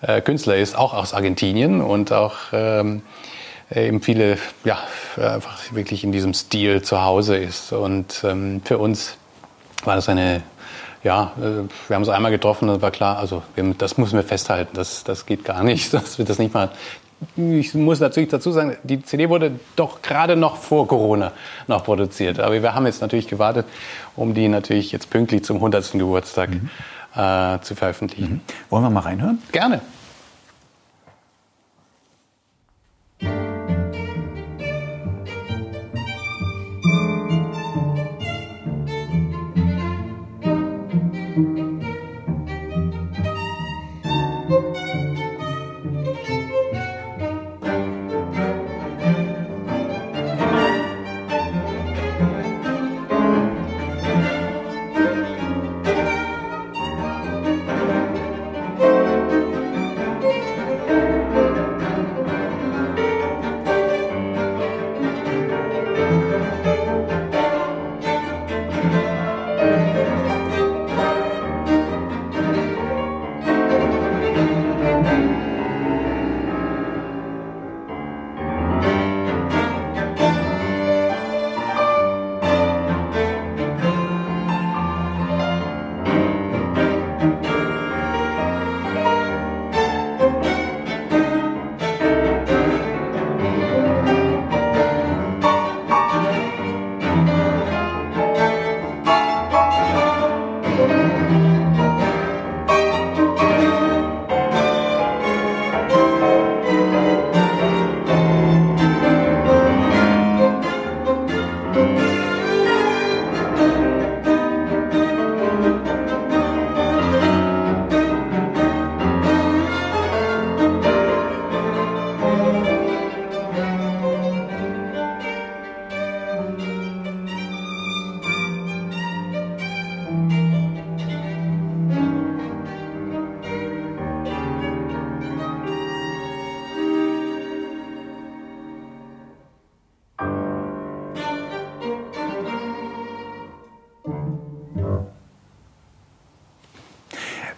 äh, 0.00 0.22
Künstler 0.22 0.56
ist, 0.56 0.78
auch 0.78 0.94
aus 0.94 1.12
Argentinien 1.12 1.82
und 1.82 2.12
auch 2.12 2.36
ähm, 2.54 3.02
eben 3.70 4.00
viele, 4.00 4.38
ja, 4.64 4.78
einfach 5.16 5.58
wirklich 5.72 6.02
in 6.02 6.12
diesem 6.12 6.32
Stil 6.32 6.80
zu 6.80 7.04
Hause 7.04 7.36
ist. 7.36 7.72
Und 7.72 8.24
ähm, 8.24 8.62
für 8.64 8.78
uns 8.78 9.18
war 9.84 9.96
das 9.96 10.08
eine 10.08 10.42
ja, 11.02 11.32
äh, 11.38 11.68
wir 11.88 11.94
haben 11.94 12.02
uns 12.02 12.08
einmal 12.08 12.30
getroffen, 12.30 12.68
das 12.68 12.82
war 12.82 12.90
klar, 12.90 13.18
also 13.18 13.42
das 13.78 13.98
müssen 13.98 14.16
wir 14.16 14.22
festhalten, 14.22 14.70
das, 14.74 15.04
das 15.04 15.26
geht 15.26 15.44
gar 15.44 15.62
nicht, 15.62 15.92
dass 15.94 16.18
wir 16.18 16.24
das 16.24 16.38
nicht 16.38 16.54
mal. 16.54 16.70
Ich 17.36 17.74
muss 17.74 18.00
natürlich 18.00 18.30
dazu 18.30 18.50
sagen, 18.50 18.78
die 18.82 19.02
CD 19.02 19.28
wurde 19.28 19.60
doch 19.76 20.00
gerade 20.00 20.36
noch 20.36 20.56
vor 20.56 20.88
Corona 20.88 21.32
noch 21.66 21.84
produziert. 21.84 22.40
Aber 22.40 22.62
wir 22.62 22.74
haben 22.74 22.86
jetzt 22.86 23.02
natürlich 23.02 23.28
gewartet, 23.28 23.66
um 24.16 24.32
die 24.32 24.48
natürlich 24.48 24.90
jetzt 24.90 25.10
pünktlich 25.10 25.44
zum 25.44 25.56
100. 25.56 25.92
Geburtstag 25.92 26.48
mhm. 26.48 26.70
äh, 27.14 27.60
zu 27.60 27.74
veröffentlichen. 27.74 28.34
Mhm. 28.34 28.40
Wollen 28.70 28.84
wir 28.84 28.90
mal 28.90 29.00
reinhören? 29.00 29.38
Gerne. 29.52 29.82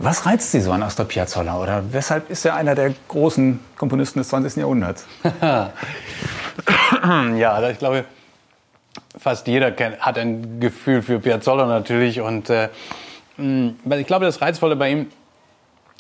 Was 0.04 0.26
reizt 0.26 0.50
Sie 0.50 0.60
so 0.60 0.72
an 0.72 0.82
Astor 0.82 1.06
Piazzolla 1.06 1.60
oder 1.60 1.84
weshalb 1.92 2.28
ist 2.28 2.44
er 2.44 2.56
einer 2.56 2.74
der 2.74 2.92
großen 3.06 3.60
Komponisten 3.78 4.18
des 4.18 4.30
20. 4.30 4.56
Jahrhunderts? 4.56 5.06
ja, 7.36 7.70
ich 7.70 7.78
glaube, 7.78 8.04
fast 9.16 9.46
jeder 9.46 9.72
hat 10.00 10.18
ein 10.18 10.58
Gefühl 10.58 11.02
für 11.02 11.20
Piazzolla 11.20 11.66
natürlich 11.66 12.20
und 12.20 12.50
äh, 12.50 12.68
ich 13.38 14.06
glaube, 14.08 14.24
das 14.24 14.40
Reizvolle 14.40 14.74
bei 14.74 14.90
ihm 14.90 15.06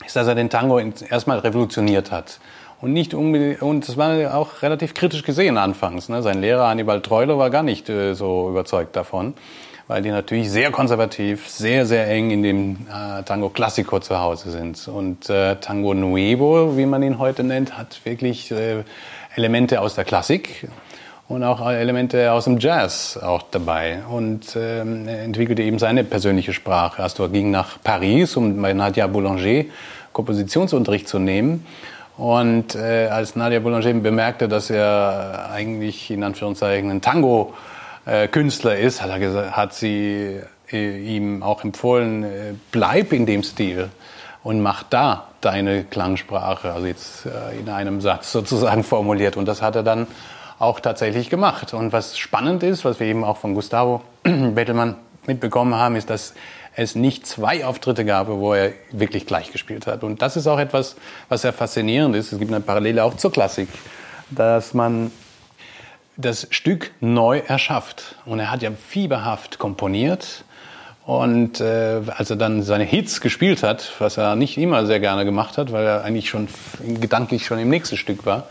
ist, 0.04 0.16
dass 0.16 0.26
er 0.26 0.34
den 0.34 0.50
Tango 0.50 0.80
erstmal 0.80 1.38
revolutioniert 1.38 2.10
hat. 2.10 2.40
Und 2.80 2.92
nicht 2.92 3.14
unbedingt, 3.14 3.62
und 3.62 3.86
das 3.86 3.96
war 3.96 4.34
auch 4.34 4.62
relativ 4.62 4.94
kritisch 4.94 5.22
gesehen 5.22 5.56
anfangs. 5.56 6.08
Ne? 6.08 6.22
Sein 6.22 6.40
Lehrer 6.40 6.66
Hannibal 6.66 7.02
Treulo 7.02 7.38
war 7.38 7.50
gar 7.50 7.62
nicht 7.62 7.88
äh, 7.88 8.14
so 8.14 8.50
überzeugt 8.50 8.96
davon 8.96 9.34
weil 9.92 10.00
die 10.00 10.10
natürlich 10.10 10.50
sehr 10.50 10.70
konservativ, 10.70 11.50
sehr, 11.50 11.84
sehr 11.84 12.08
eng 12.08 12.30
in 12.30 12.42
dem 12.42 12.76
äh, 12.88 13.22
Tango 13.24 13.50
Classico 13.50 14.00
zu 14.00 14.18
Hause 14.18 14.50
sind. 14.50 14.88
Und 14.88 15.28
äh, 15.28 15.56
Tango 15.56 15.92
Nuevo, 15.92 16.78
wie 16.78 16.86
man 16.86 17.02
ihn 17.02 17.18
heute 17.18 17.44
nennt, 17.44 17.76
hat 17.76 18.00
wirklich 18.04 18.50
äh, 18.52 18.84
Elemente 19.36 19.82
aus 19.82 19.94
der 19.94 20.04
Klassik 20.04 20.66
und 21.28 21.44
auch 21.44 21.60
Elemente 21.68 22.32
aus 22.32 22.44
dem 22.44 22.58
Jazz 22.58 23.18
auch 23.18 23.42
dabei 23.50 23.98
und 24.10 24.56
ähm, 24.56 25.06
entwickelte 25.06 25.62
eben 25.62 25.78
seine 25.78 26.04
persönliche 26.04 26.54
Sprache. 26.54 27.02
Astor 27.02 27.28
ging 27.28 27.50
nach 27.50 27.76
Paris, 27.84 28.34
um 28.38 28.62
bei 28.62 28.72
Nadia 28.72 29.06
Boulanger 29.06 29.64
Kompositionsunterricht 30.14 31.06
zu 31.06 31.18
nehmen. 31.18 31.66
Und 32.16 32.76
äh, 32.76 33.08
als 33.08 33.36
Nadia 33.36 33.60
Boulanger 33.60 33.92
bemerkte, 33.92 34.48
dass 34.48 34.70
er 34.70 35.50
eigentlich 35.52 36.10
in 36.10 36.24
Anführungszeichen 36.24 36.90
ein 36.90 37.02
Tango 37.02 37.52
äh, 38.06 38.28
Künstler 38.28 38.76
ist, 38.76 39.02
hat, 39.02 39.10
er 39.10 39.18
gesagt, 39.18 39.56
hat 39.56 39.74
sie 39.74 40.40
äh, 40.72 40.98
ihm 40.98 41.42
auch 41.42 41.64
empfohlen, 41.64 42.24
äh, 42.24 42.54
bleib 42.70 43.12
in 43.12 43.26
dem 43.26 43.42
Stil 43.42 43.90
und 44.42 44.60
mach 44.60 44.82
da 44.82 45.28
deine 45.40 45.84
Klangsprache, 45.84 46.72
also 46.72 46.86
jetzt 46.86 47.26
äh, 47.26 47.58
in 47.58 47.68
einem 47.68 48.00
Satz 48.00 48.32
sozusagen 48.32 48.84
formuliert. 48.84 49.36
Und 49.36 49.46
das 49.46 49.62
hat 49.62 49.76
er 49.76 49.82
dann 49.82 50.06
auch 50.58 50.80
tatsächlich 50.80 51.30
gemacht. 51.30 51.74
Und 51.74 51.92
was 51.92 52.18
spannend 52.18 52.62
ist, 52.62 52.84
was 52.84 53.00
wir 53.00 53.06
eben 53.06 53.24
auch 53.24 53.36
von 53.36 53.54
Gustavo 53.54 54.02
Bettelmann 54.22 54.96
mitbekommen 55.26 55.74
haben, 55.74 55.96
ist, 55.96 56.10
dass 56.10 56.34
es 56.74 56.94
nicht 56.94 57.26
zwei 57.26 57.66
Auftritte 57.66 58.04
gab, 58.04 58.28
wo 58.28 58.54
er 58.54 58.72
wirklich 58.90 59.26
gleich 59.26 59.52
gespielt 59.52 59.86
hat. 59.86 60.04
Und 60.04 60.22
das 60.22 60.36
ist 60.36 60.46
auch 60.46 60.58
etwas, 60.58 60.96
was 61.28 61.42
sehr 61.42 61.52
faszinierend 61.52 62.16
ist. 62.16 62.32
Es 62.32 62.38
gibt 62.38 62.50
eine 62.50 62.60
Parallele 62.60 63.04
auch 63.04 63.16
zur 63.16 63.30
Klassik, 63.30 63.68
dass 64.30 64.72
man 64.72 65.10
das 66.16 66.46
Stück 66.50 66.92
neu 67.00 67.38
erschafft. 67.38 68.16
Und 68.24 68.38
er 68.38 68.50
hat 68.50 68.62
ja 68.62 68.70
fieberhaft 68.70 69.58
komponiert. 69.58 70.44
Und 71.04 71.60
äh, 71.60 72.00
als 72.16 72.30
er 72.30 72.36
dann 72.36 72.62
seine 72.62 72.84
Hits 72.84 73.20
gespielt 73.20 73.62
hat, 73.62 73.92
was 73.98 74.18
er 74.18 74.36
nicht 74.36 74.56
immer 74.56 74.86
sehr 74.86 75.00
gerne 75.00 75.24
gemacht 75.24 75.58
hat, 75.58 75.72
weil 75.72 75.84
er 75.84 76.04
eigentlich 76.04 76.28
schon 76.28 76.48
gedanklich 77.00 77.44
schon 77.44 77.58
im 77.58 77.70
nächsten 77.70 77.96
Stück 77.96 78.24
war, 78.24 78.46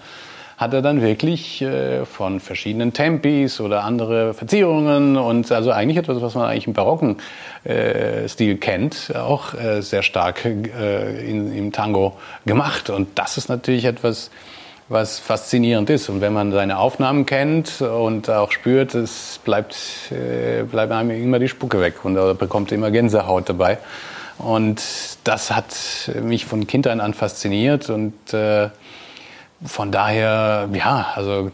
hat 0.61 0.73
er 0.75 0.83
dann 0.83 1.01
wirklich 1.01 1.61
äh, 1.63 2.05
von 2.05 2.39
verschiedenen 2.39 2.93
Tempis 2.93 3.59
oder 3.59 3.83
andere 3.83 4.35
Verzierungen 4.35 5.17
und 5.17 5.51
also 5.51 5.71
eigentlich 5.71 5.97
etwas, 5.97 6.21
was 6.21 6.35
man 6.35 6.45
eigentlich 6.45 6.67
im 6.67 6.73
barocken 6.73 7.17
äh, 7.63 8.27
Stil 8.27 8.57
kennt, 8.57 9.11
auch 9.15 9.55
äh, 9.55 9.81
sehr 9.81 10.03
stark 10.03 10.45
äh, 10.45 11.27
in, 11.27 11.55
im 11.55 11.71
Tango 11.71 12.17
gemacht. 12.45 12.91
Und 12.91 13.17
das 13.17 13.37
ist 13.37 13.49
natürlich 13.49 13.85
etwas, 13.85 14.29
was 14.91 15.19
faszinierend 15.19 15.89
ist. 15.89 16.09
Und 16.09 16.19
wenn 16.21 16.33
man 16.33 16.51
seine 16.51 16.77
Aufnahmen 16.77 17.25
kennt 17.25 17.81
und 17.81 18.29
auch 18.29 18.51
spürt, 18.51 18.93
es 18.93 19.39
bleibt, 19.43 19.75
äh, 20.11 20.63
bleibt 20.63 20.91
einem 20.91 21.11
immer 21.11 21.39
die 21.39 21.47
Spucke 21.47 21.79
weg 21.79 22.03
und 22.03 22.15
bekommt 22.37 22.71
immer 22.71 22.91
Gänsehaut 22.91 23.47
dabei. 23.47 23.77
Und 24.37 24.81
das 25.23 25.51
hat 25.51 25.75
mich 26.21 26.45
von 26.45 26.67
Kindheit 26.67 26.99
an 26.99 27.13
fasziniert 27.13 27.89
und 27.89 28.33
äh, 28.33 28.69
von 29.63 29.91
daher, 29.91 30.67
ja, 30.73 31.07
also 31.15 31.51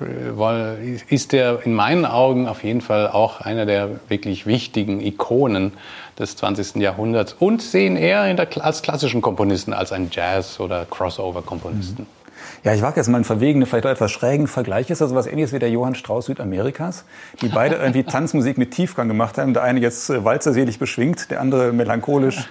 äh, 0.00 0.96
ist 1.08 1.32
er 1.32 1.64
in 1.64 1.74
meinen 1.74 2.04
Augen 2.04 2.48
auf 2.48 2.64
jeden 2.64 2.80
Fall 2.80 3.08
auch 3.08 3.40
einer 3.40 3.64
der 3.64 4.00
wirklich 4.08 4.46
wichtigen 4.46 5.00
Ikonen 5.00 5.72
des 6.18 6.36
20. 6.36 6.76
Jahrhunderts 6.76 7.34
und 7.38 7.62
sehen 7.62 7.96
eher 7.96 8.32
der, 8.34 8.48
als 8.64 8.82
klassischen 8.82 9.22
Komponisten 9.22 9.72
als 9.72 9.92
einen 9.92 10.10
Jazz- 10.10 10.58
oder 10.58 10.84
Crossover-Komponisten. 10.86 12.04
Mhm. 12.04 12.19
Ja, 12.62 12.74
ich 12.74 12.82
wage 12.82 12.96
jetzt 12.96 13.08
mal 13.08 13.16
einen 13.16 13.24
verwegenen, 13.24 13.66
vielleicht 13.66 13.86
auch 13.86 13.90
etwas 13.90 14.12
schrägen 14.12 14.46
Vergleich. 14.46 14.90
Ist 14.90 15.00
das 15.00 15.14
was 15.14 15.26
ähnliches 15.26 15.54
wie 15.54 15.58
der 15.58 15.70
Johann 15.70 15.94
Strauss 15.94 16.26
Südamerikas, 16.26 17.06
die 17.40 17.48
beide 17.48 17.76
irgendwie 17.80 18.02
Tanzmusik 18.02 18.58
mit 18.58 18.72
Tiefgang 18.72 19.08
gemacht 19.08 19.38
haben. 19.38 19.54
Der 19.54 19.62
eine 19.62 19.80
jetzt 19.80 20.10
äh, 20.10 20.22
walzerselig 20.24 20.78
beschwingt, 20.78 21.30
der 21.30 21.40
andere 21.40 21.72
melancholisch 21.72 22.50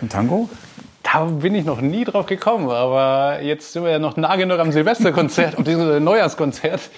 im 0.00 0.08
Tango? 0.08 0.48
Da 1.02 1.24
bin 1.24 1.56
ich 1.56 1.64
noch 1.64 1.80
nie 1.80 2.04
drauf 2.04 2.26
gekommen, 2.26 2.70
aber 2.70 3.42
jetzt 3.42 3.72
sind 3.72 3.82
wir 3.82 3.90
ja 3.90 3.98
noch 3.98 4.16
nah 4.16 4.36
genug 4.36 4.60
am 4.60 4.70
Silvesterkonzert, 4.70 5.56
bzw. 5.56 5.98
Neujahrskonzert. 5.98 6.90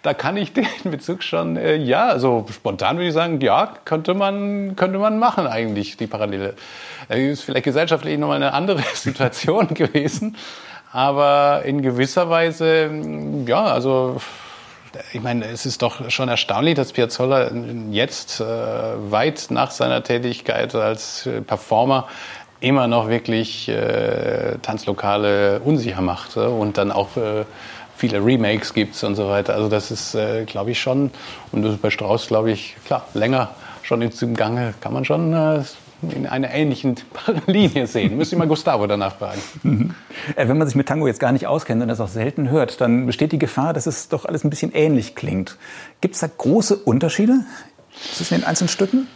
Da 0.00 0.14
kann 0.14 0.38
ich 0.38 0.54
den 0.54 0.66
Bezug 0.84 1.22
schon, 1.22 1.58
äh, 1.58 1.76
ja, 1.76 2.08
also 2.08 2.46
spontan 2.50 2.96
würde 2.96 3.08
ich 3.08 3.14
sagen, 3.14 3.42
ja, 3.42 3.74
könnte 3.84 4.14
man, 4.14 4.74
könnte 4.74 4.98
man 4.98 5.18
machen 5.18 5.46
eigentlich, 5.46 5.98
die 5.98 6.06
Parallele. 6.06 6.54
Äh, 7.10 7.30
ist 7.30 7.42
vielleicht 7.42 7.66
gesellschaftlich 7.66 8.18
nochmal 8.18 8.36
eine 8.36 8.54
andere 8.54 8.82
Situation 8.94 9.68
gewesen. 9.74 10.36
Aber 10.92 11.62
in 11.64 11.82
gewisser 11.82 12.30
Weise, 12.30 12.90
ja, 13.46 13.64
also 13.64 14.16
ich 15.12 15.20
meine, 15.20 15.46
es 15.46 15.66
ist 15.66 15.82
doch 15.82 16.10
schon 16.10 16.28
erstaunlich, 16.28 16.74
dass 16.74 16.92
Piazzolla 16.92 17.50
jetzt 17.90 18.40
äh, 18.40 18.44
weit 18.44 19.46
nach 19.50 19.70
seiner 19.70 20.02
Tätigkeit 20.02 20.74
als 20.74 21.26
äh, 21.26 21.42
Performer 21.42 22.08
immer 22.58 22.88
noch 22.88 23.08
wirklich 23.08 23.68
äh, 23.68 24.58
Tanzlokale 24.62 25.60
unsicher 25.60 26.00
macht 26.00 26.36
äh, 26.36 26.40
und 26.40 26.76
dann 26.76 26.90
auch 26.90 27.16
äh, 27.16 27.44
viele 27.96 28.24
Remakes 28.24 28.74
gibt 28.74 29.02
und 29.04 29.14
so 29.14 29.28
weiter. 29.28 29.54
Also 29.54 29.68
das 29.68 29.92
ist, 29.92 30.16
äh, 30.16 30.44
glaube 30.44 30.72
ich, 30.72 30.80
schon, 30.80 31.12
und 31.52 31.62
das 31.62 31.74
ist 31.74 31.82
bei 31.82 31.90
Strauss, 31.90 32.26
glaube 32.26 32.50
ich, 32.50 32.74
klar, 32.84 33.06
länger 33.14 33.50
schon 33.82 34.02
im 34.02 34.34
Gange, 34.34 34.74
kann 34.80 34.92
man 34.92 35.04
schon 35.04 35.64
in 36.02 36.26
einer 36.26 36.50
ähnlichen 36.50 36.96
Linie 37.46 37.86
sehen. 37.86 38.16
Müsste 38.16 38.34
ich 38.34 38.38
mal 38.38 38.48
Gustavo 38.48 38.86
danach 38.86 39.16
fragen. 39.16 39.40
Mhm. 39.62 39.94
Äh, 40.36 40.48
wenn 40.48 40.58
man 40.58 40.66
sich 40.66 40.76
mit 40.76 40.88
Tango 40.88 41.06
jetzt 41.06 41.20
gar 41.20 41.32
nicht 41.32 41.46
auskennt 41.46 41.82
und 41.82 41.88
das 41.88 42.00
auch 42.00 42.08
selten 42.08 42.50
hört, 42.50 42.80
dann 42.80 43.06
besteht 43.06 43.32
die 43.32 43.38
Gefahr, 43.38 43.72
dass 43.72 43.86
es 43.86 44.08
doch 44.08 44.24
alles 44.24 44.44
ein 44.44 44.50
bisschen 44.50 44.72
ähnlich 44.72 45.14
klingt. 45.14 45.56
Gibt 46.00 46.14
es 46.14 46.20
da 46.20 46.28
große 46.28 46.76
Unterschiede 46.76 47.40
zwischen 48.14 48.34
den 48.34 48.44
einzelnen 48.44 48.68
Stücken? 48.68 49.06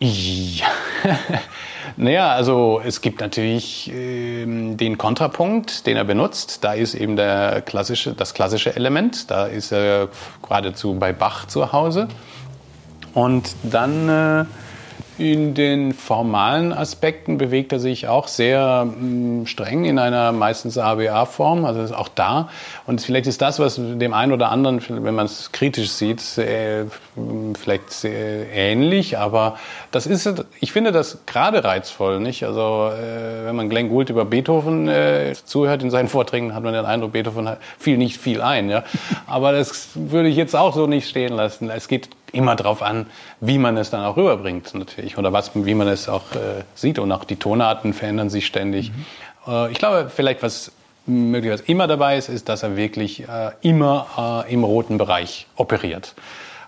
Ja. 0.00 0.66
naja, 1.96 2.30
also 2.30 2.80
es 2.82 3.02
gibt 3.02 3.20
natürlich 3.20 3.92
ähm, 3.94 4.78
den 4.78 4.96
Kontrapunkt, 4.96 5.86
den 5.86 5.96
er 5.98 6.04
benutzt. 6.04 6.64
Da 6.64 6.72
ist 6.72 6.94
eben 6.94 7.16
der 7.16 7.60
klassische, 7.60 8.14
das 8.14 8.32
klassische 8.32 8.74
Element. 8.74 9.30
Da 9.30 9.46
ist 9.46 9.72
er 9.72 10.08
geradezu 10.42 10.94
bei 10.94 11.12
Bach 11.12 11.46
zu 11.46 11.72
Hause. 11.72 12.08
Und 13.12 13.54
dann 13.62 14.08
äh, 14.08 14.44
in 15.20 15.52
den 15.52 15.92
formalen 15.92 16.72
Aspekten 16.72 17.36
bewegt 17.36 17.72
er 17.72 17.78
sich 17.78 18.08
auch 18.08 18.26
sehr 18.26 18.86
mm, 18.86 19.44
streng 19.44 19.84
in 19.84 19.98
einer 19.98 20.32
meistens 20.32 20.78
ABA-Form, 20.78 21.66
also 21.66 21.94
auch 21.94 22.08
da. 22.08 22.48
Und 22.86 23.02
vielleicht 23.02 23.26
ist 23.26 23.42
das, 23.42 23.58
was 23.58 23.76
dem 23.76 24.14
einen 24.14 24.32
oder 24.32 24.50
anderen, 24.50 24.80
wenn 25.04 25.14
man 25.14 25.26
es 25.26 25.52
kritisch 25.52 25.90
sieht, 25.90 26.38
äh, 26.38 26.86
vielleicht 27.60 28.04
ähnlich, 28.04 29.18
aber 29.18 29.58
das 29.90 30.06
ist, 30.06 30.42
ich 30.58 30.72
finde 30.72 30.90
das 30.90 31.26
gerade 31.26 31.64
reizvoll, 31.64 32.18
nicht? 32.20 32.44
Also 32.44 32.88
äh, 32.90 33.44
wenn 33.44 33.56
man 33.56 33.68
Glenn 33.68 33.90
Gould 33.90 34.08
über 34.08 34.24
Beethoven 34.24 34.88
äh, 34.88 35.34
zuhört 35.44 35.82
in 35.82 35.90
seinen 35.90 36.08
Vorträgen, 36.08 36.54
hat 36.54 36.62
man 36.62 36.72
den 36.72 36.86
Eindruck, 36.86 37.12
Beethoven 37.12 37.46
fiel 37.78 37.98
nicht 37.98 38.16
viel 38.16 38.40
ein, 38.40 38.70
ja. 38.70 38.84
Aber 39.26 39.52
das 39.52 39.90
würde 39.94 40.30
ich 40.30 40.36
jetzt 40.36 40.56
auch 40.56 40.74
so 40.74 40.86
nicht 40.86 41.06
stehen 41.06 41.34
lassen. 41.34 41.68
Es 41.68 41.88
geht 41.88 42.08
immer 42.32 42.56
darauf 42.56 42.82
an, 42.82 43.06
wie 43.40 43.58
man 43.58 43.76
es 43.76 43.90
dann 43.90 44.04
auch 44.04 44.16
rüberbringt 44.16 44.74
natürlich 44.74 45.18
oder 45.18 45.32
was, 45.32 45.52
wie 45.54 45.74
man 45.74 45.88
es 45.88 46.08
auch 46.08 46.32
äh, 46.32 46.64
sieht 46.74 46.98
und 46.98 47.10
auch 47.12 47.24
die 47.24 47.36
Tonarten 47.36 47.92
verändern 47.92 48.30
sich 48.30 48.46
ständig. 48.46 48.90
Mhm. 48.90 49.52
Äh, 49.52 49.72
ich 49.72 49.78
glaube, 49.78 50.10
vielleicht 50.14 50.42
was 50.42 50.72
möglicherweise 51.06 51.64
immer 51.66 51.86
dabei 51.86 52.16
ist, 52.16 52.28
ist, 52.28 52.48
dass 52.48 52.62
er 52.62 52.76
wirklich 52.76 53.28
äh, 53.28 53.50
immer 53.62 54.44
äh, 54.46 54.52
im 54.52 54.64
roten 54.64 54.98
Bereich 54.98 55.46
operiert. 55.56 56.14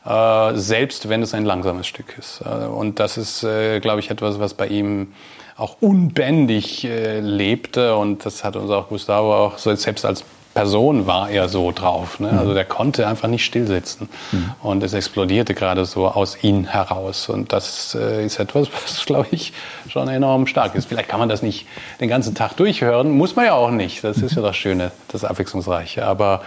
Äh, 0.05 0.55
selbst 0.55 1.09
wenn 1.09 1.23
es 1.23 1.35
ein 1.35 1.45
langsames 1.45 1.87
Stück 1.87 2.19
ist. 2.19 2.43
Äh, 2.45 2.67
und 2.67 2.99
das 2.99 3.17
ist, 3.17 3.41
glaube 3.41 4.01
ich, 4.01 4.11
etwas, 4.11 4.41
was 4.41 4.55
bei 4.55 4.67
ihm 4.67 5.13
auch 5.57 5.77
unbändig 5.81 6.83
lebte 6.83 7.95
und 7.95 8.25
das 8.25 8.43
hat 8.43 8.57
uns 8.57 8.71
auch 8.71 8.89
Gustavo 8.89 9.35
auch 9.35 9.59
so 9.59 9.73
selbst 9.75 10.05
als 10.05 10.25
Person 10.55 11.07
war 11.07 11.31
er 11.31 11.49
so 11.49 11.73
drauf. 11.73 12.21
Ne? 12.21 12.31
Also 12.31 12.53
der 12.55 12.65
konnte 12.65 13.07
einfach 13.07 13.29
nicht 13.29 13.45
stillsitzen. 13.45 14.09
Mhm. 14.33 14.53
Und 14.63 14.83
es 14.83 14.93
explodierte 14.93 15.55
gerade 15.55 15.85
so 15.87 16.09
aus 16.09 16.43
ihm 16.43 16.65
heraus. 16.65 17.29
Und 17.29 17.53
das 17.53 17.97
äh, 17.99 18.25
ist 18.25 18.39
etwas, 18.39 18.69
was, 18.85 19.05
glaube 19.07 19.29
ich, 19.31 19.53
schon 19.89 20.09
enorm 20.09 20.47
stark 20.47 20.75
ist. 20.75 20.87
Vielleicht 20.87 21.09
kann 21.09 21.21
man 21.21 21.29
das 21.29 21.43
nicht 21.43 21.67
den 22.01 22.09
ganzen 22.09 22.35
Tag 22.35 22.57
durchhören. 22.57 23.11
Muss 23.11 23.37
man 23.37 23.47
ja 23.47 23.55
auch 23.55 23.71
nicht. 23.71 24.05
Das 24.05 24.19
ist 24.19 24.37
ja 24.37 24.43
das 24.43 24.57
Schöne, 24.57 24.93
das 25.09 25.25
Abwechslungsreiche. 25.25 26.05
Aber 26.05 26.43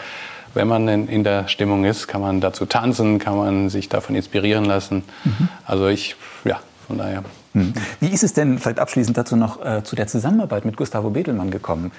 wenn 0.54 0.68
man 0.68 0.88
in, 0.88 1.08
in 1.08 1.24
der 1.24 1.48
Stimmung 1.48 1.84
ist, 1.84 2.08
kann 2.08 2.22
man 2.22 2.42
dazu 2.42 2.66
tanzen, 2.66 3.20
kann 3.20 3.36
man 3.36 3.70
sich 3.70 3.90
davon 3.90 4.16
inspirieren 4.16 4.66
lassen. 4.66 5.04
Mhm. 5.24 5.50
Also 5.66 5.88
ich, 5.88 6.16
ja, 6.44 6.60
von 6.86 6.98
daher. 6.98 7.24
Mhm. 7.54 7.74
Wie 8.00 8.08
ist 8.08 8.24
es 8.24 8.34
denn, 8.34 8.60
vielleicht 8.60 8.80
abschließend 8.80 9.18
dazu 9.18 9.36
noch, 9.36 9.64
äh, 9.66 9.84
zu 9.84 9.96
der 9.96 10.08
Zusammenarbeit 10.08 10.66
mit 10.66 10.78
Gustavo 10.78 11.10
Bedelmann 11.10 11.52
gekommen? 11.52 11.92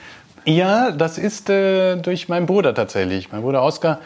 Ja, 0.45 0.93
das 0.93 1.18
ist 1.18 1.51
äh, 1.51 1.97
durch 1.97 2.28
meinen 2.28 2.47
Bruder 2.47 2.74
tatsächlich. 2.74 3.32
Mein 3.32 3.43
Bruder 3.43 3.62
Oskar 3.62 3.99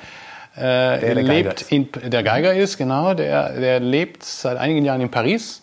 äh, 0.57 0.61
der, 0.61 1.15
der 1.15 1.23
lebt 1.23 1.63
in, 1.71 1.89
der 1.93 2.23
Geiger 2.23 2.55
ist, 2.55 2.77
genau, 2.77 3.15
der, 3.15 3.53
der 3.53 3.81
lebt 3.81 4.25
seit 4.25 4.59
einigen 4.59 4.85
Jahren 4.85 5.01
in 5.01 5.11
Paris 5.11 5.63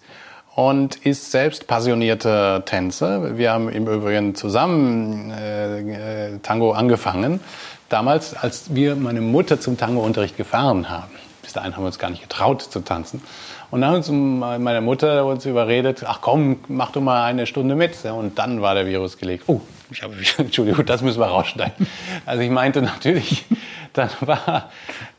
und 0.56 0.96
ist 0.96 1.32
selbst 1.32 1.68
passionierter 1.68 2.64
Tänzer. 2.64 3.38
Wir 3.38 3.52
haben 3.52 3.70
im 3.70 3.88
Übrigen 3.88 4.34
zusammen 4.34 5.32
äh, 5.32 6.30
äh, 6.30 6.40
Tango 6.40 6.72
angefangen, 6.72 7.42
damals, 7.90 8.34
als 8.34 8.74
wir 8.74 8.96
meine 8.96 9.22
Mutter 9.22 9.60
zum 9.60 9.78
Tango-Unterricht 9.78 10.38
gefahren 10.38 10.90
haben. 10.90 11.12
Bis 11.44 11.54
dahin 11.54 11.76
haben 11.76 11.84
wir 11.84 11.88
uns 11.88 12.00
gar 12.00 12.10
nicht 12.10 12.24
getraut 12.24 12.62
zu 12.62 12.80
tanzen. 12.80 13.22
Und 13.70 13.82
dann 13.82 13.96
hat 13.96 14.62
meine 14.62 14.82
Mutter 14.82 15.26
uns 15.26 15.46
überredet, 15.46 16.04
ach 16.08 16.20
komm, 16.22 16.60
mach 16.68 16.92
du 16.92 17.02
mal 17.02 17.26
eine 17.26 17.46
Stunde 17.46 17.76
mit. 17.76 18.06
Und 18.06 18.40
dann 18.40 18.62
war 18.62 18.76
der 18.76 18.86
Virus 18.86 19.18
gelegt. 19.18 19.44
Oh, 19.48 19.62
ich 19.92 20.04
habe, 20.04 20.14
Entschuldigung, 20.38 20.86
das 20.86 21.02
müssen 21.02 21.20
wir 21.20 21.28
rausschneiden. 21.28 21.88
Also 22.26 22.42
ich 22.42 22.50
meinte 22.50 22.82
natürlich, 22.82 23.46
dann 23.94 24.10
war 24.22 24.70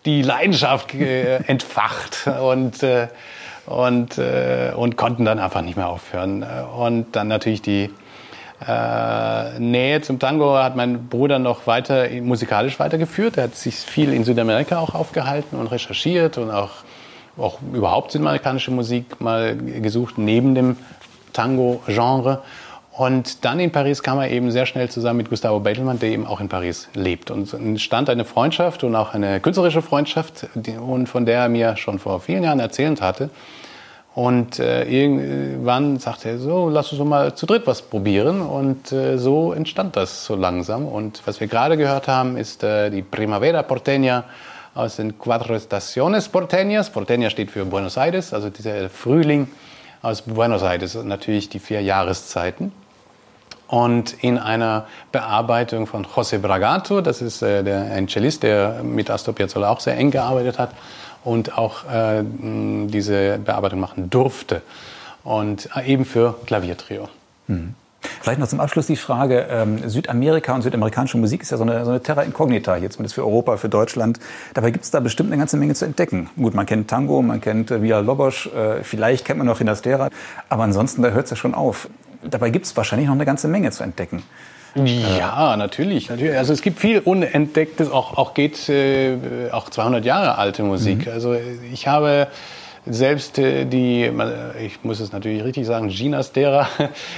die 0.05 0.22
Leidenschaft 0.22 0.94
äh, 0.94 1.36
entfacht 1.44 2.26
und, 2.26 2.82
äh, 2.82 3.09
und, 3.66 4.16
äh, 4.18 4.72
und 4.74 4.96
konnten 4.96 5.24
dann 5.24 5.38
einfach 5.38 5.62
nicht 5.62 5.76
mehr 5.76 5.88
aufhören. 5.88 6.42
Und 6.76 7.14
dann 7.16 7.28
natürlich 7.28 7.61
die 7.61 7.90
äh, 8.66 9.59
Nähe 9.61 10.01
zum 10.01 10.18
Tango 10.18 10.57
hat 10.57 10.74
mein 10.74 11.09
Bruder 11.09 11.38
noch 11.38 11.66
weiter 11.66 12.09
musikalisch 12.22 12.80
weitergeführt. 12.80 13.36
Er 13.36 13.44
hat 13.44 13.55
sich 13.55 13.76
viel 13.76 14.12
in 14.12 14.24
Südamerika 14.24 14.78
auch 14.78 14.94
aufgehalten 14.94 15.59
und 15.59 15.68
recherchiert 15.68 16.38
und 16.38 16.51
auch, 16.51 16.70
auch 17.39 17.59
überhaupt 17.72 18.12
südamerikanische 18.12 18.70
Musik 18.70 19.20
mal 19.20 19.57
gesucht 19.57 20.18
neben 20.18 20.55
dem 20.55 20.76
Tango-Genre. 21.32 22.43
Und 22.93 23.45
dann 23.45 23.61
in 23.61 23.70
Paris 23.70 24.03
kam 24.03 24.18
er 24.18 24.28
eben 24.28 24.51
sehr 24.51 24.66
schnell 24.66 24.91
zusammen 24.91 25.18
mit 25.18 25.30
Gustavo 25.30 25.61
Betelmann, 25.61 26.01
der 26.01 26.09
eben 26.09 26.26
auch 26.26 26.41
in 26.41 26.49
Paris 26.49 26.89
lebt. 26.95 27.30
Und 27.30 27.53
entstand 27.55 28.11
eine 28.11 28.24
Freundschaft 28.24 28.82
und 28.82 28.97
auch 28.97 29.14
eine 29.14 29.39
künstlerische 29.39 29.82
Freundschaft, 29.82 30.49
die, 30.55 30.76
und 30.76 31.09
von 31.09 31.24
der 31.24 31.43
er 31.43 31.49
mir 31.49 31.76
schon 31.76 32.01
vor 32.01 32.18
vielen 32.18 32.43
Jahren 32.43 32.59
erzählt 32.59 33.01
hatte. 33.01 33.30
Und 34.16 34.59
äh, 34.59 34.82
irgendwann 34.82 36.01
sagte 36.01 36.30
er 36.30 36.39
so, 36.39 36.68
lass 36.68 36.91
uns 36.91 36.99
doch 36.99 37.05
mal 37.05 37.36
zu 37.36 37.47
dritt 37.47 37.68
was 37.68 37.82
probieren. 37.82 38.41
Und 38.41 38.91
äh, 38.91 39.16
so 39.16 39.53
entstand 39.53 39.95
das 39.95 40.24
so 40.24 40.34
langsam. 40.34 40.89
Und 40.89 41.22
was 41.24 41.39
wir 41.39 41.47
gerade 41.47 41.76
gehört 41.76 42.09
haben, 42.09 42.36
ist 42.36 42.64
äh, 42.64 42.91
die 42.91 43.03
Primavera 43.03 43.61
Porteña 43.61 44.24
aus 44.79 44.97
den 44.97 45.18
Cuatro 45.18 45.55
Estaciones 45.55 46.29
Porteñas. 46.29 46.91
Porteña 46.91 47.31
steht 47.31 47.51
für 47.51 47.64
Buenos 47.64 47.97
Aires, 47.97 48.33
also 48.33 48.49
dieser 48.49 48.89
Frühling 48.89 49.49
aus 50.03 50.22
Buenos 50.22 50.62
Aires, 50.62 50.95
natürlich 50.95 51.49
die 51.49 51.59
vier 51.59 51.83
Jahreszeiten 51.83 52.72
und 53.66 54.22
in 54.22 54.39
einer 54.39 54.87
Bearbeitung 55.11 55.87
von 55.87 56.07
José 56.07 56.39
Bragato, 56.39 57.01
das 57.01 57.20
ist 57.20 57.43
äh, 57.43 57.64
der, 57.64 57.93
ein 57.93 58.09
Cellist, 58.09 58.45
der 58.45 58.83
mit 58.85 59.11
Astor 59.11 59.35
Piazzolla 59.35 59.68
auch 59.68 59.81
sehr 59.81 59.97
eng 59.97 60.12
gearbeitet 60.12 60.59
hat 60.59 60.70
und 61.24 61.59
auch 61.59 61.85
äh, 61.85 62.22
diese 62.22 63.39
Bearbeitung 63.39 63.81
machen 63.81 64.09
durfte 64.11 64.62
und 65.24 65.68
äh, 65.76 65.93
eben 65.93 66.05
für 66.05 66.37
Klaviertrio. 66.47 67.09
Mhm. 67.49 67.74
Vielleicht 68.21 68.41
noch 68.41 68.49
zum 68.49 68.61
Abschluss 68.61 68.87
die 68.87 68.97
Frage, 68.97 69.47
ähm, 69.51 69.89
Südamerika 69.89 70.55
und 70.55 70.62
südamerikanische 70.62 71.19
Musik 71.19 71.43
ist 71.43 71.51
ja 71.51 71.57
so 71.57 71.64
eine, 71.64 71.85
so 71.85 71.91
eine 71.91 72.03
Terra 72.03 72.23
Incognita, 72.23 72.77
jetzt 72.77 72.95
zumindest 72.95 73.14
für 73.14 73.23
Europa, 73.23 73.57
für 73.57 73.69
Deutschland. 73.69 74.19
Dabei 74.55 74.71
gibt 74.71 74.85
es 74.85 74.91
da 74.91 75.01
bestimmt 75.01 75.31
eine 75.31 75.39
ganze 75.39 75.57
Menge 75.57 75.75
zu 75.75 75.85
entdecken. 75.85 76.31
Gut, 76.37 76.55
man 76.55 76.66
kennt 76.66 76.89
Tango, 76.89 77.23
man 77.23 77.41
kennt 77.41 77.71
äh, 77.71 77.83
Villa 77.83 78.01
Lobos, 78.01 78.47
äh, 78.47 78.83
vielleicht 78.83 79.25
kennt 79.25 79.39
man 79.39 79.47
noch 79.47 79.59
Hinastera, 79.59 80.11
aber 80.49 80.64
ansonsten, 80.64 81.03
da 81.03 81.11
hört 81.11 81.25
es 81.25 81.31
ja 81.31 81.37
schon 81.37 81.55
auf 81.55 81.89
dabei 82.23 82.51
gibt 82.51 82.66
es 82.66 82.77
wahrscheinlich 82.77 83.07
noch 83.09 83.14
eine 83.14 83.25
ganze 83.25 83.49
Menge 83.49 83.71
zu 83.71 83.83
entdecken. 83.83 84.23
Ja, 84.75 85.57
natürlich, 85.57 86.09
natürlich. 86.09 86.37
Also 86.37 86.53
es 86.53 86.62
gibt 86.62 86.79
viel 86.79 87.01
Unentdecktes, 87.01 87.91
auch, 87.91 88.16
auch 88.16 88.35
geht 88.35 88.69
äh, 88.69 89.16
auch 89.51 89.71
200 89.71 90.05
Jahre 90.05 90.39
alte 90.39 90.62
Musik. 90.62 91.07
Mhm. 91.07 91.12
Also 91.12 91.37
ich 91.73 91.89
habe 91.89 92.29
selbst 92.91 93.39
äh, 93.39 93.64
die, 93.64 94.11
ich 94.61 94.82
muss 94.84 95.01
es 95.01 95.12
natürlich 95.12 95.45
richtig 95.45 95.66
sagen, 95.66 95.89
Ginastera. 95.89 96.68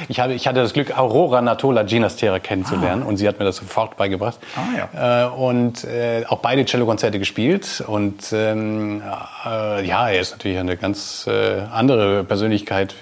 Ich, 0.09 0.19
habe, 0.19 0.35
ich 0.35 0.47
hatte 0.47 0.61
das 0.61 0.73
Glück, 0.73 0.97
Aurora 0.99 1.41
Natola 1.41 1.83
Ginastera 1.83 2.39
kennenzulernen 2.39 3.03
ah. 3.05 3.09
und 3.09 3.17
sie 3.17 3.29
hat 3.29 3.39
mir 3.39 3.45
das 3.45 3.57
sofort 3.57 3.97
beigebracht. 3.97 4.39
Ah, 4.57 4.89
ja. 4.95 5.27
Äh, 5.27 5.31
und 5.31 5.85
äh, 5.85 6.25
auch 6.29 6.39
beide 6.39 6.65
Cellokonzerte 6.65 7.19
gespielt. 7.19 7.83
Und 7.87 8.33
ähm, 8.33 9.03
äh, 9.47 9.87
ja, 9.87 10.09
er 10.09 10.21
ist 10.21 10.33
natürlich 10.33 10.59
eine 10.59 10.77
ganz 10.77 11.27
äh, 11.27 11.61
andere 11.73 12.25
Persönlichkeit 12.25 12.95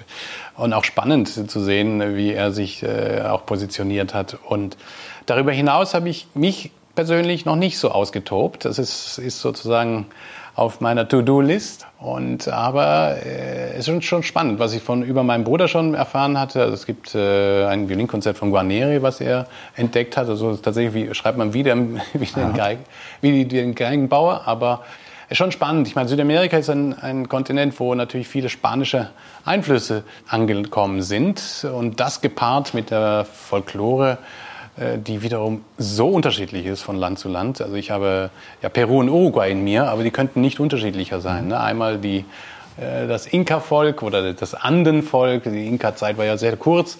und 0.55 0.73
auch 0.73 0.83
spannend 0.83 1.49
zu 1.49 1.59
sehen, 1.59 2.15
wie 2.15 2.33
er 2.33 2.51
sich 2.51 2.83
äh, 2.83 3.21
auch 3.21 3.45
positioniert 3.45 4.13
hat. 4.13 4.37
Und 4.47 4.77
darüber 5.25 5.51
hinaus 5.51 5.93
habe 5.93 6.09
ich 6.09 6.27
mich 6.33 6.71
persönlich 6.95 7.45
noch 7.45 7.55
nicht 7.55 7.77
so 7.77 7.91
ausgetobt. 7.91 8.65
Das 8.65 8.77
ist, 8.77 9.17
ist 9.17 9.39
sozusagen 9.39 10.07
auf 10.59 10.81
meiner 10.81 11.07
To-Do-List. 11.07 11.87
Und 11.99 12.49
aber 12.49 13.15
äh, 13.25 13.75
es 13.77 13.87
ist 13.87 14.03
schon 14.03 14.23
spannend, 14.23 14.59
was 14.59 14.73
ich 14.73 14.83
von 14.83 15.03
über 15.03 15.23
meinen 15.23 15.45
Bruder 15.45 15.69
schon 15.69 15.93
erfahren 15.93 16.37
hatte. 16.37 16.61
Also 16.61 16.73
es 16.73 16.85
gibt 16.85 17.15
äh, 17.15 17.65
ein 17.65 17.87
Violinkonzert 17.87 18.37
von 18.37 18.51
Guarneri, 18.51 19.01
was 19.01 19.21
er 19.21 19.47
entdeckt 19.75 20.17
hat. 20.17 20.27
Also 20.27 20.57
tatsächlich 20.57 20.93
wie, 20.93 21.15
schreibt 21.15 21.37
man 21.37 21.53
wieder 21.53 21.77
wie 22.13 22.25
den, 22.25 22.53
Geigen, 22.53 22.83
wie 23.21 23.45
den 23.45 23.73
Geigenbauer, 23.73 24.41
aber 24.45 24.83
ist 25.29 25.37
schon 25.37 25.51
spannend. 25.51 25.87
Ich 25.87 25.95
meine, 25.95 26.09
Südamerika 26.09 26.57
ist 26.57 26.69
ein, 26.69 26.93
ein 26.93 27.29
Kontinent, 27.29 27.79
wo 27.79 27.95
natürlich 27.95 28.27
viele 28.27 28.49
spanische 28.49 29.11
Einflüsse 29.45 30.03
angekommen 30.27 31.03
sind. 31.03 31.67
Und 31.73 31.99
das 32.01 32.19
gepaart 32.19 32.73
mit 32.73 32.89
der 32.91 33.25
Folklore, 33.25 34.13
äh, 34.13 34.48
die 34.97 35.21
wiederum 35.21 35.63
so 35.77 36.07
unterschiedlich 36.07 36.65
ist 36.65 36.81
von 36.81 36.95
Land 36.95 37.19
zu 37.19 37.27
Land. 37.27 37.61
Also 37.61 37.75
ich 37.75 37.91
habe 37.91 38.29
ja 38.61 38.69
Peru 38.69 38.99
und 38.99 39.09
Uruguay 39.09 39.51
in 39.51 39.63
mir, 39.63 39.89
aber 39.89 40.03
die 40.03 40.11
könnten 40.11 40.41
nicht 40.41 40.59
unterschiedlicher 40.59 41.19
sein. 41.19 41.49
Ne? 41.49 41.59
Einmal 41.59 41.97
die, 41.97 42.25
äh, 42.77 43.07
das 43.07 43.27
Inka-Volk 43.27 44.03
oder 44.03 44.33
das 44.33 44.53
Anden-Volk. 44.53 45.43
Die 45.43 45.67
Inka-Zeit 45.67 46.17
war 46.17 46.25
ja 46.25 46.37
sehr 46.37 46.55
kurz. 46.55 46.97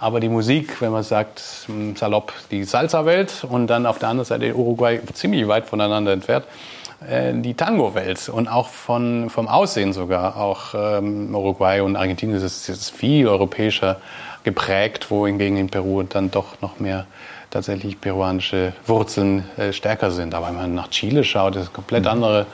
Aber 0.00 0.20
die 0.20 0.28
Musik, 0.28 0.80
wenn 0.80 0.92
man 0.92 1.02
sagt, 1.02 1.42
salopp, 1.96 2.32
die 2.52 2.62
Salsa-Welt 2.62 3.44
und 3.48 3.66
dann 3.66 3.84
auf 3.84 3.98
der 3.98 4.10
anderen 4.10 4.26
Seite 4.26 4.54
Uruguay 4.54 5.00
ziemlich 5.12 5.48
weit 5.48 5.66
voneinander 5.66 6.12
entfernt. 6.12 6.44
Äh, 7.06 7.34
die 7.34 7.54
Tango-Welt 7.54 8.28
und 8.28 8.48
auch 8.48 8.68
von, 8.68 9.30
vom 9.30 9.46
Aussehen 9.46 9.92
sogar. 9.92 10.36
Auch 10.36 10.74
ähm, 10.74 11.34
Uruguay 11.34 11.80
und 11.80 11.96
Argentinien 11.96 12.42
ist, 12.42 12.68
ist 12.68 12.90
viel 12.90 13.28
europäischer 13.28 14.00
geprägt, 14.42 15.10
wohingegen 15.10 15.56
in 15.56 15.68
Peru 15.68 16.02
dann 16.02 16.30
doch 16.30 16.60
noch 16.60 16.80
mehr 16.80 17.06
tatsächlich 17.50 18.00
peruanische 18.00 18.72
Wurzeln 18.86 19.44
äh, 19.56 19.72
stärker 19.72 20.10
sind. 20.10 20.34
Aber 20.34 20.48
wenn 20.48 20.56
man 20.56 20.74
nach 20.74 20.88
Chile 20.88 21.24
schaut, 21.24 21.54
ist 21.56 21.62
es 21.62 21.68
eine 21.68 21.74
komplett 21.74 22.04
mhm. 22.04 22.10
andere 22.10 22.46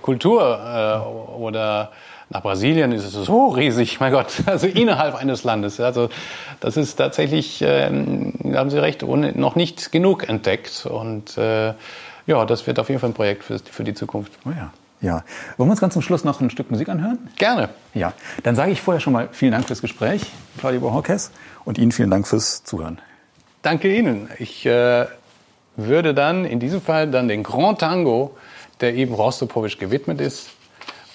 Kultur. 0.00 0.42
Äh, 0.42 1.38
oder 1.38 1.92
nach 2.30 2.42
Brasilien 2.42 2.92
ist 2.92 3.04
es 3.04 3.12
so 3.12 3.48
riesig, 3.48 4.00
mein 4.00 4.12
Gott, 4.12 4.32
also 4.46 4.66
innerhalb 4.66 5.14
eines 5.14 5.44
Landes. 5.44 5.78
Also 5.78 6.08
das 6.60 6.76
ist 6.76 6.96
tatsächlich, 6.96 7.60
äh, 7.60 7.84
haben 7.86 8.70
Sie 8.70 8.80
recht, 8.80 9.02
noch 9.02 9.56
nicht 9.56 9.92
genug 9.92 10.28
entdeckt. 10.28 10.86
Und 10.86 11.36
äh, 11.36 11.74
ja, 12.30 12.44
das 12.44 12.64
wird 12.66 12.78
auf 12.78 12.88
jeden 12.88 13.00
Fall 13.00 13.10
ein 13.10 13.14
Projekt 13.14 13.42
für, 13.42 13.58
für 13.58 13.82
die 13.82 13.92
Zukunft. 13.92 14.32
Oh 14.46 14.50
ja. 14.50 14.72
Ja. 15.00 15.24
Wollen 15.56 15.68
wir 15.68 15.72
uns 15.72 15.80
ganz 15.80 15.94
zum 15.94 16.02
Schluss 16.02 16.24
noch 16.24 16.40
ein 16.40 16.50
Stück 16.50 16.70
Musik 16.70 16.88
anhören? 16.88 17.18
Gerne. 17.36 17.70
Ja. 17.92 18.12
Dann 18.44 18.54
sage 18.54 18.70
ich 18.70 18.80
vorher 18.80 19.00
schon 19.00 19.14
mal 19.14 19.28
vielen 19.32 19.50
Dank 19.52 19.66
fürs 19.66 19.80
Gespräch, 19.80 20.22
Claudio 20.58 20.80
Bohorkes, 20.80 21.32
und 21.64 21.76
Ihnen 21.76 21.90
vielen 21.90 22.10
Dank 22.10 22.28
fürs 22.28 22.62
Zuhören. 22.62 23.00
Danke 23.62 23.92
Ihnen. 23.92 24.28
Ich 24.38 24.64
äh, 24.64 25.06
würde 25.76 26.14
dann 26.14 26.44
in 26.44 26.60
diesem 26.60 26.80
Fall 26.80 27.10
dann 27.10 27.26
den 27.26 27.42
Grand 27.42 27.80
Tango, 27.80 28.36
der 28.80 28.94
eben 28.94 29.12
Rostropowitsch 29.14 29.78
gewidmet 29.78 30.20
ist, 30.20 30.50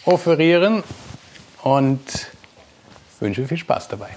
offerieren 0.03 0.83
und 1.63 2.01
wünsche 3.21 3.47
viel 3.47 3.57
Spaß 3.57 3.87
dabei. 3.87 4.09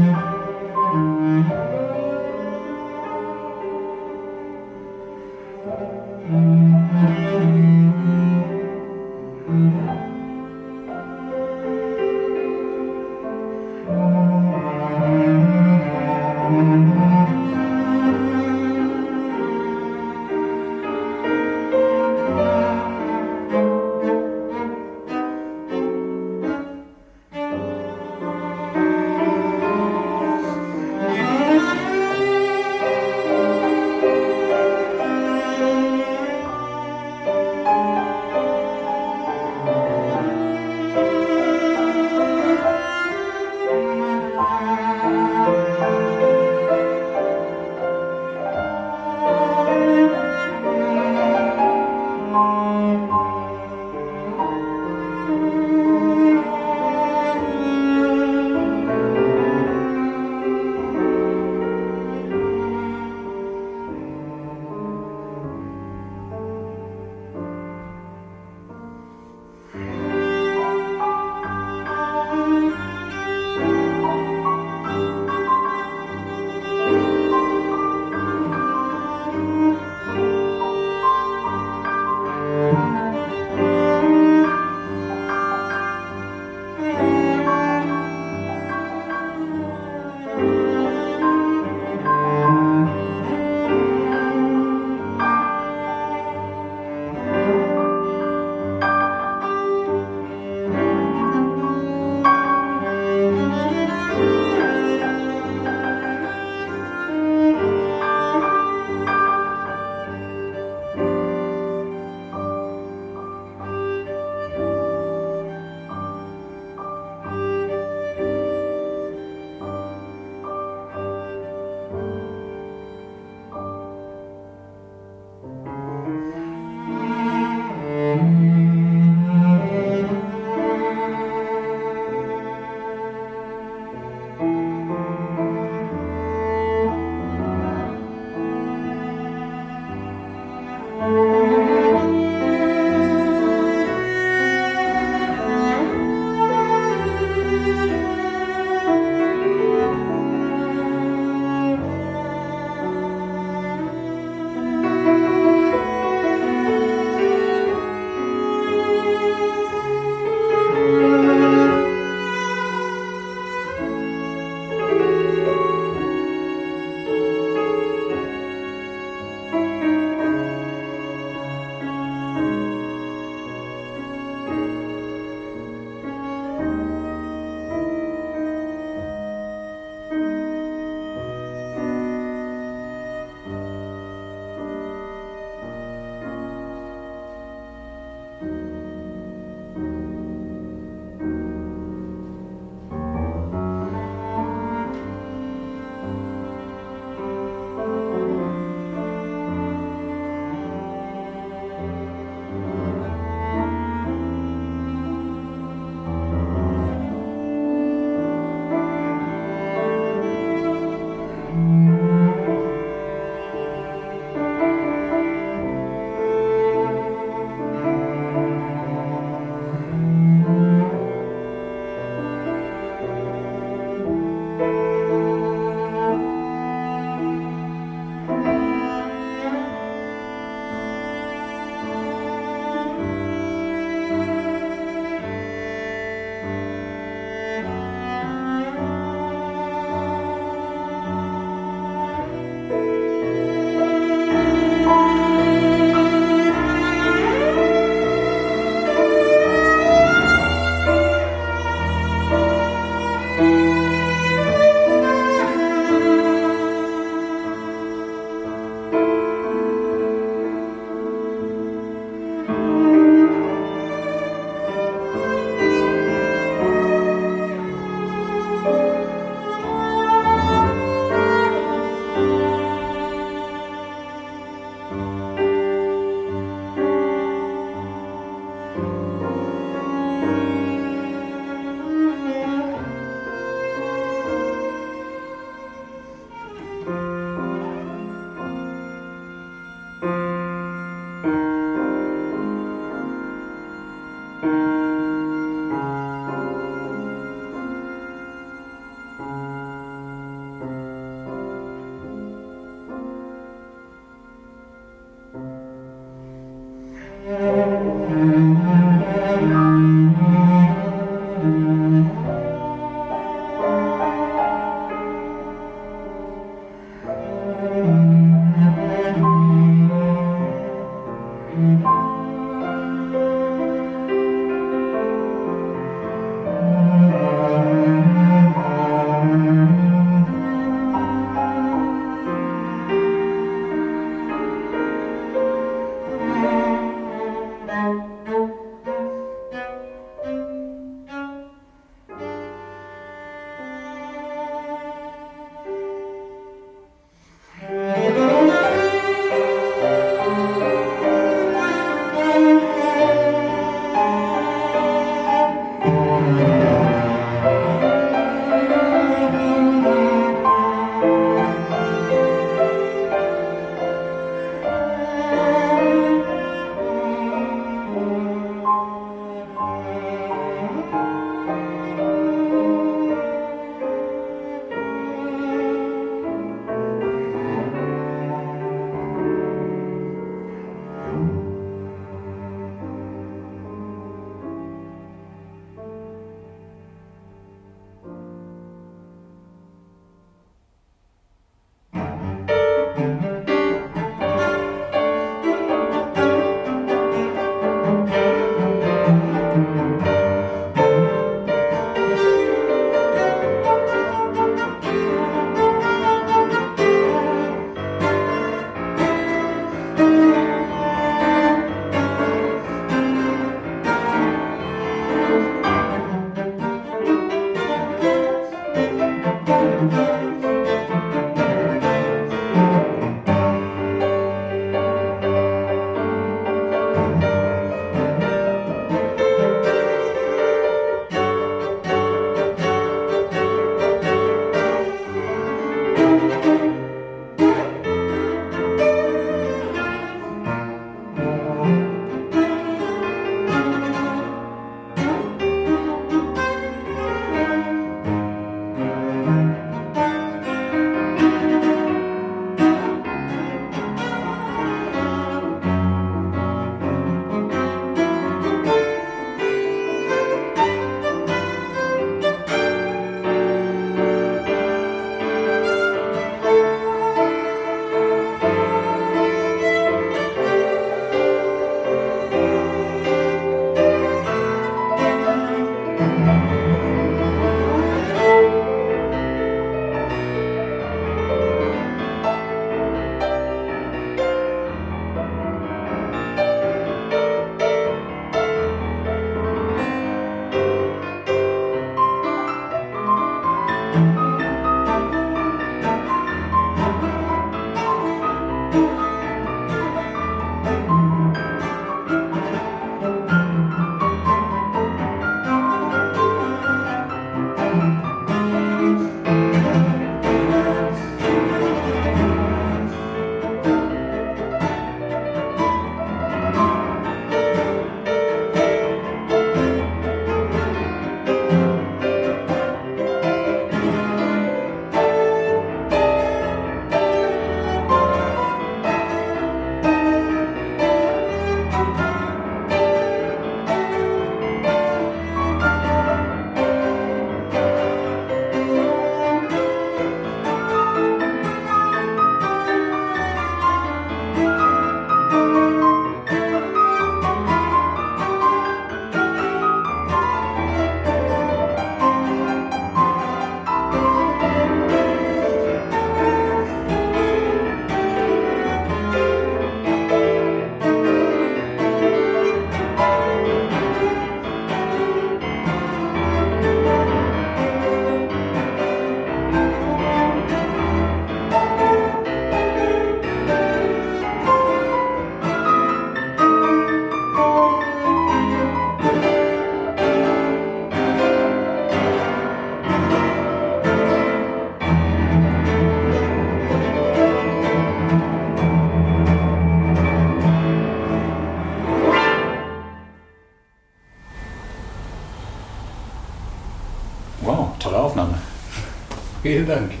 Vielen 599.61 599.67
Dank. 599.67 600.00